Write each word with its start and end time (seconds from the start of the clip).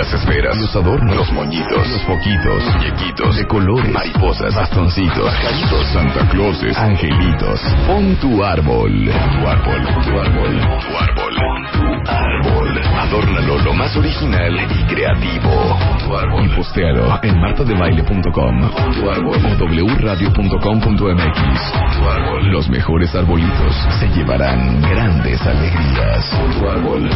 Las 0.00 0.14
esferas, 0.14 0.56
los 0.56 0.74
adornos, 0.74 1.14
los 1.14 1.30
moñitos, 1.32 1.86
los 1.86 2.02
foquitos, 2.04 2.64
muñequitos, 2.72 3.36
de 3.36 3.46
colores, 3.46 3.92
mariposas, 3.92 4.54
bastoncitos, 4.54 5.26
pajaritos, 5.26 5.86
Santa 5.88 6.26
Clauses, 6.30 6.78
angelitos. 6.78 7.60
Pon 7.86 8.16
tu 8.16 8.42
árbol. 8.42 8.90
Tu 9.04 9.46
árbol, 9.46 9.82
tu 10.02 10.18
árbol, 10.18 10.58
tu 10.80 10.96
árbol. 10.96 11.34
Tu 11.70 12.10
árbol. 12.10 12.80
Adórnalo 12.98 13.58
lo 13.58 13.74
más 13.74 13.94
original 13.94 14.58
y 14.70 14.84
creativo. 14.84 15.78
Tu 15.98 16.16
árbol. 16.16 16.46
Y 16.46 16.48
postealo 16.48 17.20
en 17.22 17.38
martadebaile.com. 17.38 18.70
Tu 18.94 19.10
árbol. 19.10 19.36
O 19.36 19.96
wradio.com.mx. 20.00 21.72
Tu 21.98 22.08
árbol. 22.08 22.50
Los 22.50 22.70
mejores 22.70 23.14
arbolitos 23.14 23.74
se 23.98 24.08
llevarán 24.08 24.80
grandes 24.80 25.42
alegrías. 25.42 26.30
Tu 26.58 26.66
árbol. 26.66 27.10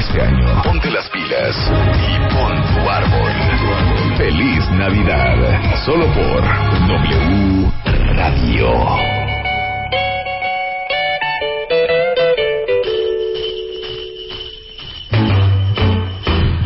Este 0.00 0.22
año, 0.22 0.62
ponte 0.62 0.90
las 0.90 1.10
pilas 1.10 1.54
y 2.08 2.34
pon 2.34 2.56
tu 2.72 2.88
árbol. 2.88 3.32
Feliz 4.16 4.70
Navidad. 4.70 5.74
Solo 5.84 6.06
por 6.06 6.42
W 6.88 7.70
Radio. 8.16 8.70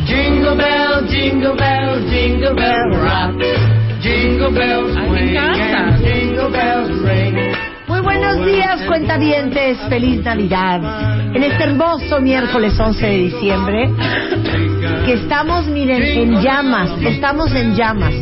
Jingle 0.07 0.55
bell, 0.55 1.09
jingle 1.09 1.57
bell, 1.57 2.09
jingle 2.09 2.55
bell 2.55 2.91
rock. 3.03 3.41
Jingle 4.01 4.53
bells 4.53 4.97
and 4.97 6.05
jingle 6.05 6.51
bells 6.51 6.89
ring. 7.03 7.74
Buenos 8.17 8.47
días, 8.47 8.81
cuentavientes. 8.87 9.77
Feliz 9.89 10.23
Navidad. 10.23 11.35
En 11.35 11.43
este 11.43 11.65
hermoso 11.65 12.21
miércoles 12.21 12.79
11 12.79 13.05
de 13.05 13.17
diciembre, 13.19 13.91
que 15.05 15.15
estamos, 15.15 15.67
miren, 15.67 16.01
en 16.01 16.41
llamas. 16.41 16.91
Estamos 17.03 17.53
en 17.53 17.75
llamas. 17.75 18.15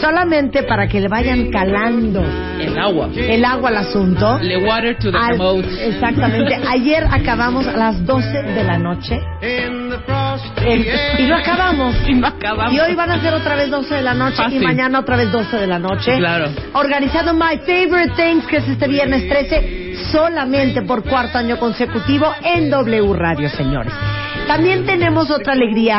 Solamente 0.00 0.62
para 0.62 0.86
que 0.88 1.00
le 1.00 1.08
vayan 1.08 1.50
calando 1.50 2.22
El 2.60 2.78
agua. 2.78 3.08
el 3.16 3.44
agua 3.44 3.68
al 3.70 3.76
asunto. 3.78 4.38
Le 4.40 4.56
water 4.58 4.96
to 4.98 5.10
the 5.10 5.18
Al- 5.18 5.64
exactamente. 5.80 6.54
Ayer 6.68 7.04
acabamos 7.10 7.66
a 7.66 7.76
las 7.76 8.04
12 8.06 8.42
de 8.42 8.64
la 8.64 8.78
noche. 8.78 9.18
El- 9.40 10.86
y 11.18 11.26
lo 11.26 11.34
air. 11.36 11.42
acabamos. 11.42 11.94
Y 12.08 12.14
no 12.14 12.26
acabamos. 12.28 12.72
Y 12.74 12.80
hoy 12.80 12.94
van 12.94 13.10
a 13.10 13.20
ser 13.20 13.34
otra 13.34 13.54
vez 13.56 13.70
12 13.70 13.94
de 13.96 14.02
la 14.02 14.14
noche 14.14 14.36
Fácil. 14.36 14.62
y 14.62 14.64
mañana 14.64 15.00
otra 15.00 15.16
vez 15.16 15.30
12 15.32 15.56
de 15.56 15.66
la 15.66 15.78
noche. 15.78 16.16
Claro. 16.18 16.46
Organizando 16.74 17.34
My 17.34 17.58
Favorite 17.66 18.12
Things, 18.16 18.46
que 18.46 18.58
es 18.58 18.68
este 18.68 18.88
viernes 18.88 19.28
13, 19.28 19.96
solamente 20.12 20.82
por 20.82 21.02
cuarto 21.04 21.38
año 21.38 21.58
consecutivo 21.58 22.32
en 22.44 22.70
W 22.70 23.12
Radio, 23.14 23.48
señores. 23.50 23.92
También 24.46 24.86
tenemos 24.86 25.30
otra 25.30 25.52
alegría, 25.52 25.98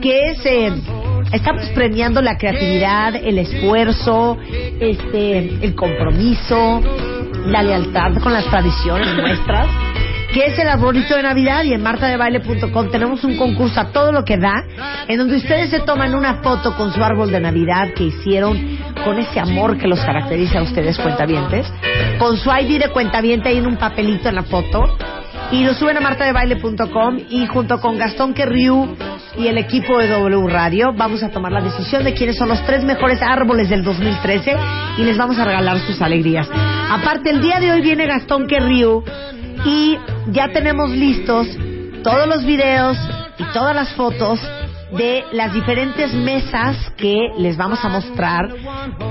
que 0.00 0.30
es... 0.30 0.46
eh, 0.46 0.72
Estamos 1.32 1.68
premiando 1.74 2.22
la 2.22 2.38
creatividad, 2.38 3.14
el 3.16 3.38
esfuerzo, 3.38 4.38
este, 4.80 5.38
el 5.64 5.74
compromiso, 5.74 6.80
la 7.46 7.62
lealtad 7.62 8.14
con 8.22 8.32
las 8.32 8.46
tradiciones 8.46 9.14
nuestras 9.14 9.68
que 10.32 10.44
es 10.44 10.58
el 10.58 10.68
arbolito 10.68 11.16
de 11.16 11.22
Navidad 11.22 11.64
y 11.64 11.72
en 11.72 11.82
martadebaile.com 11.82 12.90
tenemos 12.90 13.24
un 13.24 13.36
concurso 13.36 13.80
a 13.80 13.92
todo 13.92 14.12
lo 14.12 14.24
que 14.24 14.36
da, 14.36 14.62
en 15.08 15.18
donde 15.18 15.36
ustedes 15.36 15.70
se 15.70 15.80
toman 15.80 16.14
una 16.14 16.42
foto 16.42 16.76
con 16.76 16.92
su 16.92 17.02
árbol 17.02 17.30
de 17.30 17.40
Navidad 17.40 17.94
que 17.94 18.04
hicieron 18.04 18.78
con 19.04 19.18
ese 19.18 19.40
amor 19.40 19.78
que 19.78 19.88
los 19.88 20.00
caracteriza 20.00 20.58
a 20.58 20.62
ustedes 20.62 20.98
cuentavientes, 20.98 21.66
con 22.18 22.36
su 22.36 22.50
ID 22.50 22.78
de 22.78 22.90
cuentaviente 22.90 23.48
ahí 23.48 23.56
en 23.56 23.66
un 23.66 23.78
papelito 23.78 24.28
en 24.28 24.34
la 24.34 24.42
foto 24.42 24.98
y 25.50 25.64
lo 25.64 25.72
suben 25.72 25.96
a 25.96 26.00
martadebaile.com 26.00 27.18
y 27.30 27.46
junto 27.46 27.80
con 27.80 27.96
Gastón 27.96 28.34
Querriu 28.34 28.96
y 29.38 29.46
el 29.46 29.56
equipo 29.56 29.98
de 29.98 30.08
W 30.08 30.48
Radio 30.48 30.92
vamos 30.92 31.22
a 31.22 31.30
tomar 31.30 31.52
la 31.52 31.60
decisión 31.60 32.02
de 32.04 32.12
quiénes 32.12 32.36
son 32.36 32.48
los 32.48 32.64
tres 32.66 32.82
mejores 32.84 33.22
árboles 33.22 33.68
del 33.68 33.84
2013 33.84 34.56
y 34.98 35.02
les 35.02 35.16
vamos 35.16 35.38
a 35.38 35.44
regalar 35.44 35.78
sus 35.86 36.02
alegrías. 36.02 36.48
Aparte, 36.90 37.30
el 37.30 37.40
día 37.40 37.60
de 37.60 37.70
hoy 37.70 37.80
viene 37.80 38.06
Gastón 38.06 38.48
Querriu 38.48 39.04
y 39.64 39.96
ya 40.32 40.48
tenemos 40.48 40.90
listos 40.90 41.46
todos 42.02 42.26
los 42.26 42.44
videos 42.44 42.98
y 43.38 43.44
todas 43.52 43.74
las 43.74 43.92
fotos 43.94 44.40
de 44.92 45.24
las 45.32 45.52
diferentes 45.52 46.12
mesas 46.14 46.76
que 46.96 47.28
les 47.38 47.56
vamos 47.56 47.84
a 47.84 47.88
mostrar 47.88 48.48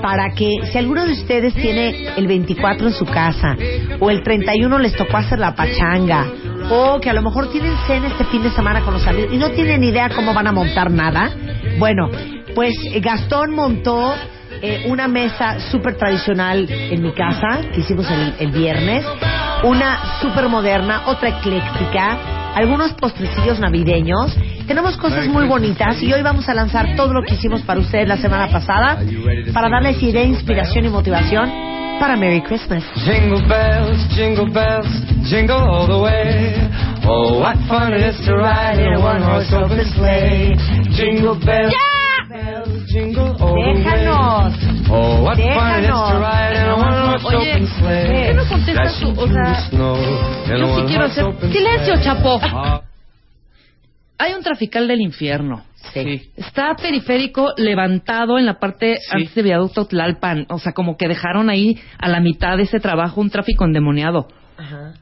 para 0.02 0.30
que 0.34 0.50
si 0.72 0.78
alguno 0.78 1.04
de 1.04 1.12
ustedes 1.12 1.54
tiene 1.54 2.08
el 2.16 2.26
24 2.26 2.88
en 2.88 2.92
su 2.92 3.04
casa 3.04 3.56
o 4.00 4.10
el 4.10 4.22
31 4.22 4.78
les 4.78 4.94
tocó 4.94 5.18
hacer 5.18 5.38
la 5.38 5.54
pachanga 5.54 6.26
o 6.70 7.00
que 7.00 7.10
a 7.10 7.12
lo 7.12 7.22
mejor 7.22 7.50
tienen 7.50 7.74
cena 7.86 8.08
este 8.08 8.24
fin 8.24 8.42
de 8.42 8.50
semana 8.50 8.80
con 8.80 8.94
los 8.94 9.06
amigos 9.06 9.32
y 9.32 9.36
no 9.36 9.50
tienen 9.50 9.84
idea 9.84 10.10
cómo 10.10 10.34
van 10.34 10.48
a 10.48 10.52
montar 10.52 10.90
nada, 10.90 11.30
bueno, 11.78 12.10
pues 12.54 12.74
eh, 12.92 13.00
Gastón 13.00 13.54
montó 13.54 14.14
eh, 14.60 14.86
una 14.88 15.06
mesa 15.06 15.60
súper 15.70 15.96
tradicional 15.96 16.66
en 16.68 17.02
mi 17.02 17.12
casa 17.12 17.60
que 17.72 17.80
hicimos 17.80 18.10
el, 18.10 18.34
el 18.40 18.50
viernes, 18.50 19.04
una 19.62 20.20
súper 20.20 20.48
moderna, 20.48 21.02
otra 21.06 21.28
ecléctica, 21.28 22.37
algunos 22.54 22.92
postrecillos 22.94 23.58
navideños. 23.58 24.36
Tenemos 24.66 24.96
cosas 24.96 25.26
muy 25.28 25.46
bonitas 25.46 26.02
y 26.02 26.12
hoy 26.12 26.22
vamos 26.22 26.48
a 26.48 26.54
lanzar 26.54 26.96
todo 26.96 27.12
lo 27.12 27.22
que 27.22 27.34
hicimos 27.34 27.62
para 27.62 27.80
ustedes 27.80 28.08
la 28.08 28.16
semana 28.16 28.48
pasada 28.48 28.98
para 29.52 29.68
darles 29.68 30.02
idea, 30.02 30.22
inspiración 30.22 30.84
y 30.84 30.88
motivación 30.88 31.50
para 31.98 32.16
Merry 32.16 32.40
Christmas. 32.42 32.84
Jingle 33.04 33.42
bells, 33.48 34.08
jingle 34.14 34.50
bells, 34.52 34.88
jingle 35.28 35.56
all 35.56 35.86
the 35.86 35.98
way. 35.98 36.54
Oh, 37.04 37.40
what 37.40 37.56
fun 37.68 37.92
it 37.92 38.02
is 38.02 38.16
to 38.26 38.36
ride 38.36 38.78
in 38.78 38.94
a 38.94 39.00
one-horse 39.00 39.52
open 39.52 39.84
sleigh. 39.96 40.54
Jingle 40.94 41.34
bells, 41.34 41.72
bells, 41.72 41.97
Déjanos. 43.06 44.54
Oh, 44.90 45.22
what 45.22 45.36
fun 45.36 45.44
it 45.44 45.84
is 45.84 45.88
to 45.88 45.92
Déjanos. 45.92 46.20
ride 46.20 46.56
in 46.56 46.68
a 46.68 46.74
one-horse 46.74 47.24
Oye, 47.26 47.36
open 47.52 47.66
sleigh. 47.66 48.06
¿por 48.06 48.26
qué 48.26 48.34
no 48.34 48.48
contestas 48.48 49.00
tú? 49.00 49.08
O 49.16 49.28
sea, 49.28 49.68
Yo 50.58 50.76
sí 50.76 50.82
quiero 50.86 51.04
hacer... 51.04 51.24
Silencio. 51.52 51.94
Chapo. 52.02 52.40
Ah, 52.42 52.80
Hay 54.18 54.32
un 54.34 54.42
trafical 54.42 54.88
del 54.88 55.00
infierno. 55.00 55.64
Sí. 55.92 56.30
Está 56.36 56.74
periférico 56.74 57.52
levantado 57.56 58.38
en 58.38 58.46
la 58.46 58.58
parte 58.58 58.98
antes 59.10 59.34
de 59.34 59.42
viaducto 59.42 59.86
Tlalpan. 59.86 60.46
O 60.50 60.58
sea, 60.58 60.72
como 60.72 60.96
que 60.96 61.06
dejaron 61.08 61.48
ahí 61.50 61.78
a 61.98 62.08
la 62.08 62.20
mitad 62.20 62.56
de 62.56 62.64
ese 62.64 62.80
trabajo 62.80 63.20
un 63.20 63.30
tráfico 63.30 63.64
endemoniado. 63.64 64.28
Ajá. 64.58 64.94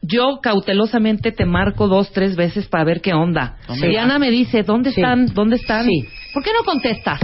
Yo 0.00 0.38
cautelosamente 0.40 1.32
te 1.32 1.44
marco 1.44 1.88
dos, 1.88 2.12
tres 2.12 2.36
veces 2.36 2.68
para 2.68 2.84
ver 2.84 3.00
qué 3.00 3.14
onda. 3.14 3.56
Sí. 3.80 3.88
Diana 3.88 4.18
me 4.20 4.30
dice, 4.30 4.62
¿dónde 4.62 4.92
Sí. 4.92 5.00
están? 5.00 5.26
¿Dónde 5.34 5.56
están? 5.56 5.88
¿Por 6.38 6.44
qué 6.44 6.52
no 6.56 6.62
contestas? 6.62 7.18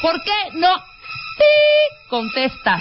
¿Por 0.00 0.22
qué 0.22 0.30
no 0.54 0.68
¡Pi! 1.36 1.96
contestas? 2.06 2.80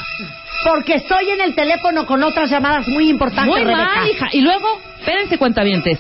Porque 0.64 0.94
estoy 0.94 1.28
en 1.32 1.42
el 1.42 1.56
teléfono 1.56 2.06
con 2.06 2.22
otras 2.22 2.52
llamadas 2.52 2.88
muy 2.88 3.10
importantes, 3.10 3.52
Muy 3.52 3.64
Rebeca. 3.64 3.96
mal, 3.96 4.08
hija. 4.08 4.28
Y 4.32 4.42
luego, 4.42 4.80
espérense, 5.00 5.40
cuentavientes. 5.40 5.98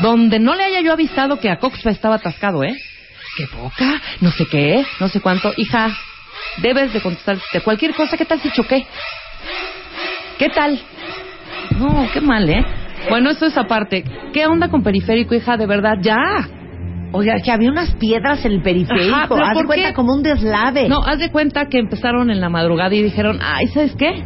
Donde 0.00 0.38
no 0.38 0.54
le 0.54 0.64
haya 0.64 0.82
yo 0.82 0.92
avisado 0.92 1.40
que 1.40 1.48
a 1.48 1.56
Coxpa 1.58 1.88
estaba 1.92 2.16
atascado, 2.16 2.62
¿eh? 2.62 2.76
Qué 3.38 3.46
poca, 3.46 4.02
no 4.20 4.30
sé 4.32 4.44
qué, 4.50 4.84
no 5.00 5.08
sé 5.08 5.22
cuánto. 5.22 5.54
Hija, 5.56 5.88
debes 6.58 6.92
de 6.92 7.00
contestar 7.00 7.38
de 7.54 7.60
cualquier 7.62 7.94
cosa. 7.94 8.18
¿Qué 8.18 8.26
tal 8.26 8.38
si 8.42 8.50
choqué? 8.50 8.86
¿Qué 10.36 10.50
tal? 10.50 10.78
No, 11.78 12.06
qué 12.12 12.20
mal, 12.20 12.50
¿eh? 12.50 12.62
Bueno, 13.08 13.30
eso 13.30 13.46
es 13.46 13.56
aparte. 13.56 14.04
¿Qué 14.34 14.46
onda 14.46 14.68
con 14.68 14.82
periférico, 14.82 15.34
hija? 15.34 15.56
De 15.56 15.64
verdad, 15.66 15.94
ya. 16.02 16.18
Oiga, 17.16 17.36
que 17.44 17.52
había 17.52 17.70
unas 17.70 17.94
piedras 17.94 18.44
en 18.44 18.52
el 18.52 18.62
periférico. 18.62 19.14
Ajá, 19.14 19.22
Haz 19.24 19.48
de 19.50 19.54
¿por 19.54 19.66
cuenta 19.66 19.88
qué? 19.88 19.94
como 19.94 20.12
un 20.14 20.22
deslave. 20.24 20.88
No, 20.88 21.00
haz 21.04 21.18
de 21.20 21.30
cuenta 21.30 21.66
que 21.66 21.78
empezaron 21.78 22.28
en 22.30 22.40
la 22.40 22.48
madrugada 22.48 22.92
y 22.94 23.02
dijeron, 23.02 23.38
ay, 23.40 23.68
¿sabes 23.68 23.94
qué? 23.94 24.24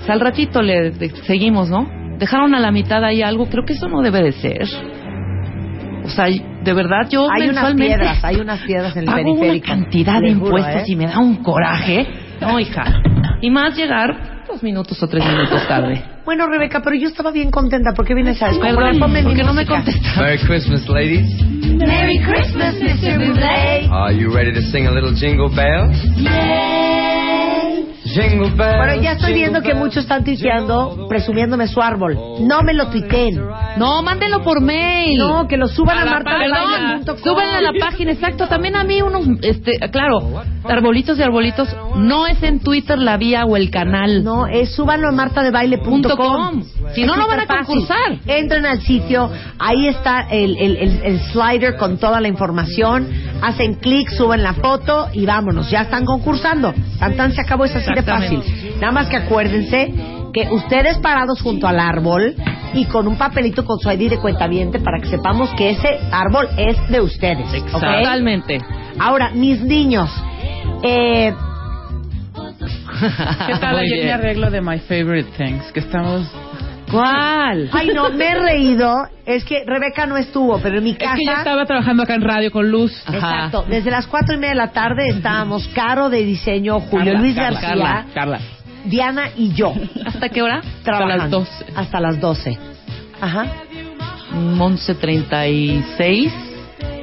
O 0.00 0.04
sea, 0.04 0.14
al 0.14 0.20
ratito 0.20 0.62
le 0.62 0.92
seguimos, 1.26 1.68
¿no? 1.68 1.86
Dejaron 2.18 2.54
a 2.54 2.60
la 2.60 2.70
mitad 2.70 3.04
ahí 3.04 3.20
algo, 3.22 3.46
creo 3.46 3.64
que 3.66 3.74
eso 3.74 3.88
no 3.88 4.00
debe 4.00 4.22
de 4.22 4.32
ser. 4.32 4.62
O 6.04 6.08
sea, 6.08 6.26
de 6.26 6.72
verdad 6.72 7.08
yo 7.10 7.26
hay 7.30 7.48
unas 7.50 7.74
piedras, 7.74 8.24
hay 8.24 8.36
unas 8.36 8.60
piedras 8.60 8.96
en 8.96 9.00
el 9.02 9.06
pago 9.14 9.34
periférico. 9.34 9.66
una 9.72 9.82
cantidad 9.84 10.20
de 10.20 10.34
juro, 10.34 10.46
impuestos 10.46 10.82
¿eh? 10.82 10.92
y 10.92 10.96
me 10.96 11.06
da 11.06 11.18
un 11.18 11.36
coraje. 11.42 12.06
No, 12.40 12.58
hija. 12.58 13.02
Y 13.42 13.50
más 13.50 13.76
llegar 13.76 14.44
dos 14.48 14.62
minutos 14.62 15.02
o 15.02 15.06
tres 15.08 15.24
minutos 15.26 15.66
tarde. 15.68 16.02
Bueno, 16.26 16.48
Rebeca, 16.48 16.80
pero 16.82 16.96
yo 16.96 17.06
estaba 17.06 17.30
bien 17.30 17.52
contenta. 17.52 17.92
¿Por 17.94 18.04
qué 18.04 18.12
vienes 18.12 18.42
a 18.42 18.48
descomponer? 18.48 18.76
Perdón, 18.76 18.98
Ponme 18.98 19.22
mi 19.22 19.28
¿por 19.28 19.36
qué 19.36 19.44
no 19.44 19.54
me 19.54 19.64
contestas? 19.64 20.16
Merry 20.16 20.38
Christmas, 20.38 20.88
ladies. 20.88 21.30
Merry 21.78 22.18
Christmas, 22.18 22.74
Mr. 22.74 23.16
Bublé. 23.16 23.88
Are 23.92 24.12
you 24.12 24.34
ready 24.34 24.52
to 24.52 24.60
sing 24.60 24.88
a 24.88 24.90
little 24.90 25.14
jingle 25.14 25.48
bells? 25.48 25.96
bells. 26.24 27.65
Bueno, 28.76 29.02
ya 29.02 29.12
estoy 29.12 29.34
viendo 29.34 29.60
que 29.62 29.74
muchos 29.74 30.04
están 30.04 30.24
tuiteando 30.24 31.06
presumiéndome 31.08 31.66
su 31.66 31.80
árbol. 31.80 32.16
No 32.40 32.62
me 32.62 32.74
lo 32.74 32.88
tuiteen. 32.88 33.40
No, 33.76 34.02
mándenlo 34.02 34.42
por 34.42 34.60
mail. 34.60 35.18
No, 35.18 35.46
que 35.48 35.56
lo 35.56 35.68
suban 35.68 35.98
a, 35.98 36.02
A 36.02 36.04
martadebaile.com. 36.06 37.16
Perdón, 37.34 37.54
a 37.54 37.60
la 37.60 37.72
página, 37.78 38.12
exacto. 38.12 38.46
También 38.48 38.76
a 38.76 38.84
mí 38.84 39.02
unos, 39.02 39.26
este, 39.42 39.78
claro, 39.90 40.18
arbolitos 40.64 41.18
y 41.18 41.22
arbolitos, 41.22 41.68
no 41.96 42.26
es 42.26 42.42
en 42.42 42.60
Twitter 42.60 42.98
la 42.98 43.16
vía 43.16 43.44
o 43.44 43.56
el 43.56 43.70
canal. 43.70 44.24
No, 44.24 44.46
es 44.46 44.74
súbanlo 44.74 45.08
a 45.08 45.12
martadebaile.com. 45.12 46.64
Si 46.96 47.04
no, 47.04 47.16
no 47.16 47.26
van 47.28 47.40
a 47.40 47.46
concursar. 47.46 48.18
Entren 48.26 48.66
al 48.66 48.80
sitio, 48.80 49.30
ahí 49.58 49.86
está 49.88 50.26
el, 50.30 50.56
el- 50.56 50.76
el- 50.76 51.00
el 51.04 51.20
slider 51.30 51.76
con 51.76 51.98
toda 51.98 52.20
la 52.20 52.28
información, 52.28 53.08
hacen 53.42 53.74
clic, 53.74 54.08
suben 54.10 54.42
la 54.42 54.54
foto 54.54 55.08
y 55.12 55.24
vámonos, 55.26 55.70
ya 55.70 55.82
están 55.82 56.04
concursando. 56.04 56.74
Tan 56.98 57.16
tan 57.16 57.32
se 57.32 57.40
acabó, 57.40 57.64
es 57.64 57.76
así 57.76 57.92
de 57.94 58.02
fácil. 58.02 58.38
Exactamente. 58.40 58.80
Nada 58.80 58.92
más 58.92 59.08
que 59.08 59.16
acuérdense 59.16 59.94
que 60.32 60.48
ustedes 60.50 60.98
parados 60.98 61.40
junto 61.40 61.66
al 61.68 61.78
árbol 61.80 62.34
y 62.74 62.84
con 62.86 63.06
un 63.08 63.16
papelito 63.16 63.64
con 63.64 63.78
su 63.78 63.90
ID 63.90 64.10
de 64.10 64.18
cuentaviente 64.18 64.80
para 64.80 64.98
que 65.00 65.06
sepamos 65.08 65.48
que 65.54 65.70
ese 65.70 65.98
árbol 66.10 66.48
es 66.58 66.76
de 66.88 67.00
ustedes. 67.00 67.46
¿ok? 67.62 67.70
Totalmente. 67.72 68.58
Ahora, 68.98 69.30
mis 69.32 69.62
niños, 69.62 70.10
eh, 70.82 71.32
¿Qué 73.46 73.54
tal 73.60 73.78
ayer 73.78 74.04
mi 74.04 74.10
arreglo 74.10 74.50
de 74.50 74.60
My 74.60 74.78
Favorite 74.78 75.30
Things? 75.36 75.70
Que 75.72 75.80
estamos... 75.80 76.30
¿Cuál? 76.90 77.68
ay 77.72 77.88
no, 77.94 78.10
me 78.10 78.28
he 78.28 78.34
reído, 78.34 79.08
es 79.24 79.44
que 79.44 79.64
Rebeca 79.66 80.06
no 80.06 80.16
estuvo, 80.16 80.58
pero 80.60 80.78
en 80.78 80.84
mi 80.84 80.90
Es 80.92 80.98
casa... 80.98 81.14
que 81.16 81.24
ya 81.24 81.34
estaba 81.38 81.66
trabajando 81.66 82.02
acá 82.04 82.14
en 82.14 82.22
radio 82.22 82.50
con 82.50 82.70
Luz. 82.70 82.92
Ajá. 83.06 83.16
Exacto. 83.16 83.64
Desde 83.68 83.90
las 83.90 84.06
cuatro 84.06 84.34
y 84.34 84.38
media 84.38 84.50
de 84.50 84.56
la 84.56 84.70
tarde 84.72 85.08
estábamos 85.08 85.66
Caro 85.74 86.08
de 86.08 86.24
diseño, 86.24 86.78
Julio 86.80 87.06
Carla, 87.12 87.20
Luis 87.20 87.34
Carla, 87.34 87.50
García, 87.60 87.68
Carla, 87.68 88.06
Carla. 88.14 88.40
Diana 88.84 89.30
y 89.36 89.52
yo 89.52 89.72
¿Hasta 90.04 90.28
qué 90.28 90.42
hora? 90.42 90.60
trabajando 90.84 91.16
las 91.16 91.30
12. 91.30 91.66
hasta 91.74 92.00
las 92.00 92.20
12. 92.20 92.58
Ajá. 93.20 93.46
11.36 94.58 96.30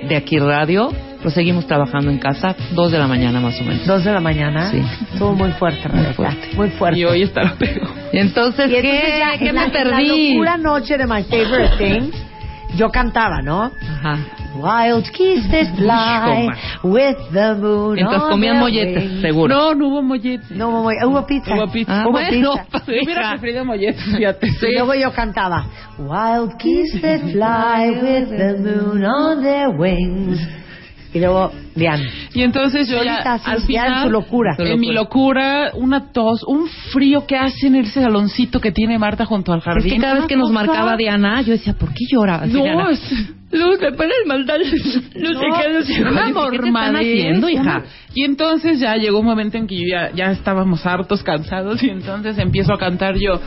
de 0.08 0.16
aquí 0.16 0.38
radio. 0.40 0.90
Pues 1.24 1.34
seguimos 1.36 1.66
trabajando 1.66 2.12
en 2.12 2.20
casa, 2.20 2.54
2 2.74 2.92
de 2.92 3.00
la 3.00 3.08
mañana 3.08 3.40
más 3.40 3.60
o 3.60 3.64
menos. 3.64 3.88
Dos 3.88 4.04
de 4.04 4.12
la 4.12 4.20
mañana. 4.20 4.70
Sí. 4.72 4.84
Estuvo 5.14 5.34
muy 5.34 5.52
fuerte, 5.52 5.88
Rebeca. 5.88 6.14
fuerte. 6.14 6.50
Muy 6.56 6.70
fuerte. 6.72 7.00
Y 7.00 7.06
hoy 7.06 7.22
estará 7.24 7.54
peor. 7.56 7.90
Y 8.12 8.18
entonces, 8.18 8.70
Y 8.70 8.76
entonces 8.76 9.02
¿qué? 9.04 9.20
ya 9.20 9.38
¿Qué 9.38 9.48
en 9.50 9.56
me 9.56 9.62
la, 9.62 9.68
en 9.68 9.74
la 9.74 9.98
perdí? 9.98 10.34
locura 10.34 10.58
noche 10.58 10.98
de 10.98 11.08
My 11.08 11.24
Favorite 11.24 11.72
Things, 11.78 12.16
yo 12.76 12.90
cantaba, 12.90 13.42
¿no? 13.42 13.72
Ajá. 13.82 14.18
Wild 14.56 15.06
that 15.50 15.76
fly 15.78 16.48
with 16.84 17.16
the 17.32 17.56
moon 17.56 17.96
Mientras 17.96 18.22
on 18.22 18.30
comían 18.30 18.60
molletes, 18.60 19.22
seguro. 19.22 19.54
No, 19.56 19.74
no 19.74 19.88
hubo 19.88 20.02
molletes. 20.04 20.52
No, 20.52 20.70
hubo, 20.70 20.92
hubo 21.08 21.26
pizza. 21.26 21.56
Hubo 21.56 21.72
pizza. 21.72 22.02
Ah, 22.02 22.04
Hubo 22.04 22.12
bueno, 22.12 22.30
pizza. 22.30 22.84
Yo 22.86 22.94
hubiera 23.04 23.30
preferido 23.32 23.66
molletes, 23.66 24.04
fíjate. 24.16 24.48
Y 24.48 24.74
luego 24.74 24.94
yo 24.94 25.12
cantaba 25.14 25.66
Wild 25.98 26.52
that 27.02 27.22
fly 27.32 27.90
with 28.02 28.30
the 28.38 28.58
moon 28.60 29.04
on 29.06 29.42
their 29.42 29.70
wings. 29.70 30.40
Y 31.14 31.20
luego, 31.20 31.52
Diana. 31.76 32.04
Y 32.34 32.42
entonces 32.42 32.88
yo 32.90 33.04
ya, 33.04 33.18
al 33.18 33.60
ya 33.60 33.66
final, 33.68 34.04
su 34.06 34.10
locura. 34.10 34.56
en 34.58 34.80
mi 34.80 34.92
locura, 34.92 35.72
una 35.76 36.12
tos, 36.12 36.44
un 36.48 36.68
frío 36.92 37.26
que 37.28 37.36
hace 37.38 37.68
en 37.68 37.76
ese 37.76 38.02
saloncito 38.02 38.60
que 38.60 38.72
tiene 38.72 38.98
Marta 38.98 39.26
junto 39.26 39.54
al 39.54 39.60
Es 39.60 39.66
jardín. 39.66 39.94
que 39.94 40.00
cada 40.00 40.16
vez 40.16 40.26
que 40.26 40.36
nos 40.36 40.52
marcaba 40.52 40.98
Diana, 40.98 41.42
yo 41.42 41.52
decía, 41.54 41.74
¿por 41.74 41.90
qué 41.90 42.06
llora? 42.12 42.46
No, 42.48 42.90
es 42.90 43.00
Luz, 43.52 43.80
me 43.80 43.92
pones 43.92 44.16
maldad. 44.26 44.56
No, 45.16 45.30
sé 45.40 45.46
qué, 45.62 45.74
no 45.74 45.82
sé 45.84 46.02
una 46.02 46.26
qué. 46.26 46.34
¿Qué 46.34 46.50
te 46.50 46.56
están 46.56 46.74
mormadez, 46.74 47.02
haciendo, 47.02 47.50
hija? 47.50 47.84
Y 48.16 48.24
entonces 48.24 48.80
ya 48.80 48.96
llegó 48.96 49.20
un 49.20 49.26
momento 49.28 49.58
en 49.58 49.68
que 49.68 49.76
yo 49.76 49.84
ya, 49.88 50.12
ya 50.16 50.32
estábamos 50.32 50.84
hartos, 50.88 51.22
cansados, 51.22 51.84
y 51.84 51.90
entonces 51.90 52.40
empiezo 52.40 52.74
a 52.74 52.80
cantar 52.80 53.16
yo. 53.20 53.40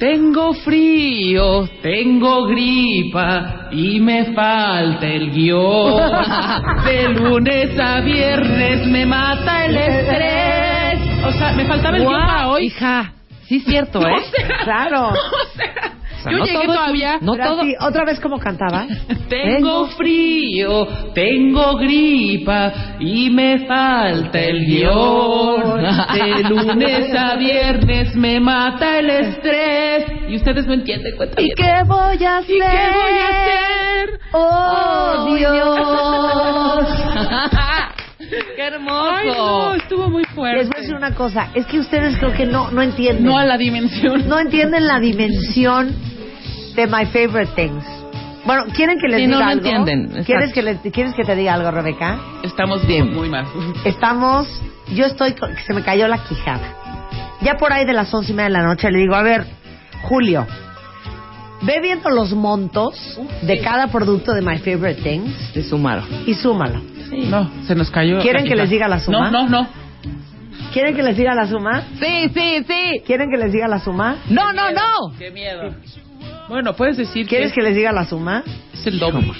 Tengo 0.00 0.54
frío, 0.54 1.68
tengo 1.82 2.46
gripa 2.46 3.68
y 3.70 4.00
me 4.00 4.32
falta 4.32 5.06
el 5.06 5.30
guion. 5.30 5.94
De 6.86 7.08
lunes 7.10 7.78
a 7.78 8.00
viernes 8.00 8.86
me 8.86 9.04
mata 9.04 9.66
el 9.66 9.76
estrés. 9.76 11.24
O 11.26 11.32
sea, 11.32 11.52
me 11.52 11.66
faltaba 11.66 11.98
el 11.98 12.04
guion 12.04 12.18
para 12.18 12.48
hoy. 12.48 12.64
Hija, 12.64 13.12
sí 13.46 13.56
es 13.56 13.64
cierto, 13.64 14.00
¿eh? 14.08 14.14
Claro. 14.64 15.10
O 15.10 15.14
sea, 15.14 15.20
O 15.54 15.56
sea, 15.56 15.99
yo 16.24 16.38
no 16.38 16.44
llegué 16.44 16.64
todo 16.66 16.74
todavía. 16.74 17.18
no 17.20 17.36
todo- 17.36 17.60
así, 17.60 17.74
otra 17.80 18.04
vez 18.04 18.20
como 18.20 18.38
cantaba. 18.38 18.86
Tengo 19.28 19.86
frío, 19.90 20.86
tengo 21.14 21.76
gripa 21.76 22.72
y 22.98 23.30
me 23.30 23.66
falta 23.66 24.40
el 24.40 24.66
guion. 24.66 25.80
De 26.14 26.42
lunes 26.48 27.14
a 27.14 27.36
viernes 27.36 28.16
me 28.16 28.40
mata 28.40 28.98
el 28.98 29.10
estrés. 29.10 30.04
Y 30.28 30.36
ustedes 30.36 30.66
no 30.66 30.74
entienden 30.74 31.16
cuenta 31.16 31.40
¿Y 31.40 31.50
qué 31.50 31.82
voy 31.86 32.24
a 32.24 32.38
hacer? 32.38 32.56
¿Y 32.56 32.58
qué 32.58 32.90
voy 32.92 33.18
a 33.18 33.28
hacer? 33.28 34.20
Oh, 34.32 35.34
Dios. 35.36 36.88
¡Qué 38.56 38.62
hermoso! 38.62 39.10
Ay, 39.12 39.28
no, 39.36 39.74
estuvo 39.74 40.08
muy 40.08 40.24
fuerte. 40.24 40.58
Les 40.58 40.68
voy 40.68 40.76
a 40.76 40.80
decir 40.80 40.94
una 40.94 41.14
cosa, 41.14 41.48
es 41.54 41.66
que 41.66 41.80
ustedes 41.80 42.16
creo 42.18 42.32
que 42.32 42.46
no, 42.46 42.70
no 42.70 42.80
entienden. 42.82 43.24
No 43.24 43.36
a 43.38 43.44
la 43.44 43.56
dimensión. 43.58 44.28
No 44.28 44.38
entienden 44.38 44.86
la 44.86 45.00
dimensión 45.00 45.94
de 46.80 46.86
My 46.86 47.06
Favorite 47.06 47.52
Things. 47.54 47.84
Bueno, 48.44 48.64
¿quieren 48.74 48.98
que 48.98 49.06
les 49.08 49.20
Sí, 49.20 49.26
diga 49.26 49.38
no, 49.38 49.44
no 49.44 49.50
algo? 49.50 49.66
entienden, 49.66 50.24
¿Quieres 50.24 50.52
que, 50.52 50.62
les- 50.62 50.80
¿Quieres 50.80 51.14
que 51.14 51.24
te 51.24 51.36
diga 51.36 51.54
algo, 51.54 51.70
Rebeca? 51.70 52.18
Estamos 52.42 52.86
Bien. 52.86 53.12
muy 53.14 53.28
mal. 53.28 53.44
Estamos, 53.84 54.48
yo 54.94 55.04
estoy, 55.06 55.34
se 55.66 55.74
me 55.74 55.82
cayó 55.82 56.08
la 56.08 56.18
quijada. 56.24 56.76
Ya 57.42 57.56
por 57.56 57.72
ahí 57.72 57.84
de 57.84 57.92
las 57.92 58.12
once 58.12 58.32
y 58.32 58.34
media 58.34 58.48
de 58.48 58.52
la 58.54 58.62
noche 58.62 58.90
le 58.90 58.98
digo, 58.98 59.14
a 59.14 59.22
ver, 59.22 59.46
Julio, 60.02 60.46
ve 61.62 61.80
viendo 61.82 62.08
los 62.10 62.32
montos 62.32 63.20
de 63.42 63.60
cada 63.60 63.88
producto 63.88 64.32
de 64.32 64.40
My 64.42 64.58
Favorite 64.58 65.02
Things 65.02 65.34
Se 65.52 65.62
sumaron. 65.62 66.04
y 66.26 66.34
súmalo. 66.34 66.80
No, 67.12 67.50
se 67.66 67.74
nos 67.74 67.90
cayó. 67.90 68.20
¿Quieren 68.20 68.44
la 68.44 68.48
que 68.48 68.56
les 68.56 68.70
diga 68.70 68.88
la 68.88 69.00
suma? 69.00 69.30
No, 69.30 69.42
no, 69.42 69.48
no. 69.48 69.68
¿Quieren 70.72 70.94
que 70.94 71.02
les 71.02 71.16
diga 71.16 71.34
la 71.34 71.46
suma? 71.46 71.82
Sí, 72.00 72.30
sí, 72.32 72.64
sí. 72.66 73.02
¿Quieren 73.04 73.28
que 73.30 73.36
les 73.36 73.52
diga 73.52 73.66
la 73.68 73.80
suma? 73.80 74.16
No, 74.28 74.52
no, 74.52 74.70
no. 74.70 75.12
Qué 75.18 75.30
miedo. 75.32 75.74
Bueno, 76.50 76.74
puedes 76.74 76.96
decir 76.96 77.28
¿Quieres 77.28 77.52
que 77.52 77.60
que 77.60 77.62
les 77.68 77.76
diga 77.76 77.92
la 77.92 78.04
suma? 78.06 78.42
es 78.74 78.84
el 78.84 78.98
doble. 78.98 79.32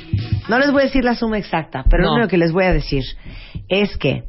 No 0.48 0.60
les 0.60 0.70
voy 0.70 0.82
a 0.82 0.84
decir 0.84 1.02
la 1.04 1.16
suma 1.16 1.38
exacta, 1.38 1.84
pero 1.90 2.04
No. 2.04 2.10
lo 2.10 2.14
único 2.14 2.28
que 2.28 2.38
les 2.38 2.52
voy 2.52 2.62
a 2.64 2.72
decir 2.72 3.02
es 3.68 3.96
que 3.96 4.22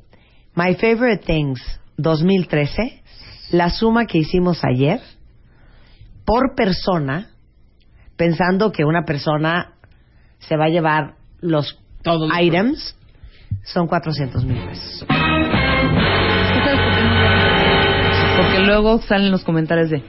My 0.56 0.74
Favorite 0.74 1.24
Things 1.24 1.62
2013, 1.98 3.04
la 3.51 3.69
suma 3.69 4.07
que 4.07 4.18
hicimos 4.18 4.63
ayer, 4.63 5.00
por 6.25 6.56
persona, 6.56 7.30
pensando 8.18 8.72
que 8.72 8.84
una 8.84 9.04
persona 9.06 9.74
se 10.39 10.57
va 10.57 10.66
a 10.66 10.69
llevar 10.69 11.13
los 11.39 11.77
Todos 12.01 12.31
items, 12.42 12.98
son 13.63 13.86
400 13.86 14.44
mil 14.44 14.57
pesos. 14.66 15.06
Porque 18.38 18.60
luego 18.66 19.00
salen 19.04 19.30
los 19.30 19.44
comentarios 19.44 19.92
de 19.92 20.04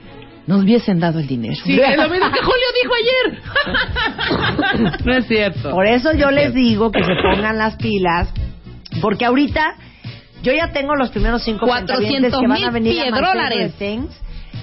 nos 0.47 0.63
hubiesen 0.63 0.99
dado 0.99 1.19
el 1.19 1.27
dinero. 1.27 1.55
Sí, 1.63 1.79
es 1.79 1.97
lo 1.97 2.09
mismo 2.09 2.29
que 2.31 2.39
Julio 2.43 2.67
dijo 2.81 2.93
ayer. 3.01 3.41
no 5.05 5.13
es 5.17 5.27
cierto. 5.27 5.71
Por 5.71 5.85
eso 5.87 6.13
yo 6.13 6.31
les 6.31 6.53
digo 6.53 6.91
que 6.91 7.03
se 7.03 7.13
pongan 7.21 7.57
las 7.57 7.75
pilas, 7.77 8.29
porque 9.01 9.25
ahorita 9.25 9.75
yo 10.41 10.51
ya 10.51 10.71
tengo 10.71 10.95
los 10.95 11.09
primeros 11.11 11.43
cinco 11.43 11.65
400 11.65 12.01
cuentavientes 12.01 12.33
que 12.39 12.47
van 12.47 12.63
a 12.63 12.71
venir 12.71 13.01
a 13.01 13.69
Things, 13.77 14.13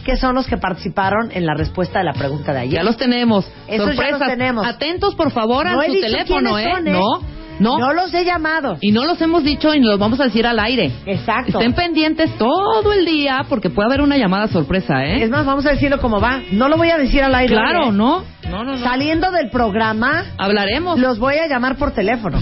que 0.04 0.16
son 0.16 0.34
los 0.34 0.46
que 0.46 0.56
participaron 0.58 1.30
en 1.32 1.46
la 1.46 1.54
respuesta 1.54 1.98
de 2.00 2.04
la 2.04 2.12
pregunta 2.12 2.52
de 2.52 2.60
ayer. 2.60 2.74
Ya 2.74 2.82
los 2.82 2.96
tenemos. 2.96 3.46
Esos 3.66 3.86
ya 3.88 3.94
Sorpresas. 3.94 4.20
los 4.20 4.28
tenemos. 4.28 4.66
Atentos, 4.66 5.14
por 5.14 5.30
favor, 5.32 5.66
a 5.66 5.72
No 5.72 5.82
he 5.82 5.86
su 5.86 6.00
teléfono, 6.00 6.58
¿eh? 6.58 6.70
son, 6.70 6.88
¿eh? 6.88 6.92
No, 6.92 7.39
no. 7.60 7.78
No 7.78 7.92
los 7.92 8.12
he 8.14 8.24
llamado. 8.24 8.76
Y 8.80 8.90
no 8.92 9.04
los 9.04 9.20
hemos 9.20 9.44
dicho 9.44 9.72
y 9.74 9.80
los 9.80 9.98
vamos 9.98 10.18
a 10.20 10.24
decir 10.24 10.46
al 10.46 10.58
aire. 10.58 10.90
Exacto. 11.06 11.58
Estén 11.58 11.74
pendientes 11.74 12.30
todo 12.36 12.92
el 12.92 13.04
día 13.04 13.44
porque 13.48 13.70
puede 13.70 13.86
haber 13.86 14.00
una 14.00 14.16
llamada 14.16 14.48
sorpresa, 14.48 15.04
¿eh? 15.04 15.22
Es 15.22 15.30
más, 15.30 15.44
vamos 15.46 15.64
a 15.66 15.70
decirlo 15.70 16.00
como 16.00 16.20
va. 16.20 16.40
No 16.52 16.68
lo 16.68 16.76
voy 16.76 16.90
a 16.90 16.96
decir 16.98 17.22
al 17.22 17.34
aire. 17.34 17.54
Claro, 17.54 17.88
¿eh? 17.90 17.92
¿no? 17.92 18.24
No, 18.50 18.64
no, 18.64 18.72
no. 18.76 18.78
Saliendo 18.78 19.30
del 19.30 19.50
programa, 19.50 20.24
Hablaremos. 20.36 20.98
los 20.98 21.18
voy 21.20 21.36
a 21.36 21.46
llamar 21.46 21.76
por 21.76 21.92
teléfono. 21.92 22.38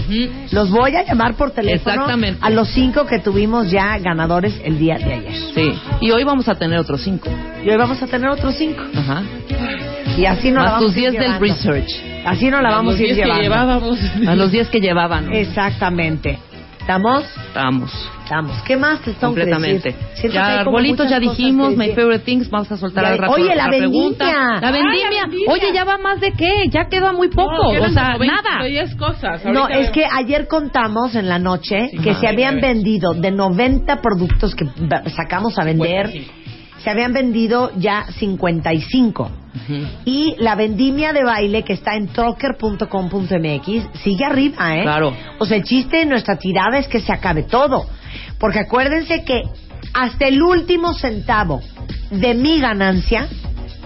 Los 0.51 0.71
voy 0.71 0.95
a 0.95 1.03
llamar 1.05 1.35
por 1.35 1.51
teléfono 1.51 1.93
Exactamente. 1.93 2.39
a 2.41 2.49
los 2.49 2.69
cinco 2.69 3.05
que 3.05 3.19
tuvimos 3.19 3.69
ya 3.69 3.97
ganadores 3.99 4.59
el 4.63 4.79
día 4.79 4.97
de 4.97 5.13
ayer. 5.13 5.33
Sí. 5.53 5.71
Y 6.01 6.11
hoy 6.11 6.23
vamos 6.23 6.47
a 6.47 6.55
tener 6.55 6.79
otros 6.79 7.01
cinco. 7.01 7.29
Y 7.63 7.69
hoy 7.69 7.77
vamos 7.77 8.01
a 8.01 8.07
tener 8.07 8.29
otros 8.29 8.55
cinco. 8.55 8.81
Ajá. 8.95 9.21
Y 10.17 10.25
así 10.25 10.51
no 10.51 10.63
la 10.63 10.71
vamos 10.71 10.87
tus 10.87 10.95
a 10.95 10.99
ir 10.99 11.11
10 11.11 11.13
del 11.13 11.21
llevando. 11.21 11.45
research. 11.45 11.91
Así 12.25 12.49
no 12.49 12.61
la 12.61 12.69
vamos 12.71 12.93
Los 12.93 12.99
a 12.99 13.03
ir 13.03 13.07
días 13.15 13.17
que 13.17 13.23
llevando. 13.23 13.43
llevábamos. 13.43 13.99
A 14.27 14.35
los 14.35 14.51
10 14.51 14.67
que 14.69 14.79
llevaban. 14.81 15.33
Exactamente. 15.33 16.39
¿Estamos? 16.79 17.23
Estamos. 17.47 17.91
Estamos. 18.23 18.61
¿Qué 18.63 18.75
más 18.75 18.99
te 19.01 19.11
que 19.13 19.17
Completamente. 19.19 19.95
Ya, 20.33 20.61
arbolitos 20.61 21.07
ya 21.07 21.19
dijimos, 21.19 21.75
My. 21.77 21.89
Favorite 21.93 22.25
Things, 22.25 22.49
vamos 22.49 22.71
a 22.71 22.77
soltar 22.77 23.05
al 23.05 23.17
rato 23.19 23.33
oye, 23.33 23.55
la 23.55 23.67
pregunta. 23.67 24.25
vendimia. 24.25 24.59
La 24.59 24.67
Ay, 24.67 24.73
vendimia. 24.73 25.09
la 25.11 25.21
vendimia. 25.27 25.51
Oye, 25.53 25.71
ya 25.73 25.83
va 25.83 25.97
más 25.99 26.19
de 26.19 26.31
qué, 26.31 26.67
ya 26.69 26.85
queda 26.89 27.11
muy 27.13 27.27
poco, 27.29 27.73
No, 27.73 27.83
o 27.85 27.89
sea, 27.89 28.05
como 28.07 28.19
20, 28.19 28.35
nada. 28.35 28.65
10 28.65 28.95
cosas. 28.95 29.45
No, 29.45 29.67
es 29.67 29.91
que 29.91 30.03
ayer 30.03 30.47
contamos 30.47 31.13
en 31.13 31.29
la 31.29 31.37
noche 31.37 31.91
que 32.03 32.15
se 32.15 32.27
habían 32.27 32.59
vendido 32.59 33.13
de 33.13 33.29
90 33.31 34.01
productos 34.01 34.55
que 34.55 34.65
sacamos 35.15 35.59
a 35.59 35.63
vender, 35.63 36.07
55. 36.07 36.81
se 36.83 36.89
habían 36.89 37.13
vendido 37.13 37.71
ya 37.77 38.05
55. 38.17 39.31
Y 40.05 40.35
la 40.39 40.55
vendimia 40.55 41.11
de 41.13 41.23
baile 41.23 41.63
que 41.63 41.73
está 41.73 41.95
en 41.95 42.07
trocker.com.mx 42.07 43.99
sigue 44.03 44.25
arriba, 44.25 44.77
¿eh? 44.77 44.83
Claro. 44.83 45.13
O 45.39 45.45
sea, 45.45 45.57
el 45.57 45.63
chiste 45.63 45.97
de 45.97 46.05
nuestra 46.05 46.37
tirada 46.37 46.77
es 46.77 46.87
que 46.87 46.99
se 46.99 47.11
acabe 47.11 47.43
todo. 47.43 47.85
Porque 48.39 48.59
acuérdense 48.59 49.23
que 49.23 49.41
hasta 49.93 50.27
el 50.27 50.41
último 50.41 50.93
centavo 50.93 51.61
de 52.11 52.33
mi 52.35 52.59
ganancia, 52.59 53.27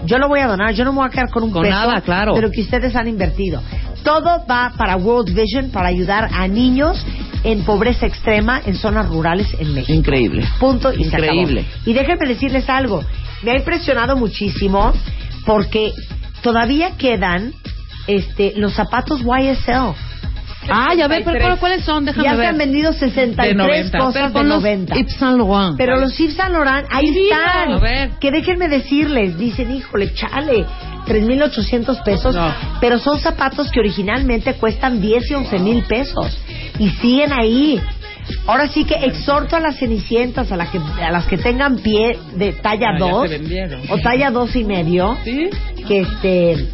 yo 0.06 0.18
lo 0.18 0.28
voy 0.28 0.40
a 0.40 0.46
donar. 0.46 0.74
Yo 0.74 0.84
no 0.84 0.92
me 0.92 0.98
voy 0.98 1.06
a 1.06 1.10
quedar 1.10 1.30
con 1.30 1.42
un 1.44 1.50
Con 1.50 1.62
peso 1.62 1.74
nada, 1.74 2.00
claro. 2.02 2.34
de 2.34 2.42
lo 2.42 2.50
que 2.50 2.60
ustedes 2.60 2.94
han 2.94 3.08
invertido. 3.08 3.62
Todo 4.02 4.44
va 4.48 4.72
para 4.76 4.96
World 4.96 5.34
Vision 5.34 5.70
para 5.70 5.88
ayudar 5.88 6.28
a 6.32 6.46
niños 6.46 7.04
en 7.42 7.64
pobreza 7.64 8.06
extrema 8.06 8.60
en 8.64 8.76
zonas 8.76 9.08
rurales 9.08 9.48
en 9.58 9.74
México. 9.74 9.92
Increíble. 9.94 10.46
Punto 10.60 10.92
y 10.92 11.04
Increíble. 11.04 11.62
se 11.62 11.68
acabó. 11.68 11.90
Y 11.90 11.92
déjenme 11.94 12.28
decirles 12.28 12.68
algo. 12.68 13.02
Me 13.42 13.52
ha 13.52 13.56
impresionado 13.56 14.16
muchísimo 14.16 14.92
porque 15.44 15.92
todavía 16.42 16.96
quedan 16.96 17.52
este 18.06 18.54
los 18.56 18.74
zapatos 18.74 19.20
YSL. 19.20 19.94
Ay, 20.66 21.02
a 21.02 21.08
ver, 21.08 21.24
pero, 21.24 21.32
63. 21.32 21.42
pero 21.42 21.56
¿cuáles 21.58 21.84
son? 21.84 22.04
Déjame 22.06 22.24
ya 22.24 22.30
se 22.30 22.36
ver. 22.38 22.46
han 22.46 22.56
vendido 22.58 22.92
63 22.94 23.48
De 23.48 23.54
90. 23.54 23.98
cosas 23.98 24.14
Pero 24.14 24.26
de 24.28 24.32
pon 24.32 24.48
los 24.48 24.62
90. 24.62 24.94
Yves 24.96 25.12
Saint 25.16 25.36
Laurent. 25.36 25.76
Pero 25.76 26.00
los 26.00 26.16
Yves 26.16 26.36
Saint 26.36 26.52
Laurent, 26.52 26.86
ahí 26.90 27.10
Divino. 27.10 27.36
están. 27.36 27.72
A 27.72 27.78
ver. 27.80 28.10
Que 28.18 28.30
déjenme 28.30 28.68
decirles, 28.68 29.36
dicen, 29.38 29.70
híjole, 29.74 30.14
chale, 30.14 30.64
3.800 31.06 32.02
pesos. 32.02 32.34
No. 32.34 32.50
Pero 32.80 32.98
son 32.98 33.18
zapatos 33.20 33.70
que 33.70 33.80
originalmente 33.80 34.54
cuestan 34.54 35.02
10 35.02 35.30
y 35.30 35.34
11 35.34 35.58
mil 35.58 35.82
pesos. 35.84 36.38
Y 36.78 36.88
siguen 36.92 37.32
ahí. 37.34 37.78
Ahora 38.46 38.68
sí 38.68 38.84
que 38.84 38.94
exhorto 38.94 39.56
a 39.56 39.60
las 39.60 39.76
cenicientas, 39.78 40.50
a, 40.52 40.56
la 40.56 40.70
que, 40.70 40.78
a 41.02 41.10
las 41.10 41.26
que 41.26 41.38
tengan 41.38 41.78
pie 41.78 42.18
de 42.36 42.52
talla 42.52 42.88
Ah, 42.94 42.98
ya 42.98 43.06
2 43.10 43.28
se 43.30 43.38
vendieron. 43.38 43.82
o 43.90 43.98
talla 43.98 44.30
2 44.30 44.56
y 44.56 44.64
medio, 44.64 45.16
¿Sí? 45.24 45.50
que 45.86 46.00
este 46.00 46.68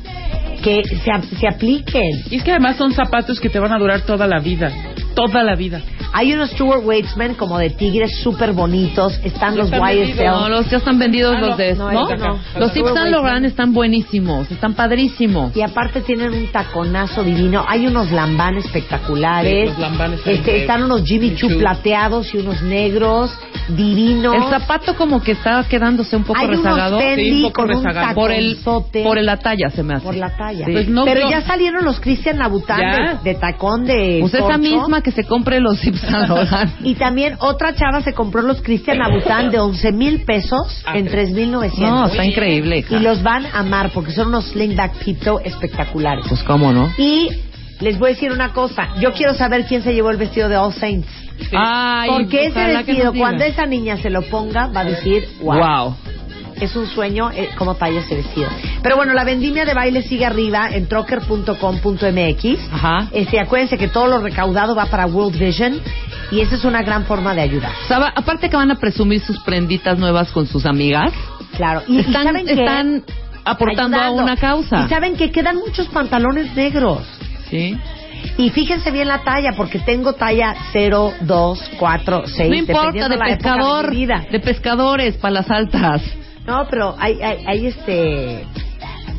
que 0.63 0.83
se, 0.85 1.11
ap- 1.11 1.25
se 1.39 1.49
apliquen. 1.49 2.25
Y 2.31 2.37
es 2.37 2.43
que 2.43 2.51
además 2.51 2.77
son 2.77 2.93
zapatos 2.93 3.41
que 3.41 3.49
te 3.49 3.59
van 3.59 3.73
a 3.73 3.79
durar 3.79 4.03
toda 4.03 4.27
la 4.27 4.41
vida. 4.41 4.71
Toda 5.15 5.43
la 5.43 5.57
vida. 5.57 5.81
Hay 6.13 6.33
unos 6.33 6.51
Stuart 6.51 6.83
Weitzman 6.85 7.35
como 7.35 7.57
de 7.59 7.71
tigres 7.71 8.19
súper 8.23 8.53
bonitos. 8.53 9.19
Están 9.25 9.57
los 9.57 9.67
están 9.71 9.81
YSL. 9.93 9.99
vendidos. 10.17 10.41
No, 10.41 10.49
los 10.49 10.71
ya 10.71 10.77
están 10.79 10.99
vendidos 10.99 11.35
Ah, 11.37 11.41
los 11.41 11.51
no, 11.51 11.57
de... 11.57 11.75
no, 11.75 11.93
¿No? 11.93 12.03
estos 12.11 12.19
no. 12.19 12.39
Los 12.61 12.75
Yves 12.75 12.93
Saint 12.95 13.11
Laurent 13.11 13.47
están 13.47 13.73
buenísimos, 13.73 14.51
están 14.51 14.75
padrísimos. 14.75 15.57
Y 15.57 15.63
aparte 15.63 16.01
tienen 16.01 16.33
un 16.33 16.47
taconazo 16.49 17.23
divino. 17.23 17.65
Hay 17.69 17.87
unos 17.87 18.11
lambanes 18.11 18.65
espectaculares. 18.67 19.63
Sí, 19.63 19.67
los 19.69 19.79
lambanes 19.79 20.19
están 20.21 20.35
Este, 20.35 20.61
están 20.63 20.83
unos 20.85 21.05
Jimmy 21.05 21.35
Choo 21.37 21.49
plateados 21.59 22.35
y 22.35 22.39
unos 22.39 22.61
negros 22.63 23.33
divinos. 23.69 24.35
El 24.35 24.43
zapato 24.51 24.97
como 24.97 25.23
que 25.23 25.33
está 25.33 25.65
quedándose 25.69 26.17
un 26.17 26.25
poco 26.25 26.41
Hay 26.41 26.49
rezagado. 26.49 26.97
unos 26.99 27.09
Fendi 27.09 27.25
Sí, 27.25 27.37
un 27.37 27.43
poco 27.43 27.53
con 27.55 27.71
un 27.71 27.85
rezagado. 27.85 28.15
por 28.15 28.33
el 28.33 28.57
por 29.05 29.19
el- 29.19 29.27
la 29.27 29.37
talla 29.37 29.71
se 29.71 29.83
me 29.85 29.95
hace. 29.95 30.05
Por 30.05 30.17
la 30.21 30.37
talla. 30.37 30.67
Sí. 30.67 30.73
Pues 30.73 30.89
no, 30.89 31.05
Pero 31.05 31.29
ya 31.29 31.41
salieron 31.43 31.85
los 31.85 31.99
Christian 32.01 32.39
Louboutin 32.39 32.77
Ya. 32.79 33.15
de, 33.23 33.31
de 33.33 33.35
tacón 33.39 33.85
de 33.85 34.19
Pues 34.21 34.35
esa 34.35 34.43
corcho. 34.45 34.59
misma 34.59 35.03
que 35.03 35.11
se 35.11 35.25
compre 35.25 35.59
los 35.61 35.81
Laurent. 35.85 36.71
Y 36.85 36.95
también 36.95 37.37
otra 37.41 37.75
chava 37.75 38.01
se 38.03 38.13
compró 38.13 38.43
los 38.43 38.63
Christian 38.63 38.99
Louboutin 38.99 39.51
de 39.51 39.59
11 39.59 39.93
mil 39.93 40.25
pesos 40.25 40.83
Ah, 40.87 40.97
en 40.99 41.09
sí. 41.09 41.17
3.900. 41.17 41.79
No, 41.79 42.07
está 42.07 42.25
increíble, 42.25 42.79
hija. 42.79 42.97
Y 42.97 43.01
los 43.01 43.23
van 43.23 43.47
a 43.47 43.59
amar 43.61 43.91
porque 43.93 44.13
son 44.13 44.29
unos 44.29 44.45
slingback 44.51 44.95
pito 45.05 45.41
espectaculares. 45.41 46.25
Pues 46.29 46.43
cómo, 46.43 46.73
¿no? 46.73 46.93
Y 46.99 47.29
les 47.81 47.99
voy 47.99 48.11
a 48.11 48.13
decir 48.15 48.31
una 48.33 48.53
cosa. 48.53 48.89
Yo 49.01 49.13
quiero 49.13 49.35
saber 49.35 49.65
quién 49.67 49.83
se 49.83 49.95
llevó 49.95 50.11
el 50.11 50.19
vestido 50.19 50.49
de 50.49 50.57
All 50.57 50.73
Saints. 50.75 51.09
Ay, 51.53 52.11
Porque 52.11 52.47
ese 52.49 52.65
vestido, 52.67 53.15
cuando 53.15 53.45
esa 53.45 53.65
niña 53.65 53.97
se 53.97 54.11
lo 54.11 54.21
ponga, 54.23 54.67
va 54.67 54.81
a 54.81 54.85
decir, 54.85 55.27
wow. 55.43 55.59
Wow. 55.59 55.97
Es 56.61 56.77
un 56.77 56.87
sueño 56.87 57.31
eh, 57.31 57.49
talla 57.79 58.01
ese 58.01 58.17
vestido. 58.17 58.49
Pero 58.83 58.97
bueno, 58.97 59.13
la 59.15 59.25
vendimia 59.25 59.65
de 59.65 59.75
baile 59.75 60.03
sigue 60.03 60.27
arriba 60.27 60.69
en 60.71 60.87
trocker.com.mx. 60.89 62.73
Ajá. 62.73 63.09
Este, 63.13 63.41
acuérdense 63.41 63.79
que 63.79 63.89
todo 63.89 64.07
lo 64.07 64.21
recaudado 64.21 64.75
va 64.75 64.87
para 64.87 65.07
World 65.07 65.39
Vision 65.39 65.81
y 66.31 66.41
esa 66.41 66.57
es 66.57 66.65
una 66.65 66.83
gran 66.83 67.05
forma 67.05 67.35
de 67.35 67.41
ayudar. 67.43 67.73
Saba- 67.89 68.13
aparte 68.15 68.49
que 68.51 68.57
van 68.57 68.71
a 68.71 68.77
presumir 68.77 69.21
sus 69.21 69.39
prenditas 69.41 69.99
nuevas 69.99 70.31
con 70.33 70.47
sus 70.47 70.67
amigas, 70.67 71.13
Claro. 71.57 71.83
Y, 71.89 71.97
y 71.97 72.01
están, 72.01 72.25
¿saben 72.27 72.47
qué? 72.47 72.53
están 72.53 73.03
aportando 73.45 73.97
Ayudando. 73.97 74.21
a 74.21 74.25
una 74.25 74.37
causa. 74.37 74.85
Y 74.87 74.89
saben 74.89 75.17
que 75.17 75.31
quedan 75.33 75.57
muchos 75.57 75.89
pantalones 75.89 76.55
negros. 76.55 77.03
Sí. 77.51 77.77
Y 78.37 78.51
fíjense 78.51 78.91
bien 78.91 79.09
la 79.09 79.23
talla, 79.25 79.53
porque 79.57 79.79
tengo 79.81 80.13
talla 80.13 80.55
0, 80.73 81.13
2, 81.23 81.71
4, 81.79 82.23
6. 82.27 82.49
No 82.51 82.55
importa, 82.57 83.09
de 83.09 83.19
pescador, 83.19 83.91
mi 83.91 83.97
vida. 83.97 84.27
de 84.31 84.41
pescadores 84.41 85.17
para 85.17 85.35
las 85.35 85.51
altas. 85.51 86.03
No, 86.47 86.67
pero 86.71 86.95
hay, 86.99 87.21
hay, 87.23 87.45
hay 87.47 87.67
este. 87.67 88.45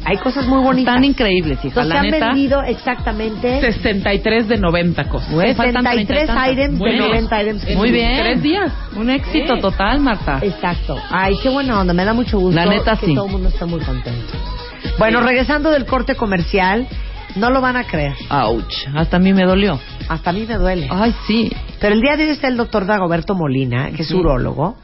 Hay 0.04 0.18
cosas 0.18 0.48
muy 0.48 0.63
bonitas. 0.63 0.96
Están 0.96 1.04
increíbles, 1.04 1.60
hija, 1.60 1.68
Entonces, 1.82 1.90
la 1.90 1.94
se 1.94 2.00
han 2.08 2.12
neta. 2.12 2.28
vendido 2.30 2.63
exactamente 2.63 3.62
63 3.62 4.48
de 4.48 4.58
90 4.58 5.04
cosas. 5.10 5.32
Güey, 5.32 5.54
faltan 5.54 5.84
63 5.84 6.08
treinta 6.08 6.24
y 6.24 6.28
tantas. 6.28 6.51
items 6.54 6.72
de 6.74 6.78
Bueno, 6.80 7.08
90 7.08 7.42
items. 7.44 7.75
Muy 7.75 7.92
bien. 7.92 8.18
Tres 8.24 8.42
días. 8.42 8.74
Un 8.96 9.10
éxito 9.12 9.56
Sí. 9.56 9.62
total, 9.62 10.00
Marta. 10.00 10.40
Exacto. 10.42 10.98
Ay, 11.12 11.36
qué 11.44 11.50
buena 11.50 11.80
onda. 11.80 11.94
Me 11.94 12.04
da 12.04 12.13
mucho 12.16 12.40
gusto 12.40 12.56
La 12.60 12.66
neta, 12.66 12.98
que 12.98 13.06
sí. 13.06 13.13
todo 13.16 13.28
el 13.28 13.32
mundo 13.32 13.50
está 13.50 13.68
muy 13.68 13.80
contento. 13.82 14.34
Bueno, 14.98 15.22
regresando 15.22 15.70
del 15.70 15.86
corte 15.86 16.16
comercial, 16.16 16.88
no 17.36 17.51
lo 17.51 17.62
van 17.62 17.75
a 17.78 17.84
creer. 17.84 18.16
Ouch. 18.32 18.74
Hasta 18.96 19.18
a 19.18 19.20
mí 19.20 19.34
me 19.34 19.44
dolió. 19.46 19.80
Hasta 20.10 20.32
a 20.32 20.34
mí 20.34 20.46
me 20.48 20.56
duele. 20.56 20.88
Ay, 20.90 21.13
sí. 21.28 21.51
Pero 21.80 21.94
el 21.94 22.01
día 22.01 22.18
de 22.18 22.24
hoy 22.24 22.30
está 22.32 22.48
el 22.48 22.58
doctor 22.58 22.88
Dagoberto 22.88 23.36
Molina, 23.36 23.92
que 23.92 24.01
es 24.01 24.12
urólogo, 24.12 24.78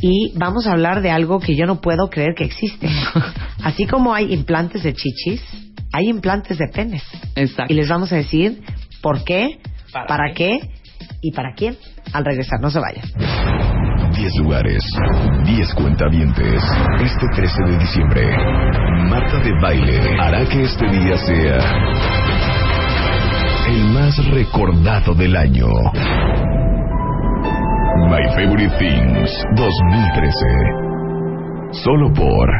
y 0.00 0.32
vamos 0.36 0.66
a 0.66 0.72
hablar 0.72 1.02
de 1.02 1.10
algo 1.10 1.40
que 1.40 1.56
yo 1.56 1.66
no 1.66 1.80
puedo 1.80 2.10
creer 2.10 2.34
que 2.36 2.44
existe. 2.44 2.88
Así 3.62 3.86
como 3.86 4.14
hay 4.14 4.32
implantes 4.32 4.82
de 4.82 4.94
chichis, 4.94 5.42
hay 5.92 6.08
implantes 6.08 6.58
de 6.58 6.68
penes. 6.68 7.02
Exacto. 7.36 7.72
Y 7.72 7.76
les 7.76 7.88
vamos 7.88 8.12
a 8.12 8.16
decir 8.16 8.62
por 9.00 9.24
qué, 9.24 9.58
para, 9.92 10.06
¿Para 10.06 10.34
qué 10.34 10.58
y 11.22 11.32
para 11.32 11.54
quién 11.54 11.76
al 12.12 12.24
regresar. 12.24 12.60
No 12.60 12.70
se 12.70 12.78
vayan. 12.78 13.04
10 14.14 14.36
lugares, 14.42 14.84
10 15.44 15.74
cuentavientes. 15.74 16.62
Este 17.00 17.26
13 17.34 17.62
de 17.66 17.78
diciembre, 17.78 18.36
Marta 19.08 19.38
de 19.40 19.52
Baile 19.60 20.00
hará 20.20 20.44
que 20.46 20.62
este 20.62 20.86
día 20.88 21.16
sea 21.16 21.58
el 23.68 23.84
más 23.90 24.24
recordado 24.26 25.14
del 25.14 25.36
año. 25.36 25.66
My 27.94 28.22
Favorite 28.34 28.74
Things 28.76 29.30
2013. 29.54 30.34
Solo 31.84 32.12
por 32.12 32.50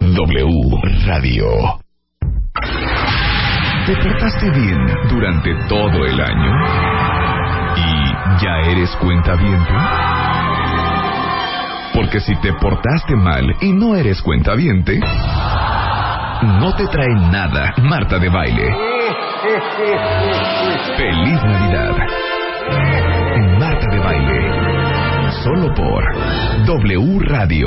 W 0.00 0.80
Radio. 1.06 1.80
¿Te 3.86 3.96
portaste 3.96 4.50
bien 4.50 4.86
durante 5.10 5.52
todo 5.68 6.04
el 6.06 6.20
año? 6.20 6.52
¿Y 7.76 8.12
ya 8.40 8.70
eres 8.70 8.94
cuentaviente? 8.96 9.72
Porque 11.94 12.20
si 12.20 12.36
te 12.36 12.52
portaste 12.52 13.16
mal 13.16 13.56
y 13.60 13.72
no 13.72 13.96
eres 13.96 14.22
cuentaviente, 14.22 15.00
no 15.00 16.72
te 16.76 16.86
trae 16.86 17.14
nada 17.32 17.74
Marta 17.78 18.18
de 18.18 18.28
Baile. 18.28 18.76
¡Feliz 20.96 21.42
Navidad! 21.42 21.96
Marta 23.58 23.86
de 23.90 23.98
Baile. 23.98 24.51
Solo 25.42 25.74
por 25.74 26.04
W 26.66 27.18
Radio. 27.20 27.66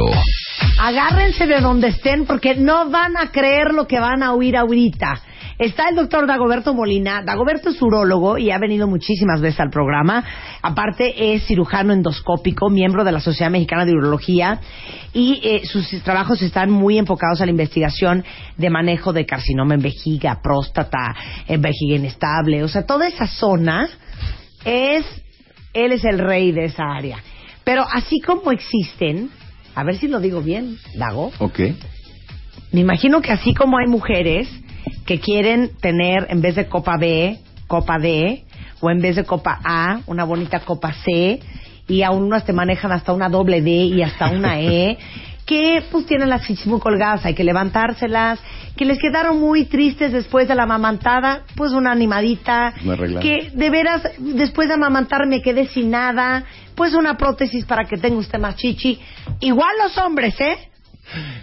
Agárrense 0.80 1.46
de 1.46 1.60
donde 1.60 1.90
estén 1.90 2.26
porque 2.26 2.56
no 2.56 2.90
van 2.90 3.18
a 3.18 3.32
creer 3.32 3.74
lo 3.74 3.86
que 3.86 4.00
van 4.00 4.24
a 4.24 4.34
oír 4.34 4.56
ahorita. 4.56 5.20
Está 5.60 5.90
el 5.90 5.96
doctor 5.96 6.26
Dagoberto 6.26 6.74
Molina. 6.74 7.22
Dagoberto 7.22 7.70
es 7.70 7.82
urólogo 7.82 8.38
y 8.38 8.52
ha 8.52 8.60
venido 8.60 8.88
muchísimas 8.88 9.42
veces 9.42 9.60
al 9.60 9.72
programa. 9.72 10.24
Aparte 10.62 11.34
es 11.34 11.46
cirujano 11.48 11.92
endoscópico, 11.92 12.70
miembro 12.70 13.04
de 13.04 13.12
la 13.12 13.20
Sociedad 13.20 13.52
Mexicana 13.52 13.84
de 13.84 13.92
Urología 13.92 14.62
y 15.12 15.42
eh, 15.44 15.66
sus 15.66 15.90
trabajos 16.02 16.42
están 16.42 16.72
muy 16.72 16.98
enfocados 16.98 17.42
a 17.42 17.46
la 17.46 17.52
investigación 17.52 18.24
de 18.56 18.70
manejo 18.70 19.12
de 19.12 19.26
carcinoma 19.26 19.74
en 19.74 19.82
vejiga, 19.82 20.40
próstata, 20.42 21.14
en 21.46 21.62
vejiga 21.62 21.98
inestable. 21.98 22.64
O 22.64 22.70
sea, 22.70 22.86
toda 22.86 23.06
esa 23.06 23.28
zona 23.28 23.90
es, 24.64 25.06
él 25.74 25.92
es 25.92 26.06
el 26.06 26.20
rey 26.20 26.54
de 26.54 26.66
esa 26.66 26.86
área. 26.86 27.18
Pero 27.66 27.86
así 27.92 28.22
como 28.22 28.52
existen, 28.52 29.30
a 29.74 29.84
ver 29.84 29.98
si 29.98 30.08
lo 30.08 30.20
digo 30.22 30.42
bien, 30.42 30.78
Dago, 30.96 31.32
Ok. 31.40 31.60
me 32.72 32.80
imagino 32.80 33.22
que 33.22 33.32
así 33.34 33.54
como 33.54 33.78
hay 33.78 33.88
mujeres 33.88 34.48
que 35.06 35.20
quieren 35.20 35.72
tener, 35.82 36.28
en 36.30 36.42
vez 36.42 36.56
de 36.56 36.68
copa 36.68 36.98
B, 36.98 37.40
copa 37.68 37.98
D, 38.00 38.46
o 38.80 38.90
en 38.90 39.02
vez 39.02 39.16
de 39.16 39.24
copa 39.24 39.60
A, 39.64 40.02
una 40.06 40.24
bonita 40.24 40.60
copa 40.60 40.94
C, 40.94 41.40
y 41.88 42.04
aún 42.04 42.24
unas 42.24 42.46
te 42.46 42.54
manejan 42.54 42.92
hasta 42.92 43.14
una 43.14 43.30
doble 43.30 43.62
D 43.62 43.72
y 43.72 44.02
hasta 44.04 44.30
una 44.30 44.62
E, 44.62 44.98
que 45.46 45.84
pues 45.92 46.06
tienen 46.08 46.30
las 46.30 46.46
chichis 46.46 46.66
muy 46.66 46.80
colgadas, 46.80 47.24
hay 47.26 47.36
que 47.36 47.44
levantárselas, 47.44 48.40
que 48.76 48.84
les 48.86 49.00
quedaron 49.00 49.40
muy 49.40 49.66
tristes 49.66 50.12
después 50.12 50.48
de 50.48 50.56
la 50.56 50.64
amamantada, 50.64 51.44
pues 51.56 51.72
una 51.72 51.92
animadita, 51.92 52.74
que 53.22 53.52
de 53.54 53.70
veras 53.70 54.02
después 54.18 54.68
de 54.68 54.74
amamantar 54.74 55.28
me 55.28 55.42
quedé 55.44 55.68
sin 55.68 55.92
nada, 55.92 56.46
pues 56.76 56.94
una 56.94 57.18
prótesis 57.18 57.66
para 57.66 57.86
que 57.86 57.98
tenga 57.98 58.18
usted 58.18 58.40
más 58.40 58.56
chichi. 58.56 59.00
Igual 59.40 59.76
los 59.82 59.98
hombres, 59.98 60.40
¿eh? 60.42 60.70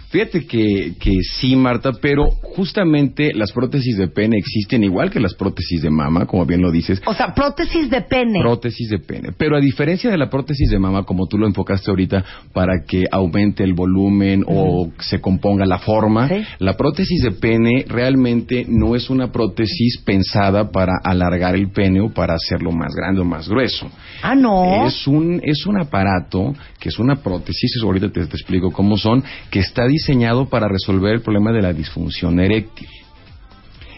Fíjate 0.09 0.45
que, 0.45 0.93
que 0.99 1.11
sí, 1.23 1.55
Marta, 1.55 1.91
pero 2.01 2.25
justamente 2.55 3.31
las 3.33 3.51
prótesis 3.51 3.97
de 3.97 4.07
pene 4.07 4.37
existen 4.37 4.83
igual 4.83 5.09
que 5.09 5.19
las 5.19 5.33
prótesis 5.33 5.81
de 5.81 5.89
mama, 5.89 6.25
como 6.25 6.45
bien 6.45 6.61
lo 6.61 6.71
dices. 6.71 7.01
O 7.05 7.13
sea, 7.13 7.33
prótesis 7.33 7.89
de 7.89 8.01
pene. 8.01 8.39
Prótesis 8.41 8.89
de 8.89 8.99
pene. 8.99 9.29
Pero 9.37 9.55
a 9.57 9.59
diferencia 9.59 10.09
de 10.11 10.17
la 10.17 10.29
prótesis 10.29 10.69
de 10.69 10.79
mama, 10.79 11.03
como 11.03 11.27
tú 11.27 11.37
lo 11.37 11.47
enfocaste 11.47 11.89
ahorita, 11.89 12.23
para 12.53 12.83
que 12.87 13.03
aumente 13.11 13.63
el 13.63 13.73
volumen 13.73 14.43
o 14.47 14.89
se 14.99 15.19
componga 15.19 15.65
la 15.65 15.79
forma, 15.79 16.27
Sí. 16.27 16.43
la 16.59 16.75
prótesis 16.77 17.21
de 17.23 17.31
pene 17.31 17.85
realmente 17.87 18.65
no 18.67 18.95
es 18.95 19.09
una 19.09 19.31
prótesis 19.31 20.01
pensada 20.05 20.69
para 20.71 20.93
alargar 21.03 21.55
el 21.55 21.71
pene 21.71 22.01
o 22.01 22.09
para 22.13 22.35
hacerlo 22.35 22.71
más 22.71 22.93
grande 22.95 23.21
o 23.21 23.25
más 23.25 23.47
grueso. 23.49 23.89
ah, 24.21 24.35
no. 24.35 24.85
Es 24.87 25.07
un, 25.07 25.39
es 25.43 25.65
un 25.65 25.79
aparato 25.79 26.53
que 26.79 26.89
es 26.89 26.99
una 26.99 27.15
prótesis, 27.15 27.75
eso 27.77 27.85
ahorita 27.85 28.09
te, 28.11 28.25
te 28.25 28.35
explico 28.35 28.71
cómo 28.71 28.97
son, 28.97 29.23
que 29.53 29.59
está 29.59 29.85
diseñado 29.85 30.49
para 30.49 30.67
resolver 30.67 31.13
el 31.13 31.21
problema 31.21 31.51
de 31.51 31.61
la 31.61 31.73
disfunción 31.73 32.39
eréctil. 32.39 32.87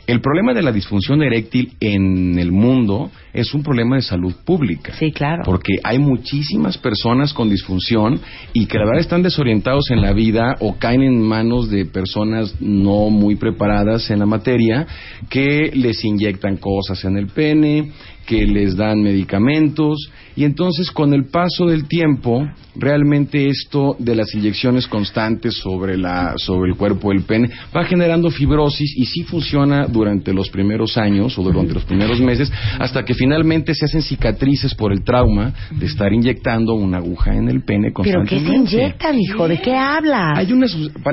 El 0.05 0.19
problema 0.19 0.53
de 0.53 0.61
la 0.61 0.73
disfunción 0.73 1.23
eréctil 1.23 1.71
en 1.79 2.37
el 2.37 2.51
mundo 2.51 3.09
es 3.31 3.53
un 3.53 3.63
problema 3.63 3.95
de 3.95 4.01
salud 4.01 4.33
pública. 4.43 4.93
Sí, 4.99 5.13
claro. 5.13 5.43
Porque 5.45 5.75
hay 5.81 5.97
muchísimas 5.97 6.77
personas 6.77 7.33
con 7.33 7.49
disfunción 7.49 8.19
y 8.51 8.65
que 8.65 8.77
la 8.77 8.83
verdad 8.83 8.99
están 8.99 9.23
desorientados 9.23 9.89
en 9.91 10.01
la 10.01 10.11
vida 10.11 10.57
o 10.59 10.75
caen 10.75 11.03
en 11.03 11.21
manos 11.21 11.69
de 11.69 11.85
personas 11.85 12.53
no 12.59 13.09
muy 13.09 13.37
preparadas 13.37 14.11
en 14.11 14.19
la 14.19 14.25
materia 14.25 14.85
que 15.29 15.71
les 15.73 16.03
inyectan 16.03 16.57
cosas 16.57 17.05
en 17.05 17.15
el 17.15 17.27
pene, 17.27 17.93
que 18.25 18.45
les 18.45 18.75
dan 18.75 19.01
medicamentos 19.01 20.11
y 20.35 20.43
entonces 20.43 20.91
con 20.91 21.13
el 21.13 21.27
paso 21.27 21.65
del 21.65 21.87
tiempo 21.87 22.45
realmente 22.75 23.47
esto 23.49 23.95
de 23.99 24.15
las 24.15 24.33
inyecciones 24.33 24.87
constantes 24.87 25.55
sobre 25.57 25.97
la 25.97 26.33
sobre 26.37 26.71
el 26.71 26.77
cuerpo 26.77 27.09
del 27.09 27.23
pene 27.23 27.49
va 27.75 27.85
generando 27.85 28.29
fibrosis 28.29 28.93
y 28.97 29.05
sí 29.05 29.23
funciona 29.23 29.87
durante 29.87 30.33
los 30.33 30.49
primeros 30.49 30.97
años 30.97 31.37
o 31.37 31.43
durante 31.43 31.73
los 31.73 31.85
primeros 31.85 32.19
meses 32.19 32.51
hasta 32.79 33.03
que 33.05 33.13
finalmente 33.13 33.73
se 33.73 33.85
hacen 33.85 34.01
cicatrices 34.01 34.73
por 34.75 34.91
el 34.91 35.03
trauma 35.03 35.53
de 35.71 35.85
estar 35.85 36.11
inyectando 36.11 36.73
una 36.73 36.97
aguja 36.97 37.33
en 37.33 37.49
el 37.49 37.63
pene 37.63 37.91
¿Pero 37.91 38.23
qué 38.23 38.39
se 38.39 38.45
constantemente. 38.45 38.75
inyectan, 38.75 39.19
hijo? 39.19 39.47
¿De 39.47 39.59
qué 39.59 39.75
hablas? 39.75 40.37
Hay 40.37 40.51
una 40.51 40.67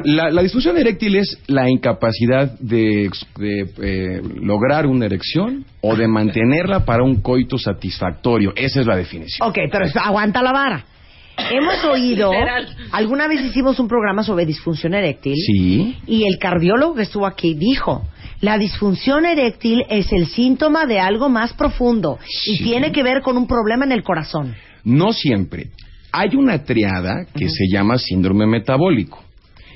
la, 0.04 0.30
la 0.30 0.42
disfunción 0.42 0.76
eréctil 0.78 1.16
es 1.16 1.38
la 1.46 1.68
incapacidad 1.70 2.58
de, 2.58 3.10
de, 3.38 3.70
eh, 3.82 4.22
lograr 4.40 4.86
una 4.86 5.06
erección 5.06 5.64
o 5.80 5.96
de 5.96 6.08
mantenerla 6.08 6.84
para 6.84 7.02
un 7.02 7.20
coito 7.20 7.58
satisfactorio. 7.58 8.52
Esa 8.56 8.80
es 8.80 8.86
la 8.86 8.96
definición. 8.96 9.48
Ok, 9.48 9.58
pero 9.70 9.86
aguanta 10.02 10.42
la 10.42 10.52
vara. 10.52 10.84
Hemos 11.50 11.84
oído, 11.84 12.32
Literal. 12.32 12.68
alguna 12.92 13.26
vez 13.28 13.40
hicimos 13.42 13.78
un 13.78 13.88
programa 13.88 14.22
sobre 14.22 14.46
disfunción 14.46 14.94
eréctil 14.94 15.34
Sí. 15.36 15.96
y 16.06 16.24
el 16.24 16.38
cardiólogo 16.38 16.94
que 16.94 17.02
estuvo 17.02 17.26
aquí 17.26 17.54
dijo, 17.54 18.02
la 18.40 18.58
disfunción 18.58 19.24
eréctil 19.26 19.84
es 19.88 20.12
el 20.12 20.26
síntoma 20.26 20.86
de 20.86 20.98
algo 21.00 21.28
más 21.28 21.52
profundo 21.54 22.18
y 22.46 22.56
Sí. 22.56 22.64
tiene 22.64 22.92
que 22.92 23.02
ver 23.02 23.22
con 23.22 23.36
un 23.36 23.46
problema 23.46 23.84
en 23.84 23.92
el 23.92 24.02
corazón. 24.02 24.54
No 24.84 25.12
siempre. 25.12 25.68
Hay 26.10 26.36
una 26.36 26.64
triada 26.64 27.24
que 27.34 27.48
se 27.48 27.64
llama 27.72 27.96
síndrome 27.98 28.46
metabólico. 28.46 29.21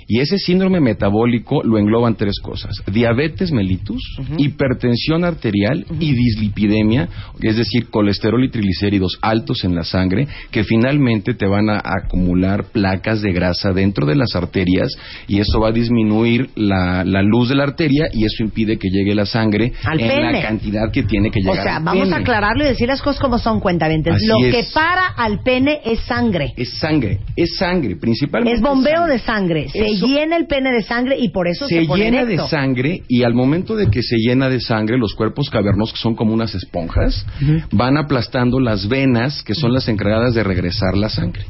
Y 0.09 0.21
ese 0.21 0.39
síndrome 0.39 0.81
metabólico 0.81 1.63
lo 1.65 1.79
engloban 1.79 2.15
tres 2.17 2.39
cosas. 2.41 2.77
Diabetes 2.93 3.51
mellitus, 3.51 4.03
hipertensión 4.39 5.25
arterial 5.25 5.85
y 5.99 6.13
dislipidemia, 6.13 7.09
es 7.41 7.57
decir, 7.57 7.89
colesterol 7.91 8.43
y 8.45 8.51
triglicéridos 8.51 9.19
altos 9.21 9.65
en 9.65 9.75
la 9.75 9.83
sangre, 9.85 10.29
que 10.51 10.65
finalmente 10.65 11.35
te 11.35 11.47
van 11.47 11.69
a 11.71 11.83
acumular 11.85 12.65
placas 12.73 13.21
de 13.23 13.33
grasa 13.33 13.73
dentro 13.73 14.07
de 14.07 14.15
las 14.17 14.35
arterias 14.35 14.91
y 15.27 15.41
eso 15.41 15.61
va 15.61 15.69
a 15.69 15.73
disminuir 15.73 16.51
la, 16.55 17.05
la 17.05 17.23
luz 17.23 17.49
de 17.49 17.57
la 17.57 17.65
arteria 17.65 18.07
y 18.13 18.25
eso 18.25 18.43
impide 18.43 18.79
que 18.79 18.89
llegue 18.89 19.15
la 19.15 19.27
sangre 19.27 19.73
Al 19.85 20.01
en 20.01 20.09
pene. 20.09 20.33
la 20.33 20.43
cantidad 20.43 20.91
que 20.93 21.03
tiene 21.03 21.31
que 21.31 21.41
O 21.41 21.51
llegar. 21.53 21.65
sea, 21.65 21.77
al 21.79 21.85
vamos 21.85 22.13
a 22.13 22.17
aclararlo 22.19 22.65
y 22.65 22.69
decir 22.69 22.89
las 22.89 23.03
cosas 23.03 23.21
como 23.21 23.39
son 23.39 23.61
cuentavientes. 23.61 24.15
Así 24.15 24.27
Lo 24.27 24.37
es. 24.47 24.55
que 24.55 24.73
para 24.73 25.07
al 25.09 25.43
pene 25.43 25.81
es 25.85 26.01
sangre. 26.01 26.53
Es 26.57 26.79
sangre, 26.79 27.19
es 27.37 27.57
sangre, 27.57 27.97
principalmente. 27.97 28.57
Es 28.57 28.63
bombeo 28.63 28.93
sangre. 29.01 29.13
de 29.13 29.19
sangre. 29.19 29.69
Se 29.69 29.96
llena 30.01 30.37
el 30.37 30.47
pene 30.47 30.71
de 30.73 30.83
sangre 30.83 31.17
y 31.19 31.31
por 31.31 31.49
eso 31.49 31.67
se, 31.67 31.81
se 31.81 31.87
pone 31.87 32.05
llena 32.05 32.23
erecto. 32.23 32.45
de 32.45 32.49
sangre 32.49 33.03
y 33.09 33.23
al 33.23 33.35
momento 33.35 33.77
de 33.77 33.89
que 33.89 34.03
se 34.03 34.17
llena 34.17 34.49
de 34.49 34.61
sangre, 34.61 34.99
los 34.99 35.15
cuerpos 35.15 35.51
cavernosos, 35.51 35.95
que 35.95 36.01
son 36.01 36.15
como 36.15 36.33
unas 36.33 36.55
esponjas, 36.55 37.27
van 37.73 37.97
aplastando 37.97 38.61
las 38.61 38.89
venas, 38.89 39.43
que 39.43 39.55
son 39.55 39.73
las 39.73 39.89
encargadas 39.89 40.35
de 40.35 40.43
regresar 40.43 40.97
la 40.97 41.09
sangre. 41.09 41.45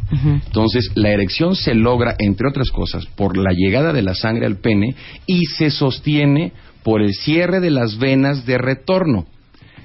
Entonces, 0.46 0.90
la 0.94 1.10
erección 1.10 1.56
se 1.56 1.74
logra, 1.74 2.14
entre 2.18 2.48
otras 2.48 2.70
cosas, 2.70 3.06
por 3.06 3.36
la 3.36 3.52
llegada 3.52 3.92
de 3.92 4.02
la 4.02 4.14
sangre 4.14 4.46
al 4.46 4.56
pene 4.56 4.94
y 5.26 5.46
se 5.46 5.70
sostiene 5.70 6.52
por 6.82 7.02
el 7.02 7.14
cierre 7.14 7.60
de 7.60 7.70
las 7.70 7.98
venas 7.98 8.46
de 8.46 8.58
retorno. 8.58 9.26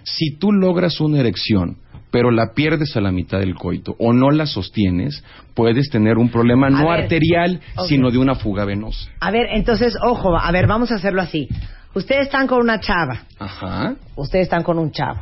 Si 0.03 0.37
tú 0.37 0.51
logras 0.51 0.99
una 0.99 1.19
erección, 1.19 1.77
pero 2.11 2.29
la 2.29 2.53
pierdes 2.53 2.95
a 2.97 3.01
la 3.01 3.11
mitad 3.11 3.39
del 3.39 3.55
coito 3.55 3.95
o 3.97 4.13
no 4.13 4.29
la 4.31 4.45
sostienes, 4.45 5.23
puedes 5.55 5.89
tener 5.89 6.17
un 6.17 6.29
problema 6.29 6.69
no 6.69 6.89
ver, 6.89 7.03
arterial, 7.03 7.59
sino 7.87 8.11
de 8.11 8.17
una 8.17 8.35
fuga 8.35 8.65
venosa. 8.65 9.09
A 9.19 9.31
ver, 9.31 9.47
entonces, 9.53 9.97
ojo, 10.03 10.37
a 10.37 10.51
ver, 10.51 10.67
vamos 10.67 10.91
a 10.91 10.95
hacerlo 10.95 11.21
así. 11.21 11.47
Ustedes 11.93 12.23
están 12.27 12.47
con 12.47 12.59
una 12.59 12.79
chava, 12.79 13.23
Ajá. 13.39 13.95
ustedes 14.15 14.43
están 14.43 14.63
con 14.63 14.77
un 14.77 14.91
chavo. 14.91 15.19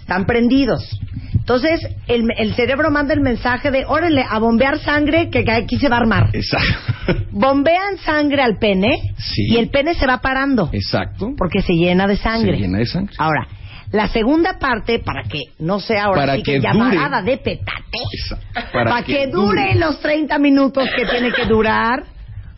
Están 0.00 0.24
prendidos. 0.24 0.98
Entonces, 1.34 1.80
el, 2.06 2.24
el 2.38 2.54
cerebro 2.54 2.90
manda 2.90 3.12
el 3.12 3.20
mensaje 3.20 3.70
de, 3.70 3.84
órale, 3.86 4.24
a 4.28 4.38
bombear 4.38 4.78
sangre 4.78 5.28
que 5.30 5.44
que 5.44 5.50
aquí 5.52 5.78
se 5.78 5.88
va 5.88 5.96
a 5.96 6.00
armar. 6.00 6.30
Exacto. 6.32 7.24
Bombean 7.30 7.98
sangre 7.98 8.42
al 8.42 8.58
pene 8.58 9.14
Sí. 9.18 9.42
y 9.48 9.56
el 9.56 9.68
pene 9.68 9.94
se 9.94 10.06
va 10.06 10.18
parando 10.18 10.70
Exacto. 10.72 11.32
porque 11.36 11.60
se 11.62 11.74
llena 11.74 12.06
de 12.06 12.16
sangre. 12.16 12.52
Se 12.56 12.62
llena 12.62 12.78
de 12.78 12.86
sangre. 12.86 13.14
Ahora, 13.18 13.46
la 13.92 14.08
segunda 14.08 14.58
parte, 14.58 14.98
para 14.98 15.22
que 15.22 15.40
no 15.60 15.80
sea 15.80 16.04
ahora 16.04 16.22
Para 16.22 16.34
sí 16.36 16.42
que, 16.42 16.52
que 16.54 16.60
llamarada 16.60 17.20
dure. 17.20 17.30
de 17.32 17.38
petate, 17.38 17.98
Exacto. 18.12 18.68
para, 18.72 19.02
que, 19.02 19.26
dure 19.28 19.74
los 19.76 19.98
30 20.00 20.38
minutos 20.38 20.88
que 20.94 21.06
tiene 21.06 21.32
que 21.32 21.46
durar, 21.46 22.04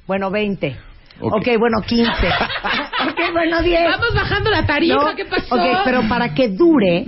bueno, 0.06 0.30
20. 0.30 0.76
Ok. 1.20 1.34
ok, 1.36 1.48
bueno, 1.58 1.82
15. 1.86 2.10
ok, 2.10 3.32
bueno, 3.32 3.62
10. 3.62 3.84
Vamos 3.84 4.14
bajando 4.14 4.50
la 4.50 4.66
tarifa, 4.66 4.94
No, 4.94 5.14
¿qué 5.14 5.24
pasó? 5.26 5.54
ok, 5.54 5.62
pero 5.84 6.08
para 6.08 6.34
que 6.34 6.48
dure, 6.48 7.06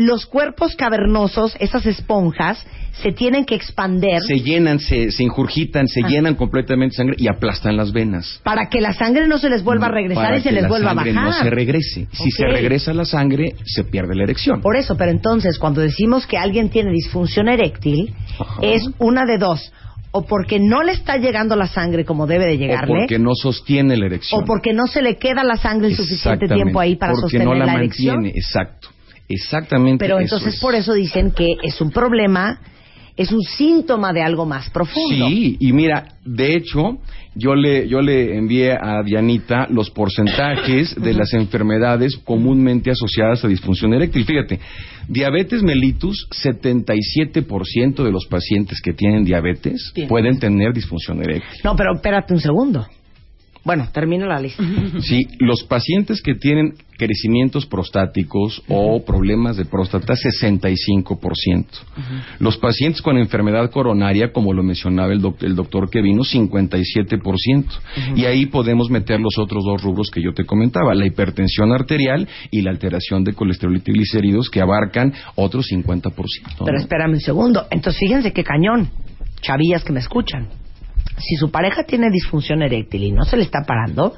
los 0.00 0.24
cuerpos 0.24 0.76
cavernosos, 0.76 1.54
esas 1.60 1.84
esponjas, 1.84 2.64
se 3.02 3.12
tienen 3.12 3.44
que 3.44 3.54
expander 3.54 4.20
Se 4.22 4.40
llenan, 4.40 4.78
se, 4.80 5.10
se 5.12 5.22
injurgitan, 5.22 5.86
se 5.88 6.00
Ah. 6.02 6.08
llenan 6.08 6.34
completamente 6.36 6.94
de 6.94 6.96
sangre 6.96 7.16
y 7.18 7.28
aplastan 7.28 7.76
las 7.76 7.92
venas. 7.92 8.40
para 8.42 8.68
que 8.70 8.80
la 8.80 8.92
sangre 8.94 9.26
no 9.28 9.36
se 9.38 9.50
les 9.50 9.62
vuelva 9.62 9.86
a 9.86 9.90
regresar 9.90 10.24
Para 10.24 10.38
y 10.38 10.40
se 10.40 10.52
les 10.52 10.66
vuelva 10.68 10.92
a 10.92 10.94
bajar. 10.94 11.12
no 11.14 11.32
se 11.32 11.50
regrese. 11.50 12.06
Si 12.12 12.30
se 12.30 12.46
regresa 12.46 12.94
la 12.94 13.04
sangre, 13.04 13.54
se 13.64 13.84
pierde 13.84 14.14
la 14.14 14.24
erección. 14.24 14.62
Por 14.62 14.76
eso, 14.76 14.96
pero 14.96 15.10
entonces 15.10 15.58
cuando 15.58 15.82
decimos 15.82 16.26
que 16.26 16.38
alguien 16.38 16.70
tiene 16.70 16.90
disfunción 16.92 17.48
eréctil, 17.48 18.14
Ajá. 18.38 18.60
es 18.62 18.88
una 18.98 19.26
de 19.26 19.36
dos. 19.38 19.70
O 20.12 20.26
porque 20.26 20.58
no 20.58 20.82
le 20.82 20.92
está 20.92 21.18
llegando 21.18 21.54
la 21.56 21.68
sangre 21.68 22.04
como 22.04 22.26
debe 22.26 22.46
de 22.46 22.54
o 22.54 22.56
llegarle, 22.56 22.94
porque 23.02 23.18
no 23.20 23.34
sostiene 23.34 23.96
la 23.96 24.06
erección. 24.06 24.42
o 24.42 24.44
porque 24.44 24.72
no 24.72 24.86
se 24.88 25.02
le 25.02 25.16
queda 25.18 25.44
la 25.44 25.56
sangre 25.56 25.86
el 25.88 25.94
suficiente 25.94 26.48
tiempo 26.48 26.80
ahí 26.80 26.96
para 26.96 27.14
sostener 27.14 27.46
no 27.46 27.54
la, 27.54 27.66
la, 27.66 27.72
mantiene. 27.74 27.84
erección. 27.84 28.26
Exacto. 28.26 28.88
Exactamente. 29.30 30.04
Pero 30.04 30.18
eso 30.18 30.36
entonces 30.36 30.54
es. 30.54 30.60
por 30.60 30.74
eso 30.74 30.92
dicen 30.92 31.30
que 31.30 31.54
es 31.62 31.80
un 31.80 31.90
problema, 31.92 32.60
es 33.16 33.30
un 33.30 33.42
síntoma 33.42 34.12
de 34.12 34.22
algo 34.22 34.44
más 34.44 34.68
profundo. 34.70 35.28
Sí, 35.28 35.56
y 35.60 35.72
mira, 35.72 36.16
de 36.24 36.56
hecho, 36.56 36.98
yo 37.36 37.54
le, 37.54 37.86
yo 37.86 38.00
le 38.00 38.36
envié 38.36 38.72
a 38.72 39.02
Dianita 39.04 39.68
los 39.70 39.90
porcentajes 39.90 40.94
de 41.00 41.14
las 41.14 41.32
enfermedades 41.32 42.16
comúnmente 42.24 42.90
asociadas 42.90 43.44
a 43.44 43.48
disfunción 43.48 43.94
eréctil. 43.94 44.24
Fíjate, 44.24 44.58
diabetes 45.06 45.62
mellitus, 45.62 46.28
77% 46.42 48.02
de 48.02 48.10
los 48.10 48.26
pacientes 48.26 48.80
que 48.80 48.94
tienen 48.94 49.24
diabetes 49.24 49.92
Bien. 49.94 50.08
pueden 50.08 50.40
tener 50.40 50.72
disfunción 50.72 51.22
eréctil. 51.22 51.60
No, 51.62 51.76
pero 51.76 51.94
espérate 51.94 52.34
un 52.34 52.40
segundo. 52.40 52.84
Bueno, 53.62 53.88
termina 53.92 54.26
la 54.26 54.40
lista. 54.40 54.62
Sí, 55.00 55.26
los 55.38 55.64
pacientes 55.64 56.22
que 56.22 56.34
tienen 56.34 56.74
crecimientos 56.96 57.66
prostáticos 57.66 58.62
o 58.68 59.04
problemas 59.04 59.56
de 59.56 59.64
próstata, 59.66 60.14
65%. 60.14 61.66
Los 62.38 62.56
pacientes 62.58 63.02
con 63.02 63.18
enfermedad 63.18 63.70
coronaria, 63.70 64.32
como 64.32 64.52
lo 64.52 64.62
mencionaba 64.62 65.12
el, 65.12 65.20
doc- 65.20 65.42
el 65.42 65.54
doctor 65.56 65.90
que 65.90 66.00
vino, 66.02 66.22
57%. 66.22 67.64
Y 68.16 68.24
ahí 68.24 68.46
podemos 68.46 68.90
meter 68.90 69.20
los 69.20 69.38
otros 69.38 69.64
dos 69.64 69.82
rubros 69.82 70.10
que 70.10 70.22
yo 70.22 70.32
te 70.32 70.44
comentaba, 70.44 70.94
la 70.94 71.06
hipertensión 71.06 71.72
arterial 71.72 72.26
y 72.50 72.62
la 72.62 72.70
alteración 72.70 73.24
de 73.24 73.34
colesterol 73.34 73.76
y 73.76 73.80
triglicéridos, 73.80 74.48
que 74.50 74.60
abarcan 74.60 75.12
otro 75.36 75.60
50%. 75.62 76.02
¿no? 76.60 76.64
Pero 76.66 76.78
espérame 76.78 77.12
un 77.14 77.20
segundo. 77.20 77.66
Entonces, 77.70 77.98
fíjense 78.00 78.32
qué 78.32 78.44
cañón. 78.44 78.88
Chavillas 79.42 79.84
que 79.84 79.92
me 79.92 80.00
escuchan. 80.00 80.48
Si 81.20 81.36
su 81.36 81.50
pareja 81.50 81.84
tiene 81.84 82.10
disfunción 82.10 82.62
eréctil 82.62 83.04
y 83.04 83.12
no 83.12 83.24
se 83.24 83.36
le 83.36 83.44
está 83.44 83.64
parando, 83.66 84.16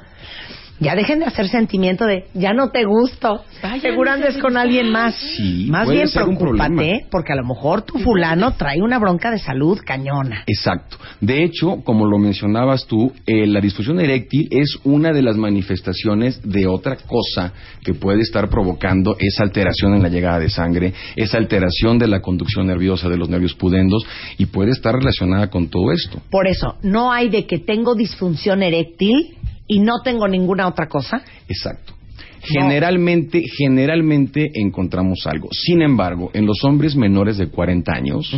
ya 0.79 0.95
dejen 0.95 1.19
de 1.19 1.25
hacer 1.25 1.47
sentimiento 1.47 2.05
de 2.05 2.25
ya 2.33 2.53
no 2.53 2.69
te 2.69 2.83
gusto. 2.83 3.43
Vayan 3.61 3.81
Seguro 3.81 4.09
a 4.09 4.13
andes 4.13 4.29
hacer 4.29 4.41
con 4.41 4.57
alguien 4.57 4.91
más. 4.91 5.15
Sí, 5.15 5.67
más 5.69 5.89
bien 5.89 6.07
preocúpate, 6.13 6.37
problema. 6.43 7.07
porque 7.09 7.33
a 7.33 7.35
lo 7.35 7.45
mejor 7.45 7.83
tu 7.83 7.99
fulano 7.99 8.53
trae 8.53 8.81
una 8.81 8.99
bronca 8.99 9.31
de 9.31 9.39
salud 9.39 9.79
cañona. 9.85 10.43
Exacto. 10.47 10.97
De 11.21 11.43
hecho, 11.43 11.81
como 11.83 12.05
lo 12.05 12.17
mencionabas 12.17 12.85
tú, 12.85 13.11
eh, 13.25 13.47
la 13.47 13.61
disfunción 13.61 13.99
eréctil 13.99 14.47
es 14.51 14.77
una 14.83 15.13
de 15.13 15.21
las 15.21 15.37
manifestaciones 15.37 16.41
de 16.43 16.67
otra 16.67 16.97
cosa 16.97 17.53
que 17.83 17.93
puede 17.93 18.21
estar 18.21 18.49
provocando 18.49 19.15
esa 19.19 19.43
alteración 19.43 19.95
en 19.95 20.03
la 20.03 20.09
llegada 20.09 20.39
de 20.39 20.49
sangre, 20.49 20.93
esa 21.15 21.37
alteración 21.37 21.97
de 21.97 22.07
la 22.07 22.21
conducción 22.21 22.67
nerviosa 22.67 23.09
de 23.09 23.17
los 23.17 23.29
nervios 23.29 23.53
pudendos 23.53 24.05
y 24.37 24.47
puede 24.47 24.71
estar 24.71 24.95
relacionada 24.95 25.49
con 25.49 25.67
todo 25.69 25.91
esto. 25.91 26.21
Por 26.29 26.47
eso, 26.47 26.75
no 26.81 27.11
hay 27.11 27.29
de 27.29 27.45
que 27.45 27.59
tengo 27.59 27.95
disfunción 27.95 28.63
eréctil 28.63 29.37
y 29.67 29.79
no 29.79 30.01
tengo 30.03 30.27
ninguna 30.27 30.67
otra 30.67 30.87
cosa. 30.87 31.21
Exacto. 31.47 31.93
Generalmente, 32.41 33.43
generalmente 33.57 34.51
encontramos 34.53 35.25
algo. 35.25 35.47
Sin 35.51 35.81
embargo, 35.81 36.29
en 36.33 36.45
los 36.45 36.63
hombres 36.65 36.95
menores 36.95 37.37
de 37.37 37.47
40 37.47 37.91
años, 37.93 38.35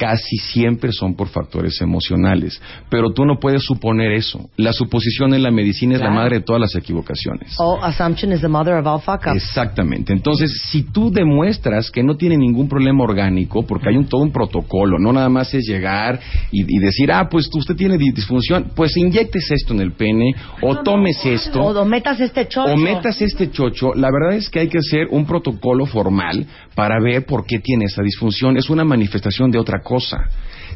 casi 0.00 0.36
siempre 0.38 0.92
son 0.92 1.14
por 1.14 1.28
factores 1.28 1.78
emocionales. 1.82 2.58
Pero 2.88 3.12
tú 3.12 3.26
no 3.26 3.38
puedes 3.38 3.62
suponer 3.62 4.12
eso. 4.12 4.48
La 4.56 4.72
suposición 4.72 5.34
en 5.34 5.42
la 5.42 5.50
medicina 5.50 5.96
es 5.96 6.00
la 6.00 6.08
madre 6.08 6.38
de 6.38 6.42
todas 6.42 6.58
las 6.62 6.74
equivocaciones. 6.74 7.54
Oh, 7.58 7.78
assumption 7.82 8.32
is 8.32 8.40
the 8.40 8.48
mother 8.48 8.72
of 8.78 8.86
all 8.86 8.98
fuck 8.98 9.26
ups. 9.26 9.36
Exactamente. 9.36 10.14
Entonces, 10.14 10.50
si 10.70 10.84
tú 10.84 11.10
demuestras 11.10 11.90
que 11.90 12.02
no 12.02 12.16
tiene 12.16 12.38
ningún 12.38 12.66
problema 12.66 13.04
orgánico, 13.04 13.66
porque 13.66 13.90
hay 13.90 13.96
un, 13.98 14.06
todo 14.06 14.22
un 14.22 14.32
protocolo, 14.32 14.98
no 14.98 15.12
nada 15.12 15.28
más 15.28 15.52
es 15.52 15.64
llegar 15.68 16.18
y, 16.50 16.62
y 16.62 16.78
decir, 16.78 17.12
ah, 17.12 17.28
pues 17.30 17.50
usted 17.54 17.76
tiene 17.76 17.98
di- 17.98 18.12
disfunción, 18.12 18.72
pues 18.74 18.96
inyectes 18.96 19.50
esto 19.50 19.74
en 19.74 19.80
el 19.80 19.92
pene, 19.92 20.34
o 20.62 20.76
tomes 20.82 21.18
esto, 21.26 21.60
O, 21.62 21.78
o 21.78 21.84
metas 21.84 22.18
este 22.20 22.48
chocho. 22.48 22.72
o 22.72 22.76
metas 22.78 23.20
este 23.20 23.50
chocho, 23.50 23.92
la 23.94 24.08
verdad 24.10 24.38
es 24.38 24.48
que 24.48 24.60
hay 24.60 24.68
que 24.68 24.78
hacer 24.78 25.08
un 25.10 25.26
protocolo 25.26 25.84
formal 25.84 26.46
para 26.74 26.94
ver 27.02 27.26
por 27.26 27.44
qué 27.44 27.58
tiene 27.58 27.84
esa 27.84 28.02
disfunción. 28.02 28.56
Es 28.56 28.70
una 28.70 28.84
manifestación 28.84 29.50
de 29.50 29.58
otra 29.58 29.80
cosa. 29.82 29.89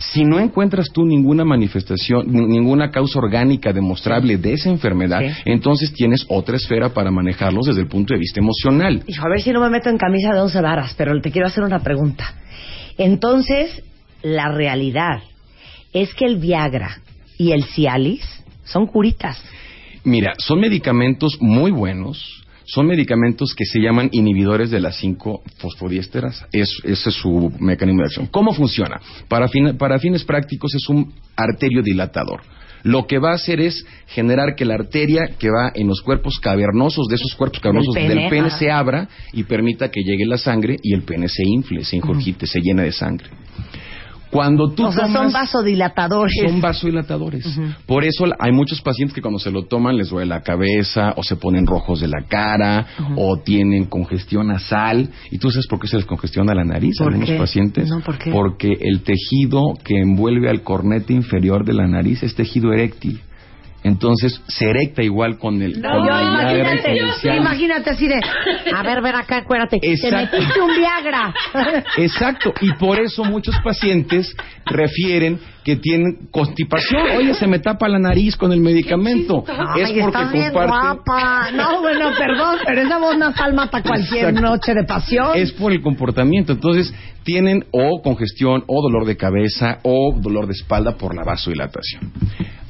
Si 0.00 0.24
no 0.24 0.40
encuentras 0.40 0.88
tú 0.92 1.04
ninguna 1.04 1.44
manifestación, 1.44 2.26
ni- 2.28 2.46
ninguna 2.46 2.90
causa 2.90 3.18
orgánica 3.20 3.72
demostrable 3.72 4.36
de 4.38 4.54
esa 4.54 4.68
enfermedad, 4.70 5.20
Sí. 5.20 5.42
entonces 5.44 5.92
tienes 5.92 6.26
otra 6.28 6.56
esfera 6.56 6.88
para 6.92 7.10
manejarlos 7.12 7.66
desde 7.66 7.82
el 7.82 7.86
punto 7.88 8.12
de 8.12 8.18
vista 8.20 8.40
emocional. 8.40 9.02
Hijo, 9.06 9.24
a 9.24 9.28
ver 9.30 9.40
si 9.40 9.52
no 9.52 9.60
me 9.60 9.70
meto 9.70 9.88
en 9.90 9.96
camisa 9.98 10.32
de 10.34 10.40
once 10.40 10.60
varas, 10.60 10.94
pero 10.98 11.18
te 11.20 11.30
quiero 11.30 11.46
hacer 11.46 11.62
una 11.62 11.78
pregunta. 11.80 12.34
Entonces, 12.98 13.82
la 14.22 14.48
realidad 14.48 15.22
es 15.92 16.12
que 16.14 16.24
el 16.26 16.36
Viagra 16.38 16.98
y 17.38 17.52
el 17.52 17.64
Cialis 17.64 18.24
son 18.64 18.86
curitas. 18.86 19.42
Mira, 20.04 20.34
son 20.38 20.60
medicamentos 20.60 21.38
muy 21.40 21.70
buenos. 21.70 22.43
Son 22.66 22.86
medicamentos 22.86 23.54
que 23.54 23.64
se 23.64 23.78
llaman 23.80 24.08
inhibidores 24.12 24.70
de 24.70 24.80
las 24.80 24.96
5 24.98 25.42
fosfodiésteras. 25.58 26.44
Es, 26.52 26.68
ese 26.84 27.10
es 27.10 27.14
su 27.14 27.52
mecanismo 27.58 28.00
de 28.02 28.06
acción. 28.06 28.26
¿Cómo 28.26 28.52
funciona? 28.52 29.00
Para, 29.28 29.48
fin- 29.48 29.76
para 29.76 29.98
fines 29.98 30.24
prácticos 30.24 30.74
es 30.74 30.88
un 30.88 31.12
arterio 31.36 31.82
dilatador. 31.82 32.40
Lo 32.82 33.06
que 33.06 33.18
va 33.18 33.30
a 33.30 33.34
hacer 33.36 33.60
es 33.62 33.84
generar 34.08 34.54
que 34.56 34.66
la 34.66 34.74
arteria 34.74 35.30
que 35.38 35.48
va 35.48 35.72
en 35.74 35.88
los 35.88 36.02
cuerpos 36.02 36.38
cavernosos, 36.38 37.06
de 37.08 37.14
esos 37.14 37.34
cuerpos 37.34 37.60
cavernosos 37.60 37.94
Del 37.94 38.08
del 38.08 38.28
pene, 38.28 38.50
se 38.50 38.70
abra 38.70 39.08
y 39.32 39.44
permita 39.44 39.90
que 39.90 40.02
llegue 40.02 40.26
la 40.26 40.36
sangre 40.36 40.76
y 40.82 40.92
el 40.94 41.02
pene 41.02 41.28
se 41.28 41.42
infle, 41.46 41.82
se 41.82 41.96
ingurgite, 41.96 42.46
se 42.46 42.60
llene 42.60 42.82
de 42.82 42.92
sangre. 42.92 43.28
Cuando 44.34 44.72
tú 44.72 44.86
o 44.86 44.90
sea, 44.90 45.04
son 45.06 45.14
tomas- 45.14 45.32
vasodilatadores. 45.32 46.34
son 46.44 46.60
vasodilatadores. 46.60 47.46
Por 47.86 48.02
eso 48.02 48.24
hay 48.40 48.50
muchos 48.50 48.80
pacientes 48.82 49.14
que 49.14 49.22
cuando 49.22 49.38
se 49.38 49.52
lo 49.52 49.66
toman 49.66 49.96
les 49.96 50.10
duele 50.10 50.28
la 50.28 50.42
cabeza 50.42 51.14
o 51.16 51.22
se 51.22 51.36
ponen 51.36 51.68
rojos 51.68 52.00
de 52.00 52.08
la 52.08 52.24
cara 52.26 52.84
o 53.14 53.38
tienen 53.38 53.84
congestión 53.84 54.48
nasal. 54.48 55.08
¿Y 55.30 55.38
tú 55.38 55.52
sabes 55.52 55.68
por 55.68 55.78
qué 55.78 55.86
se 55.86 55.98
les 55.98 56.04
congestiona 56.04 56.52
la 56.52 56.64
nariz 56.64 57.00
a 57.00 57.04
¿Por 57.04 57.12
algunos 57.12 57.38
pacientes? 57.38 57.88
No, 57.88 58.00
¿por 58.00 58.18
qué? 58.18 58.32
Porque 58.32 58.72
el 58.80 59.02
tejido 59.02 59.74
que 59.84 60.00
envuelve 60.00 60.50
al 60.50 60.62
cornete 60.62 61.12
inferior 61.12 61.64
de 61.64 61.74
la 61.74 61.86
nariz 61.86 62.24
es 62.24 62.34
tejido 62.34 62.72
eréctil. 62.72 63.20
Entonces 63.84 64.40
se 64.48 64.64
erecta 64.70 65.02
igual 65.02 65.38
con 65.38 65.60
el, 65.60 65.80
No, 65.80 65.90
con 65.90 66.08
yo 66.08 66.18
el 66.18 66.26
imagínate, 66.26 67.36
imagínate 67.36 67.90
así 67.90 68.08
de, 68.08 68.18
a 68.74 68.82
ver, 68.82 69.02
ven 69.02 69.14
acá, 69.14 69.36
acuérdate, 69.36 69.78
te 69.78 69.92
Exacto. 69.92 70.16
metiste 70.38 70.60
un 70.60 70.74
Viagra. 70.74 71.34
Exacto, 71.98 72.54
y 72.62 72.72
por 72.72 72.98
eso 72.98 73.24
muchos 73.24 73.54
pacientes 73.62 74.34
refieren 74.64 75.38
que 75.62 75.76
tienen 75.76 76.28
constipación. 76.30 77.02
Oye, 77.16 77.34
se 77.34 77.46
me 77.46 77.58
tapa 77.58 77.88
la 77.88 77.98
nariz 77.98 78.36
con 78.36 78.52
el 78.52 78.60
medicamento. 78.60 79.44
Ay, 79.46 79.82
es 79.82 79.92
porque 79.92 80.32
bien 80.32 80.52
comparte. 80.52 81.02
guapa. 81.04 81.50
No, 81.52 81.80
bueno, 81.80 82.10
perdón, 82.18 82.58
pero 82.66 82.82
esa 82.82 82.98
voz 82.98 83.16
nasal 83.16 83.54
mata 83.54 83.82
cualquier 83.82 84.28
Exacto. 84.30 84.40
noche 84.40 84.74
de 84.74 84.84
pasión. 84.84 85.28
Es 85.34 85.52
por 85.52 85.72
el 85.72 85.80
comportamiento. 85.82 86.52
Entonces, 86.52 86.92
tienen 87.22 87.64
o 87.70 88.02
congestión, 88.02 88.64
o 88.66 88.82
dolor 88.82 89.06
de 89.06 89.16
cabeza, 89.16 89.78
o 89.82 90.14
dolor 90.18 90.46
de 90.46 90.52
espalda 90.52 90.96
por 90.96 91.14
la 91.14 91.24
vasodilatación. 91.24 92.12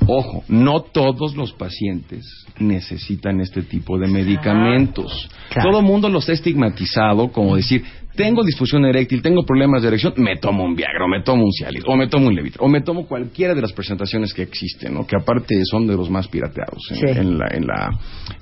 Ojo, 0.06 0.44
no 0.48 0.80
todos 0.80 1.36
los 1.36 1.52
pacientes 1.52 2.24
necesitan 2.58 3.40
este 3.40 3.62
tipo 3.62 3.98
de 3.98 4.06
medicamentos. 4.06 5.28
Claro. 5.50 5.70
Todo 5.70 5.80
el 5.80 5.86
mundo 5.86 6.08
los 6.08 6.28
ha 6.28 6.32
estigmatizado 6.32 7.32
como 7.32 7.56
decir, 7.56 7.84
tengo 8.14 8.44
disfunción 8.44 8.84
eréctil, 8.84 9.22
tengo 9.22 9.44
problemas 9.44 9.82
de 9.82 9.88
erección, 9.88 10.14
me 10.18 10.36
tomo 10.36 10.64
un 10.64 10.76
Viagra, 10.76 11.04
o 11.04 11.08
me 11.08 11.22
tomo 11.22 11.44
un 11.44 11.52
Cialis, 11.52 11.82
o 11.86 11.96
me 11.96 12.06
tomo 12.06 12.28
un 12.28 12.34
Levitra, 12.36 12.62
o 12.64 12.68
me 12.68 12.80
tomo 12.80 13.06
cualquiera 13.06 13.54
de 13.54 13.60
las 13.60 13.72
presentaciones 13.72 14.32
que 14.32 14.42
existen, 14.42 14.94
¿no? 14.94 15.04
que 15.06 15.16
aparte 15.16 15.56
son 15.64 15.86
de 15.86 15.96
los 15.96 16.08
más 16.10 16.28
pirateados 16.28 16.80
en, 16.90 16.96
Sí. 16.96 17.04
en 17.06 17.38
la, 17.38 17.46
en, 17.50 17.66
la, 17.66 17.90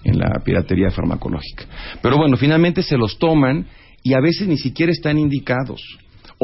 en 0.04 0.18
la 0.18 0.30
piratería 0.44 0.90
farmacológica. 0.90 1.64
Pero 2.02 2.18
bueno, 2.18 2.36
finalmente 2.36 2.82
se 2.82 2.98
los 2.98 3.18
toman 3.18 3.66
y 4.02 4.12
a 4.14 4.20
veces 4.20 4.46
ni 4.46 4.58
siquiera 4.58 4.92
están 4.92 5.18
indicados. 5.18 5.80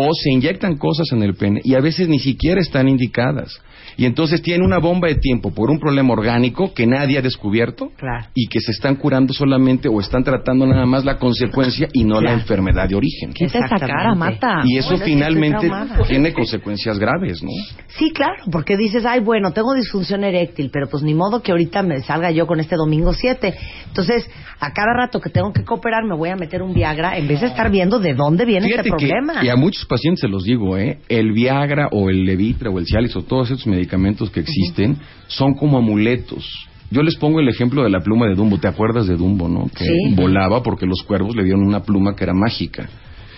O 0.00 0.14
se 0.14 0.30
inyectan 0.30 0.76
cosas 0.78 1.10
en 1.12 1.22
el 1.24 1.34
pene 1.34 1.60
y 1.64 1.74
a 1.74 1.80
veces 1.80 2.08
ni 2.08 2.20
siquiera 2.20 2.60
están 2.60 2.88
indicadas. 2.88 3.60
Y 3.98 4.06
entonces 4.06 4.40
tienen 4.40 4.64
una 4.64 4.78
bomba 4.78 5.08
de 5.08 5.16
tiempo 5.16 5.50
por 5.50 5.70
un 5.70 5.80
problema 5.80 6.12
orgánico 6.12 6.72
que 6.72 6.86
nadie 6.86 7.18
ha 7.18 7.20
descubierto 7.22 7.90
Claro. 7.96 8.28
y 8.32 8.46
que 8.46 8.60
se 8.60 8.70
están 8.70 8.94
curando 8.94 9.32
solamente 9.34 9.88
o 9.88 9.98
están 10.00 10.22
tratando 10.22 10.66
nada 10.68 10.86
más 10.86 11.04
la 11.04 11.18
consecuencia 11.18 11.88
y 11.92 12.04
no 12.04 12.20
la 12.20 12.32
enfermedad 12.32 12.88
de 12.88 12.94
origen. 12.94 13.32
Quita 13.32 13.58
esa 13.58 13.76
cara, 13.76 14.14
Marta. 14.14 14.62
Y 14.64 14.78
eso 14.78 14.90
Bueno, 14.90 15.04
finalmente 15.04 15.68
tiene 16.06 16.32
consecuencias 16.32 16.96
graves, 16.96 17.42
¿no? 17.42 17.50
Sí, 17.88 18.12
claro, 18.14 18.44
porque 18.52 18.76
dices, 18.76 19.04
ay, 19.04 19.18
bueno, 19.18 19.50
tengo 19.52 19.74
disfunción 19.74 20.22
eréctil, 20.22 20.70
pero 20.72 20.86
pues 20.88 21.02
ni 21.02 21.14
modo 21.14 21.42
que 21.42 21.50
ahorita 21.50 21.82
me 21.82 22.00
salga 22.02 22.30
yo 22.30 22.46
con 22.46 22.60
este 22.60 22.76
domingo 22.76 23.12
7. 23.12 23.52
Entonces, 23.88 24.30
a 24.60 24.72
cada 24.72 24.92
rato 24.92 25.20
que 25.20 25.30
tengo 25.30 25.52
que 25.52 25.64
cooperar 25.64 26.04
me 26.04 26.16
voy 26.16 26.30
a 26.30 26.36
meter 26.36 26.62
un 26.62 26.74
Viagra 26.74 27.16
en 27.16 27.28
vez 27.28 27.40
de 27.40 27.46
estar 27.46 27.70
viendo 27.70 27.98
de 28.00 28.14
dónde 28.14 28.44
viene 28.44 28.66
Fíjate 28.66 28.88
este 28.88 28.98
que, 29.06 29.08
problema. 29.12 29.44
y 29.44 29.48
a 29.48 29.56
muchos 29.56 29.84
pacientes 29.86 30.20
se 30.20 30.28
los 30.28 30.42
digo, 30.44 30.76
¿eh? 30.76 30.98
el 31.08 31.32
Viagra 31.32 31.88
o 31.92 32.10
el 32.10 32.24
Levitra 32.24 32.70
o 32.70 32.78
el 32.78 32.86
Cialis 32.86 33.14
o 33.16 33.22
todos 33.22 33.50
estos 33.50 33.66
medicamentos 33.66 34.30
que 34.30 34.40
existen 34.40 34.96
son 35.28 35.54
como 35.54 35.78
amuletos. 35.78 36.44
Yo 36.90 37.02
les 37.02 37.16
pongo 37.16 37.38
el 37.40 37.48
ejemplo 37.48 37.82
de 37.84 37.90
la 37.90 38.00
pluma 38.00 38.26
de 38.26 38.34
Dumbo. 38.34 38.58
¿Te 38.58 38.66
acuerdas 38.66 39.06
de 39.06 39.14
Dumbo, 39.16 39.46
no? 39.46 39.68
Que 39.74 39.84
Sí. 39.84 40.14
volaba 40.16 40.62
porque 40.62 40.86
los 40.86 41.02
cuervos 41.02 41.36
le 41.36 41.44
dieron 41.44 41.62
una 41.66 41.82
pluma 41.82 42.16
que 42.16 42.24
era 42.24 42.32
mágica. 42.32 42.88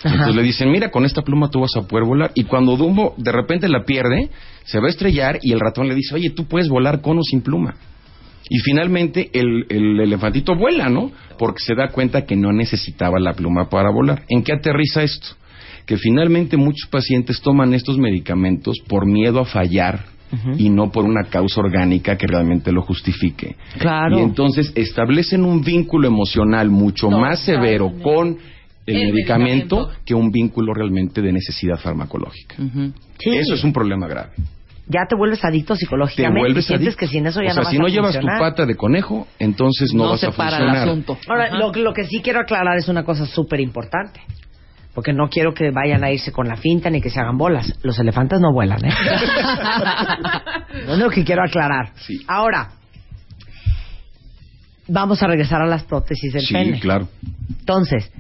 Ajá. 0.05 0.09
Entonces 0.15 0.37
le 0.37 0.43
dicen, 0.45 0.71
mira, 0.71 0.91
con 0.91 1.05
esta 1.05 1.23
pluma 1.23 1.51
tú 1.51 1.61
vas 1.61 1.73
a 1.77 1.83
poder 1.83 2.07
volar. 2.07 2.31
Y 2.35 2.45
cuando 2.45 2.77
Dumbo 2.77 3.15
de 3.19 3.33
repente 3.33 3.69
la 3.69 3.83
pierde, 3.85 4.31
se 4.65 4.79
va 4.79 4.87
a 4.87 4.91
estrellar 4.91 5.41
y 5.43 5.53
el 5.53 5.59
ratón 5.59 5.89
le 5.89 5.97
dice, 5.97 6.15
oye, 6.15 6.31
tú 6.31 6.45
puedes 6.47 6.69
volar 6.69 7.01
con 7.01 7.19
o 7.19 7.23
sin 7.23 7.43
pluma. 7.43 7.75
Y 8.53 8.59
finalmente 8.59 9.31
el, 9.33 9.65
el 9.69 10.01
elefantito 10.01 10.57
vuela, 10.57 10.91
¿no? 10.91 11.13
Porque 11.39 11.63
se 11.63 11.75
da 11.75 11.89
cuenta 11.89 12.27
que 12.27 12.35
no 12.35 12.53
necesitaba 12.53 13.21
la 13.21 13.33
pluma 13.33 13.71
para 13.71 13.91
volar. 13.91 14.25
¿En 14.29 14.43
qué 14.43 14.53
aterriza 14.53 15.05
esto? 15.05 15.29
Que 15.87 15.97
finalmente 15.97 16.57
muchos 16.57 16.89
pacientes 16.91 17.41
toman 17.41 17.73
estos 17.75 17.97
medicamentos 17.97 18.79
por 18.89 19.07
miedo 19.07 19.41
a 19.41 19.45
fallar 19.45 20.05
y 20.59 20.69
no 20.69 20.93
por 20.93 21.05
una 21.05 21.25
causa 21.29 21.61
orgánica 21.61 22.17
que 22.17 22.27
realmente 22.27 22.71
lo 22.71 22.83
justifique. 22.83 23.57
Claro. 23.79 24.19
Y 24.19 24.23
entonces 24.23 24.73
establecen 24.75 25.45
un 25.45 25.61
vínculo 25.63 26.07
emocional 26.07 26.71
mucho 26.71 27.11
más 27.11 27.41
severo 27.41 27.93
con 28.03 28.37
el, 28.87 28.97
El 28.97 29.13
medicamento, 29.13 29.77
medicamento. 29.77 30.05
que 30.05 30.15
un 30.15 30.31
vínculo 30.31 30.73
realmente 30.75 31.23
de 31.23 31.33
necesidad 31.33 31.79
farmacológica. 31.79 32.57
Sí. 33.19 33.31
Eso 33.31 33.55
es 33.55 33.65
un 33.65 33.73
problema 33.73 34.07
grave. 34.09 34.31
Ya 34.93 35.07
te 35.09 35.15
vuelves 35.17 35.45
adicto 35.45 35.75
te 35.75 35.81
psicológicamente. 35.81 36.39
vuelves 36.41 36.65
y 36.65 36.69
sientes 36.69 36.89
adicto. 36.89 36.99
que 37.01 37.07
sin 37.07 37.27
eso 37.27 37.41
ya 37.43 37.51
o 37.51 37.53
sea, 37.55 37.61
no 37.63 37.65
vas 37.65 37.73
si 37.73 37.79
no 37.79 37.87
a 37.87 37.89
llevas 37.89 38.13
funcionar. 38.15 38.39
tu 38.39 38.45
pata 38.45 38.67
de 38.67 38.77
conejo, 38.77 39.29
entonces 39.39 39.95
no, 39.95 40.05
No 40.05 40.11
vas 40.11 40.21
se 40.21 40.27
a 40.27 40.31
para 40.33 40.59
el 40.59 40.69
asunto. 40.71 41.17
Ahora, 41.29 41.51
lo, 41.57 41.73
lo 41.73 41.93
que 41.93 42.05
sí 42.07 42.21
quiero 42.23 42.41
aclarar 42.41 42.77
es 42.77 42.89
una 42.89 43.05
cosa 43.05 43.25
súper 43.27 43.61
importante. 43.61 44.21
Porque 44.93 45.13
no 45.13 45.29
quiero 45.29 45.55
que 45.55 45.71
vayan 45.71 46.03
a 46.03 46.11
irse 46.11 46.33
con 46.33 46.49
la 46.49 46.57
finta 46.57 46.91
ni 46.91 47.01
que 47.01 47.11
se 47.11 47.21
hagan 47.21 47.39
bolas. 47.39 47.79
Los 47.85 47.97
elefantes 48.01 48.41
no 48.41 48.53
vuelan, 48.53 48.85
¿eh? 48.85 48.93
no 50.87 50.93
es 50.95 50.99
lo 51.05 51.11
que 51.11 51.25
quiero 51.25 51.45
aclarar. 51.45 51.93
Sí. 51.95 52.25
Ahora, 52.27 52.71
vamos 54.89 55.23
a 55.23 55.27
regresar 55.29 55.63
a 55.63 55.67
las 55.67 55.85
prótesis 55.85 56.33
del 56.33 56.43
Sí, 56.45 56.53
pene. 56.55 56.81
claro. 56.81 57.09
Entonces, 57.61 58.11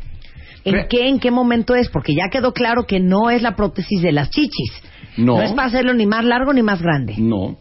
¿en 0.64 0.74
Re- 0.74 0.86
qué, 0.88 1.08
¿en 1.08 1.18
qué 1.18 1.30
momento 1.30 1.74
es? 1.74 1.88
Porque 1.88 2.14
ya 2.14 2.28
quedó 2.30 2.52
claro 2.52 2.84
que 2.86 3.00
no 3.00 3.30
es 3.30 3.42
la 3.42 3.56
prótesis 3.56 4.00
de 4.02 4.12
las 4.12 4.30
chichis. 4.30 4.72
No. 5.16 5.40
es 5.42 5.52
para 5.52 5.68
hacerlo 5.68 5.94
ni 5.94 6.06
más 6.06 6.24
largo 6.24 6.52
ni 6.52 6.62
más 6.62 6.80
grande. 6.82 7.14
No. 7.18 7.58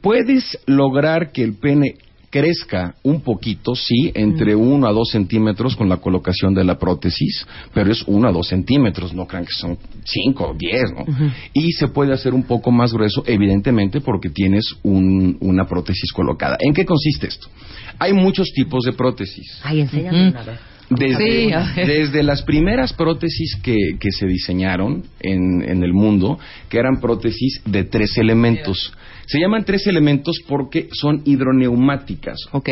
Puedes 0.00 0.58
lograr 0.66 1.32
que 1.32 1.42
el 1.42 1.54
pene 1.54 1.94
crezca 2.28 2.96
un 3.02 3.20
poquito, 3.22 3.74
sí, 3.74 4.10
entre 4.14 4.54
uno 4.54 4.86
a 4.88 4.92
dos 4.92 5.10
centímetros 5.10 5.74
con 5.76 5.88
la 5.88 5.98
colocación 5.98 6.52
de 6.54 6.64
la 6.64 6.76
prótesis, 6.76 7.46
pero 7.72 7.90
es 7.90 8.02
uno 8.06 8.28
a 8.28 8.32
dos 8.32 8.48
centímetros, 8.48 9.14
no 9.14 9.26
crean 9.26 9.44
que 9.46 9.52
son 9.52 9.78
cinco 10.04 10.48
o 10.50 10.54
diez, 10.54 10.82
¿no? 10.92 11.04
Y 11.54 11.72
se 11.72 11.88
puede 11.88 12.12
hacer 12.12 12.34
un 12.34 12.42
poco 12.42 12.70
más 12.70 12.92
grueso, 12.92 13.22
evidentemente, 13.26 14.00
porque 14.00 14.28
tienes 14.28 14.74
un- 14.82 15.38
una 15.40 15.66
prótesis 15.66 16.12
colocada. 16.12 16.56
¿En 16.60 16.74
qué 16.74 16.84
consiste 16.84 17.28
esto? 17.28 17.48
Hay 17.98 18.12
muchos 18.12 18.50
tipos 18.52 18.84
de 18.84 18.92
prótesis. 18.92 19.60
Ay, 19.62 19.80
enséñame 19.80 20.28
una 20.30 20.42
vez. 20.42 20.60
Desde, 20.90 21.16
Sí, 21.16 21.50
desde 21.76 22.22
las 22.22 22.42
primeras 22.42 22.92
prótesis 22.92 23.56
que, 23.62 23.76
que 23.98 24.12
se 24.12 24.26
diseñaron 24.26 25.02
en, 25.20 25.62
en 25.68 25.82
el 25.82 25.92
mundo, 25.92 26.38
que 26.68 26.78
eran 26.78 27.00
prótesis 27.00 27.60
de 27.64 27.84
tres 27.84 28.16
elementos. 28.18 28.92
Se 29.26 29.40
llaman 29.40 29.64
tres 29.64 29.86
elementos 29.86 30.40
porque 30.46 30.88
son 30.92 31.22
hidroneumáticas. 31.24 32.36
Ok. 32.52 32.70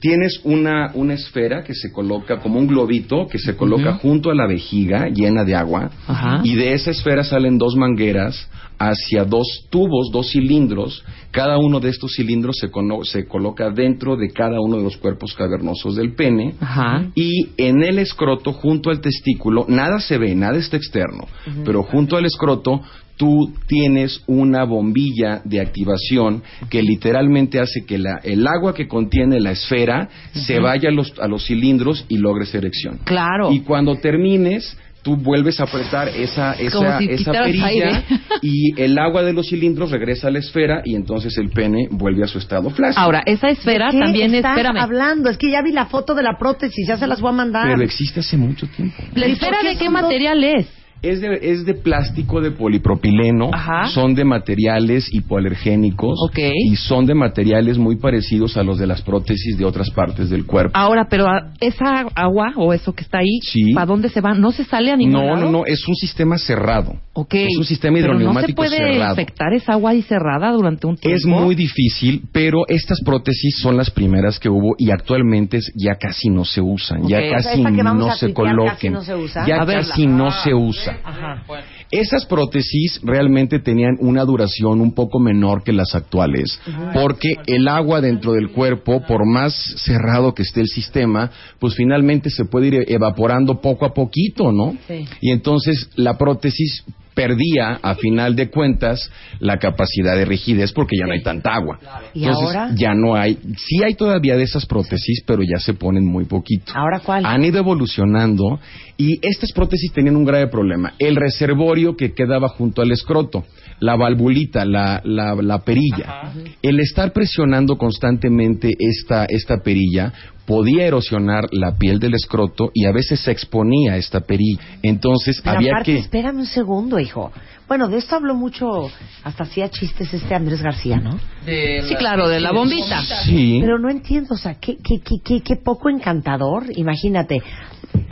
Tienes 0.00 0.40
una, 0.44 0.92
una 0.94 1.14
esfera 1.14 1.64
que 1.64 1.74
se 1.74 1.90
coloca 1.92 2.38
como 2.38 2.58
un 2.58 2.66
globito 2.68 3.26
que 3.26 3.38
se 3.38 3.56
coloca 3.56 3.94
junto 3.94 4.30
a 4.30 4.34
la 4.34 4.46
vejiga 4.46 5.08
llena 5.08 5.44
de 5.44 5.56
agua 5.56 5.90
Ajá. 6.06 6.40
y 6.44 6.54
de 6.54 6.74
esa 6.74 6.90
esfera 6.90 7.24
salen 7.24 7.58
dos 7.58 7.74
mangueras 7.74 8.48
hacia 8.78 9.24
dos 9.24 9.66
tubos, 9.70 10.10
dos 10.12 10.30
cilindros. 10.30 11.04
Cada 11.32 11.58
uno 11.58 11.80
de 11.80 11.90
estos 11.90 12.12
cilindros 12.14 12.56
se, 12.58 12.70
se 13.10 13.26
coloca 13.26 13.70
dentro 13.70 14.16
de 14.16 14.30
cada 14.30 14.60
uno 14.60 14.76
de 14.76 14.84
los 14.84 14.96
cuerpos 14.96 15.34
cavernosos 15.34 15.96
del 15.96 16.14
pene 16.14 16.54
Ajá. 16.60 17.10
y 17.14 17.48
en 17.56 17.82
el 17.82 17.98
escroto 17.98 18.52
junto 18.52 18.90
al 18.90 19.00
testículo 19.00 19.66
nada 19.68 19.98
se 20.00 20.16
ve, 20.16 20.34
nada 20.34 20.58
está 20.58 20.76
externo, 20.76 21.26
pero 21.64 21.82
junto 21.82 22.16
al 22.16 22.24
escroto 22.24 22.80
tú 23.18 23.52
tienes 23.66 24.22
una 24.26 24.64
bombilla 24.64 25.42
de 25.44 25.60
activación 25.60 26.42
que 26.70 26.82
literalmente 26.82 27.60
hace 27.60 27.84
que 27.84 27.98
la- 27.98 28.20
el 28.22 28.46
agua 28.46 28.72
que 28.74 28.88
contiene 28.88 29.40
la 29.40 29.50
esfera 29.50 30.08
se 30.32 30.58
vaya 30.60 30.88
a 30.88 30.92
los, 30.92 31.12
a 31.20 31.26
los 31.28 31.44
cilindros 31.46 32.06
y 32.08 32.16
logres 32.18 32.54
erección. 32.54 33.00
Claro. 33.04 33.52
Y 33.52 33.60
cuando 33.60 33.96
termines, 33.96 34.78
tú 35.02 35.16
vuelves 35.16 35.58
a 35.58 35.64
apretar 35.64 36.08
esa, 36.08 36.52
esa, 36.54 36.98
si 36.98 37.06
esa 37.10 37.32
perilla 37.32 37.66
aire. 37.66 38.02
y 38.42 38.80
el 38.80 38.96
agua 38.98 39.22
de 39.24 39.32
los 39.32 39.48
cilindros 39.48 39.90
regresa 39.90 40.28
a 40.28 40.30
la 40.30 40.38
esfera 40.38 40.82
y 40.84 40.94
entonces 40.94 41.36
el 41.38 41.50
pene 41.50 41.88
vuelve 41.90 42.22
a 42.22 42.28
su 42.28 42.38
estado 42.38 42.70
flácido. 42.70 43.02
Ahora, 43.02 43.22
esa 43.26 43.48
esfera 43.48 43.86
¿De 43.86 43.92
qué 43.92 43.98
también 43.98 44.30
es. 44.30 44.36
estás 44.36 44.56
Espérame. 44.56 44.78
hablando? 44.80 45.28
Es 45.28 45.38
que 45.38 45.50
ya 45.50 45.60
vi 45.62 45.72
la 45.72 45.86
foto 45.86 46.14
de 46.14 46.22
la 46.22 46.38
prótesis, 46.38 46.86
ya 46.86 46.96
se 46.96 47.06
las 47.08 47.20
voy 47.20 47.30
a 47.30 47.32
mandar. 47.32 47.66
Pero 47.68 47.82
existe 47.82 48.20
hace 48.20 48.36
mucho 48.36 48.66
tiempo. 48.68 49.02
¿La 49.14 49.26
¿Y 49.26 49.32
esfera 49.32 49.58
de 49.64 49.76
qué 49.76 49.90
material 49.90 50.44
es? 50.44 50.66
Es 51.02 51.20
de, 51.20 51.38
es 51.42 51.64
de 51.64 51.74
plástico 51.74 52.40
de 52.40 52.50
polipropileno, 52.50 53.50
Ajá. 53.52 53.86
son 53.86 54.14
de 54.14 54.24
materiales 54.24 55.08
hipoalergénicos 55.12 56.18
Ok. 56.28 56.38
y 56.70 56.76
son 56.76 57.06
de 57.06 57.14
materiales 57.14 57.78
muy 57.78 57.96
parecidos 57.96 58.56
a 58.56 58.62
los 58.62 58.78
de 58.78 58.86
las 58.86 59.02
prótesis 59.02 59.56
de 59.56 59.64
otras 59.64 59.90
partes 59.90 60.28
del 60.30 60.44
cuerpo. 60.44 60.72
Ahora, 60.74 61.06
pero 61.08 61.26
ah, 61.28 61.52
esa 61.60 62.06
agua 62.14 62.52
o 62.56 62.72
eso 62.72 62.92
que 62.94 63.02
está 63.02 63.18
ahí, 63.18 63.38
Sí. 63.42 63.72
¿para 63.74 63.86
dónde 63.86 64.08
se 64.08 64.20
va? 64.20 64.34
¿No 64.34 64.50
se 64.50 64.64
sale 64.64 64.90
a 64.90 64.96
ningún 64.96 65.12
no, 65.14 65.24
lado? 65.26 65.44
no, 65.46 65.50
no, 65.58 65.66
es 65.66 65.86
un 65.86 65.94
sistema 65.94 66.36
cerrado. 66.38 66.96
Ok. 67.12 67.34
Es 67.34 67.56
un 67.56 67.64
sistema 67.64 67.98
hidroneumático 67.98 68.62
¿No 68.62 68.68
se 68.68 68.76
puede 68.76 68.92
cerrado. 68.92 69.12
afectar 69.12 69.52
esa 69.52 69.72
agua 69.72 69.90
ahí 69.92 70.02
cerrada 70.02 70.50
durante 70.52 70.86
un 70.86 70.96
tiempo? 70.96 71.16
Es 71.16 71.24
muy 71.26 71.54
difícil, 71.54 72.22
pero 72.32 72.62
estas 72.68 73.00
prótesis 73.04 73.56
son 73.60 73.76
las 73.76 73.90
primeras 73.90 74.38
que 74.38 74.48
hubo 74.48 74.74
y 74.78 74.90
actualmente 74.90 75.60
ya 75.74 75.94
casi 75.96 76.28
no 76.28 76.44
se 76.44 76.60
usan, 76.60 77.06
ya 77.08 77.18
O 77.18 77.20
sea, 77.20 77.30
casi 77.30 77.62
no 77.62 78.10
se 78.14 78.26
casi 78.26 78.32
coloquen, 78.32 78.92
no 78.92 79.02
se 79.02 79.14
usa. 79.14 79.46
ya 79.46 79.64
casi 79.64 80.06
no 80.06 80.30
se 80.30 80.54
usa. 80.54 80.87
Ajá. 81.04 81.42
Esas 81.90 82.26
prótesis 82.26 83.00
realmente 83.02 83.58
tenían 83.60 83.96
una 84.00 84.24
duración 84.24 84.80
un 84.80 84.92
poco 84.92 85.18
menor 85.18 85.62
que 85.62 85.72
las 85.72 85.94
actuales, 85.94 86.60
porque 86.92 87.34
el 87.46 87.68
agua 87.68 88.00
dentro 88.00 88.32
del 88.32 88.50
cuerpo, 88.50 89.02
por 89.06 89.26
más 89.26 89.54
cerrado 89.84 90.34
que 90.34 90.42
esté 90.42 90.60
el 90.60 90.68
sistema, 90.68 91.30
pues 91.58 91.74
finalmente 91.74 92.30
se 92.30 92.44
puede 92.44 92.68
ir 92.68 92.84
evaporando 92.88 93.60
poco 93.60 93.86
a 93.86 93.94
poquito, 93.94 94.52
¿no? 94.52 94.76
Sí. 94.86 95.06
Y 95.20 95.32
entonces 95.32 95.90
la 95.96 96.18
prótesis 96.18 96.84
perdía, 97.18 97.80
a 97.82 97.96
final 97.96 98.36
de 98.36 98.48
cuentas, 98.48 99.10
la 99.40 99.58
capacidad 99.58 100.14
de 100.14 100.24
rigidez 100.24 100.70
porque 100.72 100.96
ya 100.96 101.04
no 101.04 101.14
hay 101.14 101.22
tanta 101.24 101.52
agua. 101.52 101.80
¿Y 102.14 102.22
Entonces, 102.22 102.46
ahora? 102.46 102.70
ya 102.76 102.94
no 102.94 103.16
hay, 103.16 103.36
sí 103.56 103.82
hay 103.84 103.94
todavía 103.94 104.36
de 104.36 104.44
esas 104.44 104.66
prótesis, 104.66 105.24
pero 105.26 105.42
ya 105.42 105.58
se 105.58 105.74
ponen 105.74 106.06
muy 106.06 106.26
poquito 106.26 106.72
¿Ahora 106.76 107.00
cuál? 107.00 107.26
han 107.26 107.44
ido 107.44 107.58
evolucionando 107.58 108.60
y 108.96 109.18
estas 109.26 109.50
prótesis 109.50 109.92
tenían 109.92 110.14
un 110.14 110.24
grave 110.24 110.46
problema. 110.46 110.94
El 111.00 111.16
reservorio 111.16 111.96
que 111.96 112.12
quedaba 112.12 112.48
junto 112.48 112.82
al 112.82 112.92
escroto, 112.92 113.44
la 113.80 113.96
valvulita, 113.96 114.64
la, 114.64 115.00
la, 115.04 115.34
la 115.34 115.58
perilla. 115.60 116.32
El 116.62 116.80
estar 116.80 117.12
presionando 117.12 117.76
constantemente 117.76 118.74
esta, 118.78 119.24
esta 119.24 119.58
perilla 119.58 120.12
podía 120.46 120.86
erosionar 120.86 121.44
la 121.52 121.76
piel 121.76 121.98
del 121.98 122.14
escroto 122.14 122.70
y 122.72 122.86
a 122.86 122.92
veces 122.92 123.20
se 123.20 123.30
exponía 123.30 123.96
esta 123.96 124.20
perilla. 124.20 124.60
Entonces 124.82 125.40
Pero 125.42 125.58
había 125.58 125.72
aparte, 125.72 125.92
que... 125.92 125.98
espérame 125.98 126.38
un 126.38 126.46
segundo, 126.46 126.98
hijo. 126.98 127.30
Bueno, 127.68 127.88
de 127.88 127.98
esto 127.98 128.16
habló 128.16 128.34
mucho, 128.34 128.90
hasta 129.24 129.42
hacía 129.44 129.68
chistes 129.68 130.14
este 130.14 130.34
Andrés 130.34 130.62
García, 130.62 130.96
¿no? 130.96 131.20
Sí, 131.44 131.94
claro, 131.98 132.26
de 132.26 132.40
la 132.40 132.50
bombita. 132.50 133.02
Sí. 133.26 133.58
Pero 133.60 133.78
no 133.78 133.90
entiendo, 133.90 134.34
o 134.34 134.38
sea, 134.38 134.54
qué, 134.54 134.78
qué, 134.82 135.00
qué, 135.00 135.16
qué, 135.22 135.42
qué 135.42 135.56
poco 135.56 135.90
encantador. 135.90 136.64
Imagínate, 136.76 137.42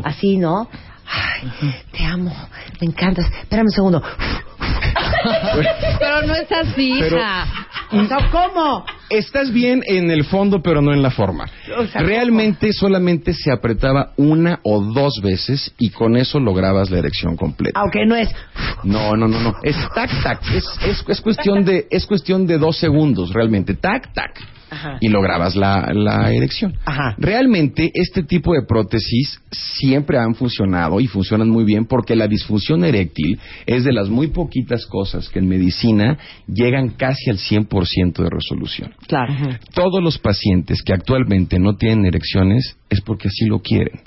así, 0.05 0.37
¿no? 0.37 0.69
Ay, 1.09 1.73
te 1.91 2.05
amo, 2.05 2.35
me 2.83 2.89
encantas. 2.89 3.25
Espérame 3.41 3.67
un 3.69 3.73
segundo. 3.73 4.03
Pero 5.99 6.23
no 6.27 6.35
es 6.35 6.51
así, 6.53 6.97
Pero- 7.01 7.17
hija. 7.19 7.47
No, 7.93 8.19
¿cómo? 8.33 8.85
Estás 9.11 9.53
bien 9.53 9.81
en 9.87 10.11
el 10.11 10.25
fondo, 10.25 10.61
pero 10.61 10.83
no 10.83 10.93
en 10.93 11.03
la 11.03 11.11
forma. 11.13 11.47
O 11.79 11.87
sea, 11.87 12.03
Realmente 12.03 12.73
solamente 12.73 13.33
se 13.33 13.53
apretaba 13.53 14.13
una 14.17 14.59
o 14.65 14.81
dos 14.81 15.21
veces 15.23 15.73
y 15.79 15.91
con 15.91 16.17
eso 16.17 16.41
lograbas 16.41 16.91
la 16.91 16.99
erección 16.99 17.37
completa. 17.37 17.79
Aunque 17.81 18.05
no 18.05 18.17
es. 18.17 18.29
No, 18.83 19.17
no, 19.17 19.29
no, 19.29 19.39
no. 19.41 19.55
Es 19.63 19.77
tac, 19.95 20.11
tac. 20.23 20.43
Es, 20.53 20.65
es, 20.85 21.05
es 21.07 21.21
cuestión 21.21 21.65
de, 21.65 21.87
es 21.89 22.07
cuestión 22.07 22.45
de 22.47 22.59
dos 22.59 22.77
segundos, 22.77 23.33
realmente. 23.33 23.75
Tac, 23.75 24.13
tac. 24.13 24.33
Ajá. 24.71 24.99
Y 25.01 25.09
lograbas 25.09 25.57
la, 25.57 25.93
la 25.93 26.33
erección. 26.33 26.75
Ajá. 26.85 27.15
Realmente, 27.19 27.91
este 27.95 28.23
tipo 28.23 28.53
de 28.53 28.63
prótesis 28.67 29.41
siempre 29.51 30.19
han 30.19 30.35
funcionado 30.35 31.01
y 31.01 31.07
funcionan 31.07 31.49
muy 31.49 31.65
bien 31.65 31.87
porque 31.87 32.17
la 32.17 32.29
disfunción 32.29 32.85
eréctil 32.85 33.39
es 33.67 33.85
de 33.85 33.93
las 33.93 34.09
muy 34.09 34.29
poquitas 34.29 34.87
cosas 34.87 35.29
que 35.29 35.39
en 35.39 35.49
medicina 35.49 36.19
llegan 36.47 36.91
casi 36.91 37.31
al 37.31 37.39
100% 37.39 38.23
de 38.23 38.31
resolución. 38.31 38.95
Claro. 39.07 39.35
Todos 39.75 40.03
los 40.03 40.19
pacientes 40.19 40.83
que 40.83 40.93
actualmente 40.93 41.59
no 41.59 41.77
tienen 41.77 42.07
erecciones 42.07 42.77
es 42.89 43.01
porque 43.01 43.29
así 43.29 43.47
lo 43.47 43.61
quieren. 43.61 44.01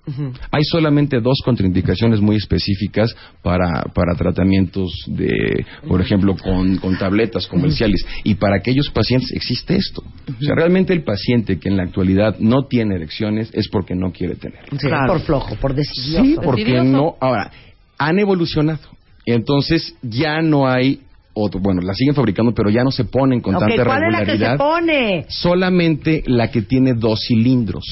Hay 0.52 0.64
solamente 0.64 1.20
dos 1.20 1.42
contraindicaciones 1.44 2.22
muy 2.22 2.38
específicas 2.38 3.16
para, 3.42 3.84
para 3.94 4.16
tratamientos 4.16 4.92
de, 5.08 5.66
por 5.88 6.02
ejemplo, 6.02 6.36
con, 6.36 6.78
con 6.78 6.98
tabletas 6.98 7.48
comerciales. 7.48 8.06
Y 8.24 8.36
para 8.36 8.58
aquellos 8.58 8.90
pacientes 8.90 9.32
existe 9.32 9.76
esto. 9.76 10.02
O 10.02 10.44
sea, 10.44 10.49
realmente 10.56 10.94
el 10.94 11.04
paciente 11.04 11.60
que 11.60 11.70
en 11.70 11.78
la 11.78 11.84
actualidad 11.84 12.38
no 12.40 12.68
tiene 12.68 12.96
erecciones 12.96 13.50
es 13.54 13.68
porque 13.70 13.96
no 13.96 14.12
quiere 14.12 14.36
tener. 14.36 14.66
Sí, 14.72 14.88
Claro. 14.88 15.14
Por 15.14 15.22
flojo, 15.22 15.56
por 15.56 15.74
decidioso. 15.74 16.24
Sí, 16.24 16.36
porque 16.44 16.62
Decidioso. 16.64 16.90
no. 16.90 17.16
Ahora, 17.20 17.52
han 17.98 18.20
evolucionado. 18.20 18.80
Entonces 19.26 19.96
ya 20.02 20.42
no 20.42 20.68
hay 20.68 21.02
otro. 21.34 21.60
Bueno, 21.62 21.82
la 21.82 21.94
siguen 21.94 22.16
fabricando, 22.16 22.54
pero 22.54 22.70
ya 22.70 22.84
no 22.84 22.92
se 22.92 23.06
ponen 23.06 23.42
con 23.42 23.54
tanta 23.58 23.84
¿cuál 23.84 24.04
es 24.04 24.12
la 24.12 24.20
que 24.20 24.26
se 24.26 24.32
regularidad. 24.32 24.58
pone? 24.58 25.26
Solamente 25.30 26.24
la 26.26 26.50
que 26.50 26.62
tiene 26.62 26.94
dos 26.94 27.20
cilindros. 27.28 27.84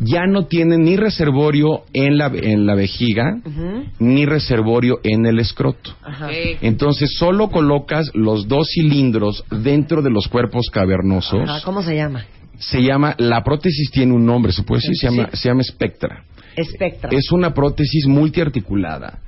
Ya 0.00 0.26
no 0.26 0.46
tiene 0.46 0.78
ni 0.78 0.96
reservorio 0.96 1.82
en 1.92 2.18
la, 2.18 2.26
en 2.34 2.66
la 2.66 2.74
vejiga, 2.74 3.38
ni 3.98 4.26
reservorio 4.26 4.98
en 5.02 5.26
el 5.26 5.38
escroto. 5.38 5.94
Entonces 6.60 7.14
solo 7.16 7.48
colocas 7.48 8.10
los 8.14 8.48
dos 8.48 8.68
cilindros 8.72 9.44
dentro 9.50 10.02
de 10.02 10.10
los 10.10 10.28
cuerpos 10.28 10.68
cavernosos. 10.70 11.62
¿Cómo 11.64 11.82
se 11.82 11.94
llama? 11.94 12.24
Se 12.58 12.82
llama, 12.82 13.14
la 13.18 13.44
prótesis 13.44 13.90
tiene 13.92 14.12
un 14.12 14.26
nombre, 14.26 14.52
se 14.52 14.64
puede 14.64 14.80
decir, 14.80 14.96
se 14.96 15.06
llama, 15.06 15.30
se 15.32 15.48
llama 15.48 15.62
Spectra. 15.62 16.24
Spectra. 16.56 17.10
Es 17.12 17.30
una 17.32 17.54
prótesis 17.54 18.06
multiarticulada. 18.06 19.20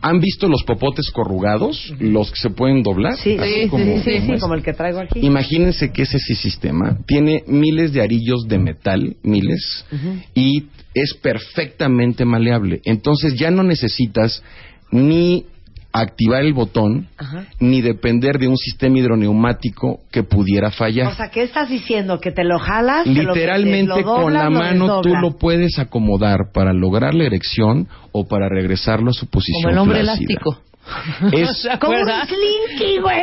¿Han 0.00 0.20
visto 0.20 0.48
los 0.48 0.62
popotes 0.64 1.10
corrugados? 1.10 1.92
Los 1.98 2.30
que 2.30 2.36
se 2.40 2.50
pueden 2.50 2.82
doblar. 2.82 3.16
Sí, 3.16 3.36
Así 3.38 3.62
sí, 3.62 3.68
como- 3.68 3.84
sí, 3.84 4.00
sí, 4.04 4.20
sí, 4.26 4.38
como 4.40 4.54
el 4.54 4.62
que 4.62 4.72
traigo 4.72 5.00
aquí. 5.00 5.20
Imagínense 5.20 5.92
que 5.92 6.02
es 6.02 6.14
ese 6.14 6.34
sistema. 6.34 6.98
Tiene 7.06 7.42
miles 7.46 7.92
de 7.92 8.02
arillos 8.02 8.46
de 8.48 8.58
metal, 8.58 9.16
miles, 9.22 9.84
y 10.34 10.64
es 10.94 11.14
perfectamente 11.14 12.24
maleable. 12.24 12.80
Entonces 12.84 13.34
ya 13.34 13.50
no 13.50 13.62
necesitas 13.62 14.42
ni 14.90 15.46
activar 15.96 16.42
el 16.44 16.52
botón, 16.52 17.06
Ajá. 17.16 17.44
ni 17.60 17.80
depender 17.80 18.38
de 18.38 18.48
un 18.48 18.56
sistema 18.56 18.98
hidroneumático 18.98 20.00
que 20.10 20.24
pudiera 20.24 20.70
fallar. 20.70 21.06
O 21.12 21.14
sea, 21.14 21.30
¿qué 21.30 21.42
estás 21.42 21.68
diciendo? 21.68 22.20
¿Que 22.20 22.32
te 22.32 22.42
lo 22.44 22.58
jalas? 22.58 23.04
te 23.04 23.10
lo- 23.14 23.32
Literalmente 23.34 23.94
te 23.94 24.00
lo 24.02 24.14
con 24.16 24.32
la 24.34 24.44
lo 24.44 24.50
mano 24.50 24.86
tú 25.00 25.08
desdoblas? 25.10 25.22
lo 25.22 25.38
puedes 25.38 25.78
acomodar 25.78 26.50
para 26.52 26.72
lograr 26.72 27.14
la 27.14 27.24
erección 27.24 27.86
o 28.12 28.26
para 28.26 28.48
regresarlo 28.48 29.10
a 29.10 29.14
su 29.14 29.26
posición 29.28 29.62
Como 29.62 29.72
el 29.72 29.78
hombre 29.78 30.00
flácida. 30.02 30.26
elástico. 30.32 30.60
Es, 31.32 31.62
¿Se 31.62 31.78
Como 31.78 31.96
un 31.98 32.06
slinky, 32.06 32.98
güey. 33.00 33.22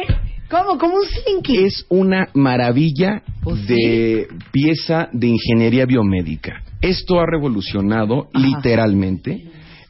¿Cómo? 0.50 0.78
Como 0.78 0.96
un 0.96 1.06
slinky. 1.06 1.66
es 1.66 1.86
una 1.90 2.28
maravilla 2.34 3.22
Pues 3.44 3.68
de 3.68 4.28
pieza 4.52 5.10
de 5.14 5.28
ingeniería 5.28 5.86
biomédica. 5.86 6.64
Esto 6.82 7.20
ha 7.20 7.26
revolucionado 7.26 8.30
literalmente 8.34 9.44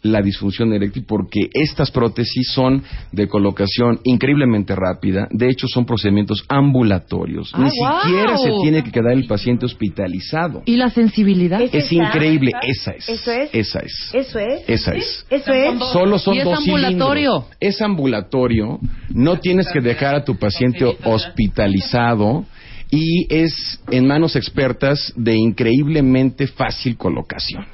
la 0.03 0.21
disfunción 0.21 0.73
eréctil 0.73 1.05
porque 1.07 1.49
estas 1.53 1.91
prótesis 1.91 2.51
son 2.53 2.83
de 3.11 3.27
colocación 3.27 3.99
increíblemente 4.03 4.75
rápida. 4.75 5.27
De 5.31 5.49
hecho, 5.49 5.67
son 5.67 5.85
procedimientos 5.85 6.43
ambulatorios. 6.49 7.51
Ah, 7.53 7.59
Ni 7.61 7.69
siquiera 7.69 8.37
se 8.37 8.49
tiene 8.63 8.83
que 8.83 8.91
quedar 8.91 9.13
el 9.13 9.27
paciente 9.27 9.65
hospitalizado. 9.65 10.63
¿Y 10.65 10.75
la 10.77 10.89
sensibilidad? 10.89 11.61
¿Es 11.61 11.73
Es 11.73 11.91
increíble. 11.91 12.51
Esa 12.63 12.91
es. 12.91 13.09
¿Eso 13.09 13.31
es? 13.31 13.49
Esa 13.53 13.79
es. 13.79 14.09
¿Eso 14.13 14.39
es? 14.39 14.61
Esa 14.67 14.93
es. 14.93 15.25
¿Eso 15.29 15.53
es? 15.53 15.79
Solo 15.91 16.17
son 16.19 16.35
Y 16.35 16.39
es 16.39 16.45
dos 16.45 16.57
ambulatorio. 16.57 17.31
cilindros. 17.31 17.57
Es 17.59 17.81
ambulatorio. 17.81 18.79
No 19.09 19.39
tienes 19.39 19.67
que 19.71 19.81
dejar 19.81 20.15
a 20.15 20.23
tu 20.23 20.35
paciente 20.37 20.85
hospitalizado 21.03 22.45
y 22.89 23.25
es 23.33 23.79
en 23.89 24.05
manos 24.05 24.35
expertas 24.35 25.13
de 25.15 25.35
increíblemente 25.35 26.47
fácil 26.47 26.97
colocación. 26.97 27.65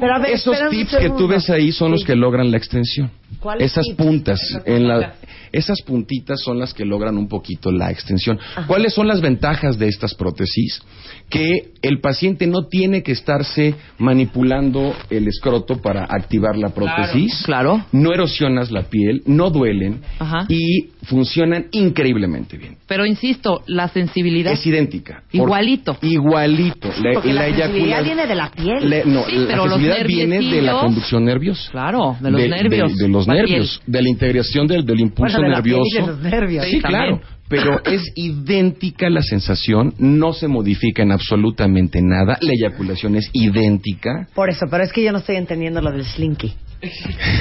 Pero 0.00 0.14
a 0.14 0.18
ver, 0.18 0.30
Esos 0.32 0.56
tips 0.70 0.96
que 0.96 1.10
tú 1.10 1.28
ves 1.28 1.48
ahí 1.50 1.72
son 1.72 1.92
los 1.92 2.04
que 2.04 2.14
logran 2.16 2.50
la 2.50 2.56
extensión. 2.56 3.10
¿Cuáles 3.40 3.72
Esas 3.72 3.84
tips? 3.86 3.96
puntas 3.96 4.60
en 4.64 4.88
la 4.88 5.14
esas 5.52 5.80
puntitas 5.82 6.40
son 6.42 6.58
las 6.58 6.74
que 6.74 6.84
logran 6.84 7.16
un 7.16 7.28
poquito 7.28 7.70
la 7.70 7.90
extensión. 7.90 8.38
¿Cuáles 8.66 8.92
son 8.92 9.06
las 9.06 9.20
ventajas 9.22 9.78
de 9.78 9.88
estas 9.88 10.14
prótesis? 10.14 10.82
Que 11.30 11.72
el 11.82 12.00
paciente 12.00 12.46
no 12.46 12.66
tiene 12.66 13.02
que 13.02 13.12
estarse 13.12 13.74
manipulando 13.98 14.94
el 15.08 15.28
escroto 15.28 15.80
para 15.80 16.04
activar 16.04 16.56
la 16.56 16.70
prótesis. 16.70 17.42
Claro. 17.44 17.84
No 17.92 18.12
erosionas 18.12 18.70
la 18.70 18.82
piel, 18.84 19.22
no 19.26 19.50
duelen 19.50 20.00
Ajá. 20.18 20.46
y 20.48 20.88
funcionan 21.04 21.66
increíblemente 21.70 22.56
bien. 22.58 22.76
Pero 22.86 23.06
insisto, 23.06 23.62
la 23.66 23.88
sensibilidad. 23.88 24.52
Es 24.52 24.66
idéntica. 24.66 25.22
Por- 25.30 25.32
Igualito. 25.48 25.96
Igualito. 26.02 26.88
La- 27.02 27.12
la, 27.12 27.48
eyacula- 27.48 27.56
sensibilidad 27.56 28.04
viene 28.04 28.26
de 28.26 28.34
la 28.34 28.50
piel. 28.50 28.90
le- 28.90 29.04
no, 29.04 29.24
Sí, 29.26 29.36
la 29.36 29.46
pero 29.46 29.66
sensibilidad 29.78 30.06
viene 30.06 30.56
de 30.56 30.62
la 30.62 30.80
conducción 30.80 31.24
nerviosa. 31.24 31.70
Claro, 31.70 32.16
de 32.20 32.30
los 32.30 32.40
de, 32.40 32.48
nervios. 32.48 32.96
de- 32.96 33.02
de 33.04 33.08
los 33.08 33.26
nervios, 33.28 33.80
de 33.86 34.02
la 34.02 34.08
integración 34.08 34.66
del, 34.66 34.84
del 34.84 35.00
impulso 35.00 35.38
Bueno, 35.38 35.50
de 35.50 35.54
nervioso. 35.56 36.00
de 36.00 36.06
los 36.06 36.20
nervios. 36.20 36.64
Sí, 36.66 36.70
Sí, 36.72 36.80
claro. 36.80 37.20
Pero 37.48 37.80
es 37.84 38.02
idéntica 38.16 39.08
la 39.08 39.22
sensación, 39.22 39.94
no 39.98 40.32
se 40.32 40.48
modifica 40.48 41.02
en 41.02 41.12
absolutamente 41.12 42.00
nada. 42.02 42.38
La 42.40 42.52
eyaculación 42.52 43.14
es 43.16 43.30
idéntica. 43.32 44.28
Por 44.34 44.50
eso, 44.50 44.66
pero 44.70 44.82
es 44.82 44.92
que 44.92 45.02
yo 45.04 45.12
no 45.12 45.18
estoy 45.18 45.36
entendiendo 45.36 45.80
lo 45.80 45.92
del 45.92 46.04
slinky. 46.04 46.54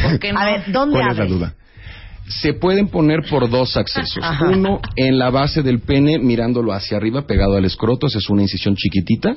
¿Por 0.03 0.19
qué 0.19 0.31
no? 0.31 0.39
A 0.39 0.45
ver, 0.45 0.71
¿dónde 0.71 0.93
¿Cuál 0.99 1.11
es 1.11 1.17
la 1.17 1.25
duda? 1.25 1.53
Se 2.27 2.53
pueden 2.53 2.87
poner 2.87 3.21
por 3.29 3.49
dos 3.49 3.77
accesos. 3.77 4.17
Ajá. 4.23 4.49
Uno 4.49 4.79
en 4.95 5.17
la 5.19 5.29
base 5.29 5.61
del 5.61 5.79
pene, 5.79 6.17
mirándolo 6.19 6.73
hacia 6.73 6.97
arriba, 6.97 7.27
pegado 7.27 7.55
al 7.55 7.65
escroto, 7.65 8.07
haces 8.07 8.29
una 8.29 8.41
incisión 8.41 8.75
chiquitita 8.75 9.35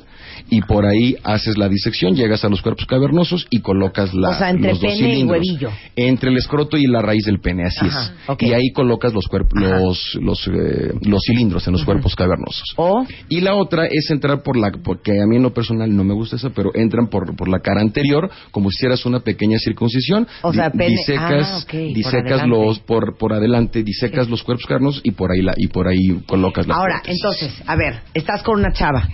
y 0.49 0.61
por 0.61 0.85
ahí 0.85 1.15
haces 1.23 1.57
la 1.57 1.69
disección, 1.69 2.15
llegas 2.15 2.43
a 2.43 2.49
los 2.49 2.61
cuerpos 2.61 2.85
cavernosos 2.85 3.45
y 3.49 3.59
colocas 3.61 4.13
la, 4.13 4.29
O 4.29 4.33
sea, 4.33 4.49
entre 4.49 4.71
los 4.71 4.81
dos 4.81 4.91
pene 4.93 5.07
y 5.07 5.11
cilindros. 5.11 5.37
huevillo. 5.39 5.69
Entre 5.95 6.29
el 6.31 6.37
escroto 6.37 6.77
y 6.77 6.87
la 6.87 7.01
raíz 7.01 7.25
del 7.25 7.39
pene, 7.39 7.63
así 7.65 7.85
Ajá, 7.85 8.13
es. 8.27 8.37
Y 8.41 8.53
ahí 8.53 8.71
colocas 8.73 9.13
los, 9.13 9.25
los, 9.53 10.15
los, 10.21 10.47
eh, 10.47 10.93
los 11.01 11.21
cilindros 11.25 11.67
en 11.67 11.73
los 11.73 11.83
cuerpos 11.85 12.15
cavernosos. 12.15 12.63
O 12.77 13.05
Y 13.29 13.41
la 13.41 13.55
otra 13.55 13.85
es 13.85 14.09
entrar 14.09 14.41
por 14.43 14.57
la, 14.57 14.71
porque 14.83 15.11
a 15.21 15.25
mí 15.27 15.35
en 15.35 15.43
lo 15.43 15.53
personal 15.53 15.95
no 15.95 16.03
me 16.03 16.13
gusta 16.13 16.37
esa, 16.37 16.49
pero 16.49 16.71
entran 16.73 17.07
por, 17.07 17.35
por 17.35 17.47
la 17.49 17.59
cara 17.59 17.81
anterior, 17.81 18.29
como 18.51 18.69
si 18.71 18.77
hicieras 18.77 19.05
una 19.05 19.19
pequeña 19.19 19.57
circuncisión. 19.59 20.27
O 20.41 20.53
sea, 20.53 20.71
pene- 20.71 20.89
disecas, 20.91 21.67
ah, 21.69 21.77
disecas 21.93 22.13
adelante. 22.41 22.49
Por, 22.85 23.17
por 23.17 23.33
adelante, 23.33 23.83
disecas 23.83 24.29
los 24.29 24.43
cuerpos 24.43 24.65
carnos 24.65 25.01
y 25.03 25.11
por 25.11 25.31
ahí 25.31 25.41
la, 25.41 25.53
y 25.57 25.67
por 25.67 25.87
ahí 25.87 26.21
colocas 26.25 26.67
la 26.67 26.75
ahora, 26.75 27.01
prótesis. 27.01 27.21
entonces, 27.21 27.63
a 27.67 27.75
ver, 27.75 28.01
estás 28.13 28.43
con 28.43 28.59
una 28.59 28.71
chava. 28.73 29.07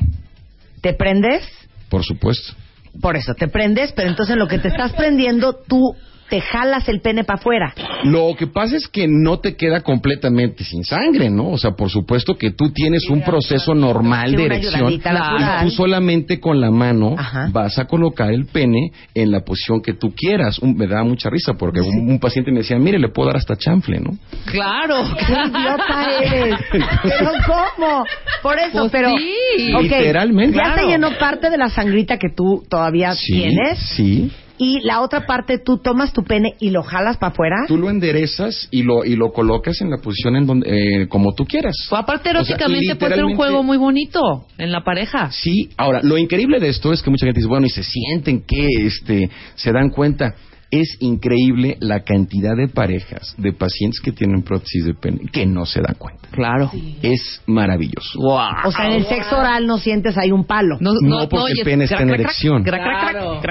¿Te 0.82 0.94
prendes? 0.94 1.44
Por 1.90 2.04
supuesto. 2.04 2.54
Por 3.02 3.16
eso, 3.18 3.34
te 3.34 3.48
prendes, 3.48 3.92
pero 3.94 4.10
entonces 4.10 4.34
en 4.34 4.40
lo 4.40 4.48
que 4.48 4.60
te 4.60 4.70
estás 4.70 4.94
prendiendo, 4.94 5.54
tú 5.68 5.96
te 6.30 6.42
jalas 6.42 6.88
el 6.90 7.02
pene 7.02 7.24
para 7.24 7.40
afuera. 7.40 7.74
Lo 8.04 8.34
que 8.38 8.48
pasa 8.48 8.76
es 8.76 8.88
que 8.88 9.08
no 9.08 9.40
te 9.40 9.56
queda 9.56 9.82
completamente 9.82 10.64
sin 10.64 10.84
sangre, 10.84 11.30
¿no? 11.30 11.50
O 11.52 11.58
sea, 11.58 11.72
por 11.72 11.90
supuesto 11.90 12.36
que 12.36 12.52
tú 12.52 12.72
tienes 12.72 13.08
un 13.10 13.22
proceso 13.22 13.76
normal 13.76 14.32
Sí, 14.32 14.36
de 14.36 14.46
erección 14.46 14.92
y 14.92 15.00
tú 15.00 15.70
solamente 15.72 16.40
con 16.40 16.60
la 16.60 16.72
mano 16.72 17.16
Ajá. 17.18 17.50
vas 17.52 17.78
a 17.78 17.86
colocar 17.86 18.32
el 18.32 18.46
pene 18.48 18.92
en 19.14 19.32
la 19.32 19.42
posición 19.42 19.82
que 19.82 19.94
tú 19.94 20.14
quieras. 20.16 20.58
Un- 20.60 20.76
me 20.76 20.88
da 20.88 21.04
mucha 21.04 21.30
risa 21.30 21.54
porque 21.54 21.82
un, 21.82 22.10
un 22.10 22.20
paciente 22.20 22.52
me 22.52 22.60
decía, 22.60 22.78
mire, 22.80 22.98
le 23.00 23.10
puedo 23.10 23.28
dar 23.28 23.38
hasta 23.38 23.56
chanfle, 23.56 24.00
¿no? 24.00 24.18
Claro. 24.46 25.04
¡Qué 25.18 25.34
idiota 25.34 26.08
eres! 26.24 26.60
¿Pero 27.04 27.32
cómo? 27.46 28.04
Por 28.42 28.58
eso, 28.60 28.80
Pues 28.80 28.92
pero... 28.92 29.10
sí. 29.18 29.72
Literalmente. 29.82 30.58
Ya 30.58 30.66
se 30.70 30.74
Claro. 30.74 30.90
llenó 30.90 31.12
parte 31.18 31.50
de 31.50 31.58
la 31.58 31.70
sangrita 31.70 32.18
que 32.18 32.30
tú 32.36 32.64
todavía 32.70 33.14
Sí, 33.14 33.34
tienes. 33.34 33.80
Sí. 33.96 34.32
Y 34.58 34.80
la 34.82 35.02
otra 35.02 35.26
parte, 35.26 35.60
tú 35.60 35.78
tomas 35.78 36.14
tu 36.14 36.24
pene 36.24 36.56
y 36.60 36.70
lo 36.70 36.84
jalas 36.84 37.18
para 37.18 37.34
afuera. 37.34 37.66
Tú 37.68 37.78
lo 37.78 37.90
enderezas 37.90 38.68
y 38.72 38.84
lo, 38.84 39.04
y 39.04 39.16
lo 39.16 39.32
colocas 39.32 39.82
en 39.82 39.90
la 39.90 39.98
posición 39.98 40.36
en 40.36 40.46
donde, 40.46 41.02
eh, 41.04 41.08
como 41.08 41.34
tú 41.34 41.46
quieras. 41.46 41.76
Pues 41.90 42.02
aparte, 42.02 42.30
O 42.30 42.44
sea, 42.44 42.56
eróticamente 42.56 42.96
puede 42.96 43.16
ser 43.16 43.26
un 43.26 43.36
juego 43.36 43.64
muy 43.64 43.78
bonito 43.78 44.46
en 44.58 44.72
la 44.72 44.84
pareja. 44.84 45.30
Sí, 45.32 45.70
ahora, 45.78 46.02
lo 46.04 46.18
increíble 46.18 46.60
de 46.60 46.70
esto 46.70 46.94
es 46.94 47.02
que 47.02 47.10
mucha 47.10 47.26
gente 47.26 47.40
dice, 47.40 47.50
bueno, 47.50 47.66
y 47.66 47.70
se 47.70 47.84
sienten 47.84 48.44
que 48.46 48.68
este, 48.86 49.30
se 49.56 49.72
dan 49.72 49.90
cuenta. 49.90 50.36
Es 50.72 50.98
increíble 51.00 51.78
la 51.80 52.02
cantidad 52.02 52.56
de 52.56 52.68
parejas, 52.68 53.36
de 53.38 53.54
pacientes 53.54 54.00
que 54.02 54.12
tienen 54.12 54.44
prótesis 54.44 54.86
de 54.86 54.94
pene, 54.94 55.20
que 55.32 55.46
no 55.46 55.66
se 55.66 55.82
dan 55.82 55.96
cuenta. 55.98 56.28
Claro. 56.32 56.72
Es 57.02 57.42
maravilloso. 57.46 58.20
Wow. 58.20 58.66
O 58.66 58.72
sea, 58.72 58.88
en 58.88 58.94
el 58.94 59.06
sexo 59.06 59.38
oral 59.38 59.66
no 59.68 59.78
sientes 59.78 60.18
ahí 60.18 60.32
un 60.32 60.46
palo. 60.46 60.78
No, 60.80 60.94
porque 61.30 61.52
el 61.52 61.58
y 61.58 61.62
es 61.62 61.66
pene 61.66 61.84
está 61.86 62.02
en 62.02 62.10
erección. 62.10 62.64
Claro. 62.64 63.42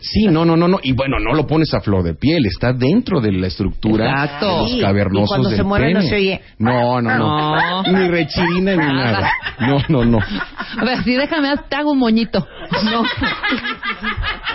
Sí, 0.00 0.26
no, 0.26 0.44
no, 0.44 0.56
no, 0.56 0.68
no. 0.68 0.78
Y 0.82 0.92
bueno, 0.92 1.18
no 1.18 1.34
lo 1.34 1.46
pones 1.46 1.72
a 1.74 1.80
flor 1.80 2.02
de 2.02 2.14
piel, 2.14 2.44
está 2.46 2.72
dentro 2.72 3.20
de 3.20 3.32
la 3.32 3.46
estructura 3.46 4.10
Exacto. 4.10 4.64
de 4.64 4.72
los 4.72 4.80
cavernosos 4.82 5.24
y 5.24 5.28
cuando 5.28 5.48
del 5.48 5.58
se 5.58 5.64
mueve 5.64 5.92
no 5.94 6.00
pene. 6.00 6.10
se 6.10 6.16
oye. 6.16 6.40
No, 6.58 7.00
no, 7.00 7.16
no. 7.16 7.82
No. 7.82 7.92
Ni 7.92 8.08
rechina 8.08 8.72
ni 8.72 8.76
nada. 8.76 9.30
No, 9.60 9.78
no, 9.88 10.04
no. 10.04 10.18
A 10.18 10.84
ver, 10.84 11.02
si 11.02 11.14
déjame, 11.14 11.54
te 11.68 11.76
hago 11.76 11.92
un 11.92 11.98
moñito. 11.98 12.46
No. 12.84 13.02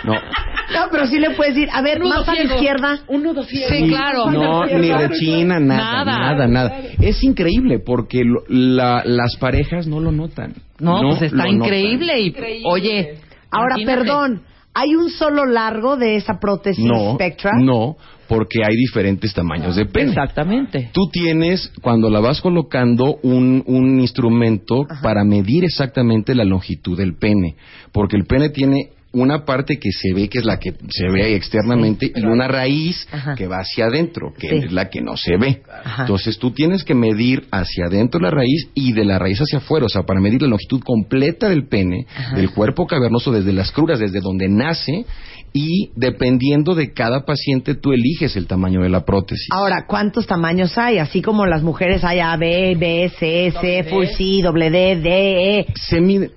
No. 0.03 0.13
No, 0.13 0.87
pero 0.91 1.07
sí 1.07 1.17
le 1.17 1.29
puedes 1.31 1.55
decir, 1.55 1.69
a 1.71 1.81
ver, 1.81 1.92
Nudo 1.99 2.09
más 2.09 2.27
a 2.29 2.33
la 2.33 2.41
ciego. 2.41 2.55
izquierda. 2.55 2.99
Un 3.07 3.23
nudo 3.23 3.43
ciego. 3.43 3.67
Sí, 3.69 3.87
claro. 3.87 4.31
No, 4.31 4.65
ni 4.65 4.91
rechina, 4.91 5.59
nada, 5.59 6.03
Nada. 6.05 6.19
nada, 6.19 6.47
nada. 6.47 6.77
Es 7.01 7.23
increíble 7.23 7.79
porque 7.79 8.23
lo- 8.23 8.43
la- 8.47 9.03
las 9.05 9.35
parejas 9.39 9.87
no 9.87 9.99
lo 9.99 10.11
notan. 10.11 10.53
No, 10.79 11.01
pues 11.01 11.21
está 11.23 11.47
increíble. 11.47 12.19
Y, 12.19 12.33
oye, 12.65 13.15
Ahora, 13.51 13.75
imagínate. 13.77 13.99
perdón, 13.99 14.41
¿hay 14.73 14.95
un 14.95 15.09
solo 15.09 15.45
largo 15.45 15.95
de 15.97 16.15
esa 16.15 16.39
prótesis 16.39 16.83
No, 16.83 17.13
Spectra? 17.15 17.51
no, 17.59 17.95
porque 18.27 18.59
hay 18.65 18.75
diferentes 18.75 19.33
tamaños 19.33 19.75
de 19.75 19.85
pene. 19.85 20.09
Exactamente. 20.09 20.89
Tú 20.93 21.01
tienes, 21.11 21.71
cuando 21.81 22.09
la 22.09 22.19
vas 22.19 22.41
colocando, 22.41 23.17
un, 23.21 23.63
un 23.67 23.99
instrumento 23.99 24.85
para 25.03 25.23
medir 25.23 25.63
exactamente 25.65 26.33
la 26.33 26.43
longitud 26.43 26.97
del 26.97 27.15
pene. 27.15 27.55
Porque 27.91 28.15
el 28.17 28.25
pene 28.25 28.49
tiene 28.49 28.89
una 29.13 29.45
parte 29.45 29.77
que 29.77 29.91
se 29.91 30.11
ve, 30.13 30.27
que 30.27 30.39
es 30.39 30.45
la 30.45 30.57
que 30.59 30.73
se 30.89 31.07
ve 31.11 31.35
externamente, 31.35 32.11
y 32.15 32.25
una 32.25 32.47
raíz 32.47 33.07
Ajá. 33.11 33.35
que 33.35 33.47
va 33.47 33.59
hacia 33.59 33.85
adentro, 33.85 34.33
que 34.37 34.49
Sí. 34.49 34.55
es 34.55 34.71
la 34.71 34.89
que 34.89 35.01
no 35.01 35.15
se 35.15 35.37
ve. 35.37 35.61
Ajá. 35.83 36.01
Entonces 36.03 36.39
tú 36.39 36.51
tienes 36.51 36.83
que 36.83 36.95
medir 36.95 37.45
hacia 37.51 37.85
adentro 37.85 38.19
la 38.19 38.31
raíz 38.31 38.69
y 38.73 38.91
de 38.93 39.05
la 39.05 39.19
raíz 39.19 39.39
hacia 39.39 39.59
afuera, 39.59 39.85
o 39.85 39.89
sea, 39.89 40.01
para 40.03 40.19
medir 40.19 40.41
la 40.41 40.47
longitud 40.47 40.81
completa 40.83 41.47
del 41.47 41.67
pene, 41.67 42.07
del 42.35 42.49
cuerpo 42.51 42.87
cavernoso, 42.87 43.31
desde 43.31 43.53
las 43.53 43.71
cruras, 43.71 43.99
desde 43.99 44.19
donde 44.19 44.49
nace, 44.49 45.05
y 45.53 45.91
dependiendo 45.95 46.73
de 46.73 46.93
cada 46.93 47.25
paciente 47.25 47.75
tú 47.75 47.91
eliges 47.93 48.35
el 48.35 48.47
tamaño 48.47 48.81
de 48.81 48.89
la 48.89 49.05
prótesis. 49.05 49.47
Ahora, 49.51 49.85
¿cuántos 49.87 50.25
tamaños 50.25 50.75
hay? 50.79 50.97
Así 50.97 51.21
como 51.21 51.45
las 51.45 51.61
mujeres 51.61 52.03
hay 52.03 52.19
A, 52.19 52.35
B, 52.37 52.75
B, 52.79 53.11
C, 53.19 53.53
C, 53.61 53.83
Full 53.83 54.05
C, 54.17 54.41
doble 54.41 54.71
D, 54.71 54.95
D, 54.95 55.59
E. 55.59 55.65
se 55.75 56.01
mide 56.01 56.31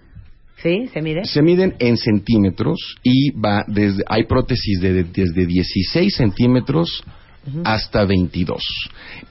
¿Sí? 0.62 0.88
¿Se 0.92 1.02
mide? 1.02 1.24
Se 1.26 1.42
miden 1.42 1.74
en 1.78 1.96
centímetros 1.96 2.96
y 3.02 3.30
va 3.32 3.64
desde, 3.68 4.02
hay 4.08 4.24
prótesis 4.24 4.80
de, 4.80 4.92
de- 4.92 5.04
desde 5.04 5.46
16 5.46 6.14
centímetros 6.14 7.02
hasta 7.64 8.04
22. 8.04 8.62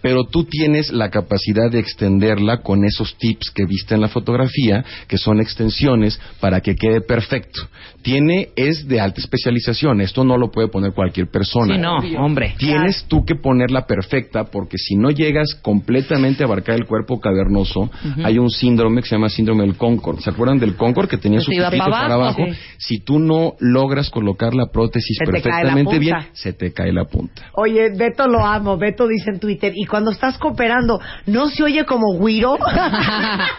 Pero 0.02 0.26
tú 0.26 0.46
tienes 0.46 0.92
la 0.92 1.10
capacidad 1.10 1.70
de 1.72 1.80
extenderla 1.80 2.62
con 2.62 2.86
esos 2.86 3.16
tips 3.18 3.52
que 3.52 3.66
viste 3.66 3.96
en 3.96 4.02
la 4.02 4.08
fotografía, 4.08 4.84
que 5.08 5.18
son 5.18 5.40
extensiones 5.42 6.20
para 6.40 6.62
que 6.62 6.76
quede 6.76 7.02
perfecto. 7.02 7.62
Tiene, 8.02 8.50
es 8.56 8.88
de 8.88 9.00
alta 9.00 9.20
especialización. 9.20 10.02
Esto 10.02 10.24
no 10.24 10.38
lo 10.38 10.52
puede 10.52 10.68
poner 10.68 10.94
cualquier 10.94 11.28
persona. 11.28 11.76
Sí, 11.76 11.82
no, 11.82 12.24
hombre. 12.24 12.56
Tienes 12.58 13.06
tú 13.08 13.26
que 13.26 13.36
ponerla 13.36 13.86
perfecta 13.86 14.46
porque 14.46 14.78
si 14.78 14.96
no 14.96 15.10
llegas 15.10 15.56
completamente 15.62 16.44
a 16.44 16.46
abarcar 16.46 16.76
el 16.76 16.86
cuerpo 16.86 17.20
cavernoso, 17.20 17.90
hay 18.24 18.38
un 18.38 18.50
síndrome 18.50 19.02
que 19.02 19.10
se 19.10 19.16
llama 19.16 19.30
síndrome 19.30 19.64
del 19.64 19.76
Concord. 19.76 20.20
¿Se 20.20 20.30
acuerdan 20.30 20.60
del 20.60 20.76
Concord 20.76 21.10
que 21.10 21.18
tenía 21.18 21.40
Que 21.40 21.46
su 21.46 21.54
iba 21.54 21.70
para 21.72 21.86
para 21.86 22.14
abajo, 22.14 22.44
sí. 22.46 22.58
Si 22.78 23.00
tú 23.00 23.20
no 23.20 23.56
logras 23.60 24.10
colocar 24.10 24.54
la 24.54 24.68
prótesis 24.68 25.18
Se 25.18 25.26
la 25.26 25.32
perfectamente 25.32 26.00
bien, 26.00 26.16
se 26.34 26.54
te 26.54 26.72
cae 26.74 26.92
la 26.92 27.06
punta. 27.06 27.50
Oye, 27.54 27.90
Beto 28.06 28.28
lo 28.28 28.46
amo. 28.46 28.78
Beto 28.78 29.08
dice 29.08 29.32
en 29.32 29.40
Twitter, 29.40 29.74
y 29.76 29.86
cuando 29.86 30.12
estás 30.12 30.38
cooperando, 30.38 31.00
¿no 31.26 31.48
se 31.48 31.64
oye 31.64 31.86
como 31.86 32.20
guiro? 32.20 32.58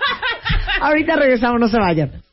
Ahorita 0.80 1.16
regresamos, 1.16 1.60
no 1.60 1.68
se 1.68 1.78
vayan. 1.78 2.25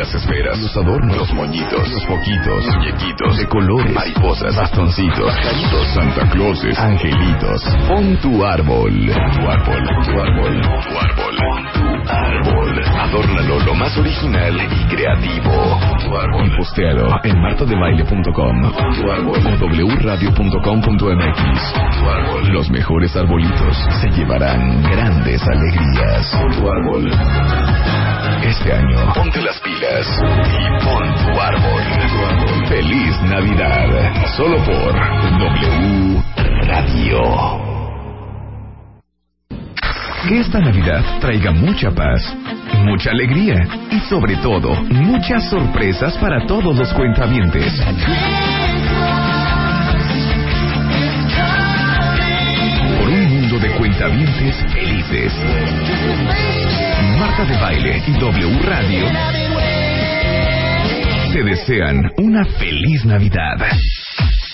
Las 0.00 0.14
esferas, 0.14 0.58
los 0.58 0.74
adornos, 0.78 1.14
los 1.14 1.34
moñitos, 1.34 1.86
los 1.90 2.06
foquitos, 2.06 2.64
muñequitos 2.74 3.36
de 3.36 3.46
colores, 3.48 3.94
mariposas, 3.94 4.56
bastoncitos, 4.56 5.26
pajaritos, 5.26 5.88
Santa 5.88 6.26
Clauses, 6.30 6.78
angelitos. 6.78 7.62
Pon 7.86 8.16
tu 8.16 8.42
árbol. 8.42 8.94
Tu 8.94 9.12
árbol, 9.12 9.84
tu 10.02 10.18
árbol, 10.18 10.62
tu 10.62 10.98
árbol. 10.98 11.36
Tu 11.36 12.10
árbol. 12.10 12.82
Adórnalo 12.98 13.60
lo 13.60 13.74
más 13.74 13.94
original 13.98 14.56
y 14.56 14.84
creativo. 14.86 15.78
Tu 16.02 16.16
árbol. 16.16 16.46
Y 16.46 16.56
postealo 16.56 17.10
en 17.22 17.38
martadebaile.com 17.38 18.72
tu 18.94 19.10
árbol 19.10 19.38
o 19.60 19.96
wradio.com.mx. 20.02 21.72
Tu 22.00 22.08
árbol. 22.08 22.48
Los 22.54 22.70
mejores 22.70 23.14
arbolitos 23.16 23.76
se 24.00 24.08
llevarán 24.12 24.82
grandes 24.82 25.42
alegrías. 25.46 26.30
Tu 26.56 26.70
árbol. 26.70 27.10
Este 28.42 28.72
año, 28.72 29.12
ponte 29.14 29.40
las 29.42 29.60
pilas 29.60 30.06
y 30.08 30.84
pon 30.84 31.14
tu 31.14 31.40
árbol. 31.40 31.82
Feliz 32.68 33.20
Navidad. 33.22 34.26
Solo 34.36 34.56
por 34.64 34.94
W 35.38 36.22
Radio. 36.66 37.70
Que 40.26 40.40
esta 40.40 40.58
Navidad 40.58 41.02
traiga 41.20 41.50
mucha 41.50 41.90
paz, 41.90 42.34
mucha 42.84 43.10
alegría 43.10 43.66
y 43.90 44.00
sobre 44.08 44.36
todo, 44.36 44.74
muchas 44.90 45.48
sorpresas 45.50 46.16
para 46.18 46.46
todos 46.46 46.76
los 46.76 46.92
cuentavientes. 46.94 47.72
Por 52.98 53.08
un 53.08 53.28
mundo 53.28 53.58
de 53.58 53.70
cuentavientes 53.76 54.56
felices. 54.72 55.32
De 57.30 57.56
Baile 57.58 58.02
y 58.06 58.12
W 58.18 58.58
Radio 58.64 59.06
te 61.32 61.42
desean 61.44 62.10
una 62.18 62.44
feliz 62.44 63.04
Navidad. 63.04 63.56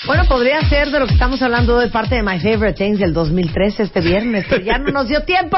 Bueno, 0.06 0.24
podría 0.28 0.60
ser 0.68 0.90
de 0.90 1.00
lo 1.00 1.06
que 1.06 1.14
estamos 1.14 1.40
hablando 1.40 1.78
de 1.78 1.88
parte 1.88 2.16
de 2.16 2.22
My 2.22 2.38
Favorite 2.38 2.74
Things 2.74 3.00
del 3.00 3.14
2013 3.14 3.82
este 3.82 4.00
viernes, 4.02 4.44
pero 4.48 4.62
ya 4.62 4.76
no 4.78 4.92
nos 4.92 5.08
dio 5.08 5.22
tiempo. 5.22 5.56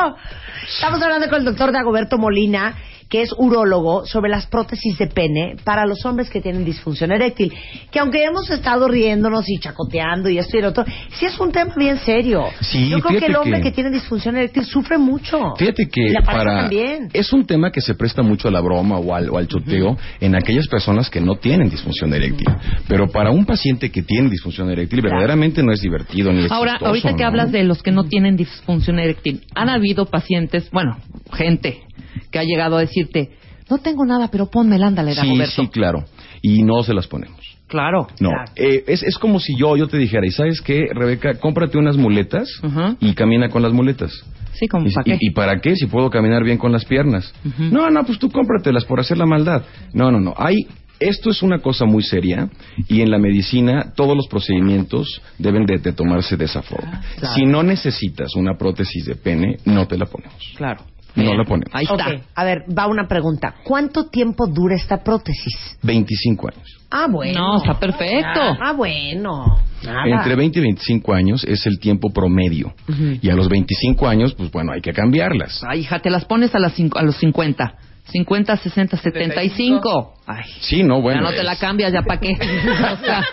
Estamos 0.73 1.03
hablando 1.03 1.29
con 1.29 1.41
el 1.41 1.45
doctor 1.45 1.73
Dagoberto 1.73 2.19
Molina, 2.19 2.77
que 3.09 3.23
es 3.23 3.31
urólogo, 3.39 4.05
sobre 4.07 4.31
las 4.31 4.47
prótesis 4.47 4.99
de 4.99 5.07
pene 5.07 5.57
para 5.65 5.87
los 5.87 6.05
hombres 6.05 6.29
que 6.31 6.41
tienen 6.41 6.65
disfunción 6.65 7.11
eréctil. 7.11 7.53
Que 7.91 8.01
aunque 8.01 8.23
hemos 8.25 8.51
estado 8.51 8.87
riéndonos 8.89 9.49
y 9.49 9.59
chacoteando 9.59 10.29
y 10.29 10.39
esto 10.39 10.59
y 10.59 10.61
lo 10.63 10.69
otro, 10.69 10.85
sí 11.13 11.25
es 11.27 11.39
un 11.41 11.51
tema 11.51 11.73
bien 11.77 11.99
serio. 11.99 12.45
Sí, 12.61 12.89
Yo 12.91 13.01
creo 13.01 13.19
que 13.19 13.27
el 13.27 13.37
hombre 13.37 13.59
que... 13.63 13.71
que- 13.71 13.79
tiene 13.79 13.91
disfunción 13.91 14.37
eréctil 14.37 14.65
sufre 14.65 14.99
mucho. 14.99 15.55
Fíjate 15.57 15.89
que 15.89 16.11
la 16.11 16.23
para 16.23 16.63
también. 16.63 17.09
es 17.13 17.33
un 17.33 17.47
tema 17.47 17.71
que 17.71 17.81
se 17.81 17.95
presta 17.95 18.23
mucho 18.23 18.49
a 18.49 18.51
la 18.51 18.61
broma 18.61 18.99
o 18.99 19.15
al, 19.15 19.31
o 19.31 19.39
al 19.39 19.47
choteo 19.47 19.97
en 20.21 20.35
aquellas 20.35 20.67
personas 20.67 21.09
que 21.09 21.21
no 21.21 21.37
tienen 21.37 21.71
disfunción 21.71 22.13
eréctil. 22.13 22.49
Pero 22.89 23.09
para 23.09 23.31
un 23.31 23.47
paciente 23.47 23.91
que 23.91 24.03
tiene 24.03 24.29
disfunción 24.31 24.69
eréctil, 24.71 25.01
verdaderamente 25.01 25.63
no 25.63 25.73
es 25.73 25.81
divertido 25.81 26.33
ni 26.33 26.45
es 26.45 26.51
Ahora, 26.53 26.73
chistoso, 26.73 26.89
ahorita 26.89 27.15
que 27.15 27.23
¿no? 27.23 27.29
hablas 27.29 27.53
de 27.53 27.63
los 27.63 27.83
que 27.83 27.93
no 27.93 28.05
tienen 28.05 28.37
disfunción 28.37 28.99
eréctil, 28.99 29.43
han 29.55 29.69
habido 29.69 30.07
pacientes, 30.07 30.69
bueno, 30.73 30.97
gente 31.33 31.83
que 32.31 32.39
ha 32.39 32.45
llegado 32.45 32.77
a 32.77 32.81
decirte, 32.81 33.31
no 33.71 33.79
tengo 33.79 34.05
nada, 34.05 34.29
pero 34.29 34.47
ponme 34.51 34.77
el 34.77 34.83
ándale, 34.83 35.15
Sí, 35.15 35.21
Dagoberto. 35.21 35.63
sí, 35.63 35.69
claro. 35.69 36.05
Y 36.43 36.63
no 36.63 36.83
se 36.83 36.95
las 36.95 37.07
ponemos. 37.07 37.39
Claro. 37.67 38.07
No, 38.19 38.31
Claro. 38.31 38.53
eh, 38.57 38.85
es, 38.87 39.03
es 39.03 39.19
como 39.19 39.39
si 39.41 39.55
yo, 39.57 39.77
yo 39.77 39.89
te 39.89 39.99
dijera, 39.99 40.27
¿y 40.27 40.31
sabes 40.31 40.63
qué, 40.63 40.87
Rebeca? 40.95 41.35
Cómprate 41.35 41.77
unas 41.77 41.97
muletas 41.99 42.49
y 43.01 43.13
camina 43.13 43.51
con 43.51 43.61
las 43.63 43.73
muletas. 43.75 44.13
Sí, 44.55 44.67
como 44.69 44.87
Y, 44.89 44.93
para 44.93 45.05
qué. 45.05 45.13
y- 45.21 45.27
y 45.29 45.31
para 45.33 45.61
qué? 45.61 45.77
Si 45.77 45.87
puedo 45.87 46.09
caminar 46.09 46.43
bien 46.45 46.57
con 46.57 46.73
las 46.73 46.85
piernas. 46.87 47.33
No, 47.59 47.91
no, 47.91 48.05
pues 48.05 48.19
tú 48.19 48.31
cómpratelas 48.31 48.85
por 48.87 49.01
hacer 49.01 49.19
la 49.19 49.27
maldad. 49.27 49.63
No, 49.93 50.11
no, 50.11 50.19
no. 50.19 50.33
Hay, 50.39 50.67
esto 50.99 51.29
es 51.31 51.43
una 51.43 51.59
cosa 51.59 51.85
muy 51.85 52.03
seria 52.03 52.49
y 52.89 53.03
en 53.03 53.11
la 53.11 53.19
medicina 53.19 53.93
todos 53.95 54.17
los 54.17 54.27
procedimientos 54.29 55.21
deben 55.39 55.67
de, 55.67 55.79
de 55.79 55.93
tomarse 55.93 56.37
de 56.39 56.47
esa 56.47 56.63
forma. 56.63 57.03
Claro. 57.19 57.35
Si 57.35 57.45
no 57.45 57.63
necesitas 57.63 58.35
una 58.35 58.57
prótesis 58.57 59.05
de 59.05 59.15
pene, 59.15 59.59
no 59.67 59.87
te 59.87 59.99
la 59.99 60.07
ponemos. 60.07 60.55
Claro. 60.57 60.85
No 61.25 61.35
la 61.35 61.45
ponemos. 61.45 61.75
Ahí 61.75 61.85
está. 61.85 62.05
A 62.35 62.45
ver, 62.45 62.65
va 62.77 62.87
una 62.87 63.07
pregunta. 63.09 63.55
¿Cuánto 63.65 64.07
tiempo 64.09 64.47
dura 64.47 64.75
esta 64.77 65.03
prótesis? 65.03 65.79
25 65.83 66.49
años. 66.49 66.79
Ah, 66.91 67.07
bueno. 67.11 67.39
No, 67.41 67.57
está 67.59 67.79
perfecto. 67.79 68.41
Ah, 68.61 68.73
bueno. 68.73 69.59
Nada. 69.85 70.07
Entre 70.17 70.35
20 70.35 70.59
y 70.59 70.63
25 70.63 71.13
años 71.15 71.45
es 71.45 71.67
el 71.67 71.79
tiempo 71.79 72.11
promedio. 72.13 72.73
Y 73.21 73.29
a 73.31 73.35
los 73.35 73.49
25 73.49 74.07
años, 74.09 74.35
pues 74.35 74.51
bueno, 74.51 74.73
hay 74.73 74.81
que 74.81 74.93
cambiarlas. 74.93 75.63
Ay, 75.69 75.81
hija, 75.81 75.99
te 76.01 76.11
las 76.11 76.25
pones 76.25 76.55
a, 76.55 76.59
las 76.59 76.73
cinco- 76.75 76.99
a 76.99 77.03
los 77.03 77.17
50. 77.19 77.75
50, 78.11 78.57
60, 78.57 78.97
75. 78.97 80.15
Ay, 80.27 80.45
Sí, 80.61 80.83
no, 80.83 81.01
bueno. 81.03 81.23
ya 81.23 81.31
no 81.31 81.37
te 81.37 81.43
la 81.43 81.53
es- 81.53 81.59
cambias, 81.59 81.93
ya 81.93 82.03
para 82.03 82.21
qué. 82.21 82.33
O 82.39 83.05
sea, 83.05 83.25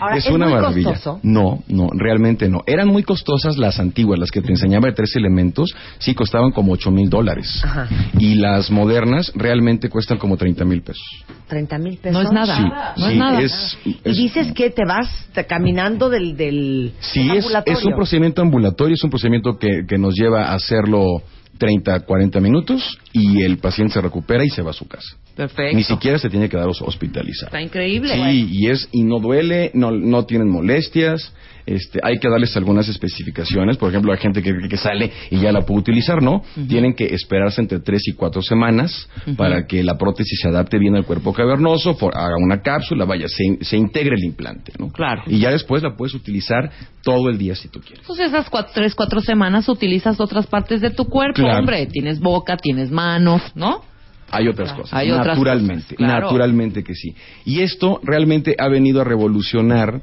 Ahora, 0.00 0.16
es, 0.16 0.26
una 0.26 0.46
muy 0.46 0.54
maravilla. 0.54 0.90
costoso. 0.92 1.20
No, 1.22 1.62
no, 1.68 1.88
realmente 1.94 2.48
no. 2.48 2.62
Eran 2.66 2.88
muy 2.88 3.02
costosas 3.02 3.58
las 3.58 3.78
antiguas, 3.78 4.18
las 4.18 4.30
que 4.30 4.40
te 4.40 4.50
enseñaba 4.50 4.88
de 4.88 4.94
tres 4.94 5.14
elementos, 5.16 5.74
sí 5.98 6.14
costaban 6.14 6.50
como 6.52 6.72
ocho 6.72 6.90
mil 6.90 7.10
dólares. 7.10 7.60
Ajá. 7.62 7.88
Y 8.18 8.36
las 8.36 8.70
modernas 8.70 9.32
realmente 9.34 9.88
cuestan 9.90 10.16
como 10.18 10.36
30 10.38 10.64
mil 10.64 10.82
pesos. 10.82 11.04
30 11.48 11.78
mil 11.78 11.98
pesos. 11.98 12.22
No 12.22 12.26
es 12.28 12.32
nada. 12.32 12.56
Sí, 12.56 12.62
no 13.02 13.06
sí, 13.06 13.12
es 13.12 13.18
nada. 13.18 13.40
es- 13.42 13.78
Y 13.84 13.98
es- 14.04 14.16
dices 14.16 14.52
que 14.52 14.70
te 14.70 14.84
vas 14.86 15.08
caminando 15.46 16.08
del, 16.08 16.36
del 16.36 16.92
Sí, 17.00 17.20
es, 17.20 17.44
ambulatorio. 17.44 17.78
es 17.78 17.84
un 17.84 17.94
procedimiento 17.94 18.40
ambulatorio, 18.42 18.94
es 18.94 19.04
un 19.04 19.10
procedimiento 19.10 19.58
que, 19.58 19.84
que 19.86 19.98
nos 19.98 20.14
lleva 20.14 20.46
a 20.50 20.54
hacerlo 20.54 21.22
30, 21.58 22.00
40 22.00 22.40
minutos 22.40 22.98
y 23.12 23.42
el 23.42 23.58
paciente 23.58 23.94
se 23.94 24.00
recupera 24.00 24.44
y 24.44 24.48
se 24.48 24.62
va 24.62 24.70
a 24.70 24.74
su 24.74 24.86
casa. 24.86 25.16
Perfecto. 25.36 25.76
Ni 25.76 25.84
siquiera 25.84 26.18
se 26.18 26.28
tiene 26.30 26.48
que 26.48 26.56
dar 26.56 26.68
hos- 26.68 26.82
hospitalizado. 26.82 27.46
Está 27.46 27.60
increíble. 27.60 28.14
Sí, 28.14 28.48
y 28.50 28.68
es 28.68 28.88
y 28.92 29.02
no 29.02 29.18
duele, 29.20 29.70
no, 29.74 29.90
no 29.90 30.24
tienen 30.26 30.48
molestias. 30.48 31.32
Este, 31.66 31.98
hay 32.02 32.18
que 32.18 32.28
darles 32.28 32.54
algunas 32.58 32.86
especificaciones. 32.88 33.78
Por 33.78 33.88
ejemplo, 33.88 34.12
hay 34.12 34.18
gente 34.18 34.42
que, 34.42 34.52
que 34.68 34.76
sale 34.76 35.10
y 35.30 35.38
ya 35.40 35.50
la 35.50 35.62
puede 35.62 35.80
utilizar, 35.80 36.22
¿no? 36.22 36.42
Tienen 36.68 36.94
que 36.94 37.06
esperarse 37.14 37.60
entre 37.60 37.80
tres 37.80 38.02
y 38.06 38.12
cuatro 38.12 38.42
semanas 38.42 39.08
para 39.36 39.66
que 39.66 39.82
la 39.82 39.96
prótesis 39.96 40.40
se 40.42 40.48
adapte 40.48 40.78
bien 40.78 40.94
al 40.94 41.04
cuerpo 41.06 41.32
cavernoso, 41.32 41.94
for- 41.94 42.14
haga 42.16 42.36
una 42.38 42.60
cápsula, 42.60 43.04
vaya, 43.06 43.26
se, 43.28 43.64
se 43.64 43.76
integre 43.78 44.16
el 44.16 44.24
implante, 44.24 44.72
¿no? 44.78 44.88
Claro. 44.90 45.22
Y 45.26 45.38
ya 45.38 45.50
después 45.50 45.82
la 45.82 45.96
puedes 45.96 46.14
utilizar 46.14 46.70
todo 47.02 47.30
el 47.30 47.38
día 47.38 47.54
si 47.54 47.68
tú 47.68 47.80
quieres. 47.80 48.04
Pues 48.06 48.18
esas 48.18 48.50
cuatro, 48.50 48.72
tres, 48.74 48.94
cuatro 48.94 49.20
semanas 49.20 49.68
utilizas 49.68 50.20
otras 50.20 50.46
partes 50.46 50.80
de 50.82 50.90
tu 50.90 51.06
cuerpo, 51.06 51.42
Claro. 51.42 51.60
hombre. 51.60 51.86
Tienes 51.86 52.20
boca, 52.20 52.56
tienes 52.58 52.90
manos, 52.90 53.40
¿no? 53.54 53.82
Hay 54.30 54.48
otras 54.48 54.72
cosas. 54.72 54.92
Hay 54.92 55.10
otras 55.10 55.28
naturalmente, 55.38 55.82
cosas, 55.94 55.96
claro. 55.96 56.26
naturalmente 56.26 56.82
que 56.82 56.94
sí. 56.94 57.14
Y 57.44 57.60
esto 57.60 58.00
realmente 58.02 58.54
ha 58.58 58.68
venido 58.68 59.00
a 59.00 59.04
revolucionar 59.04 60.00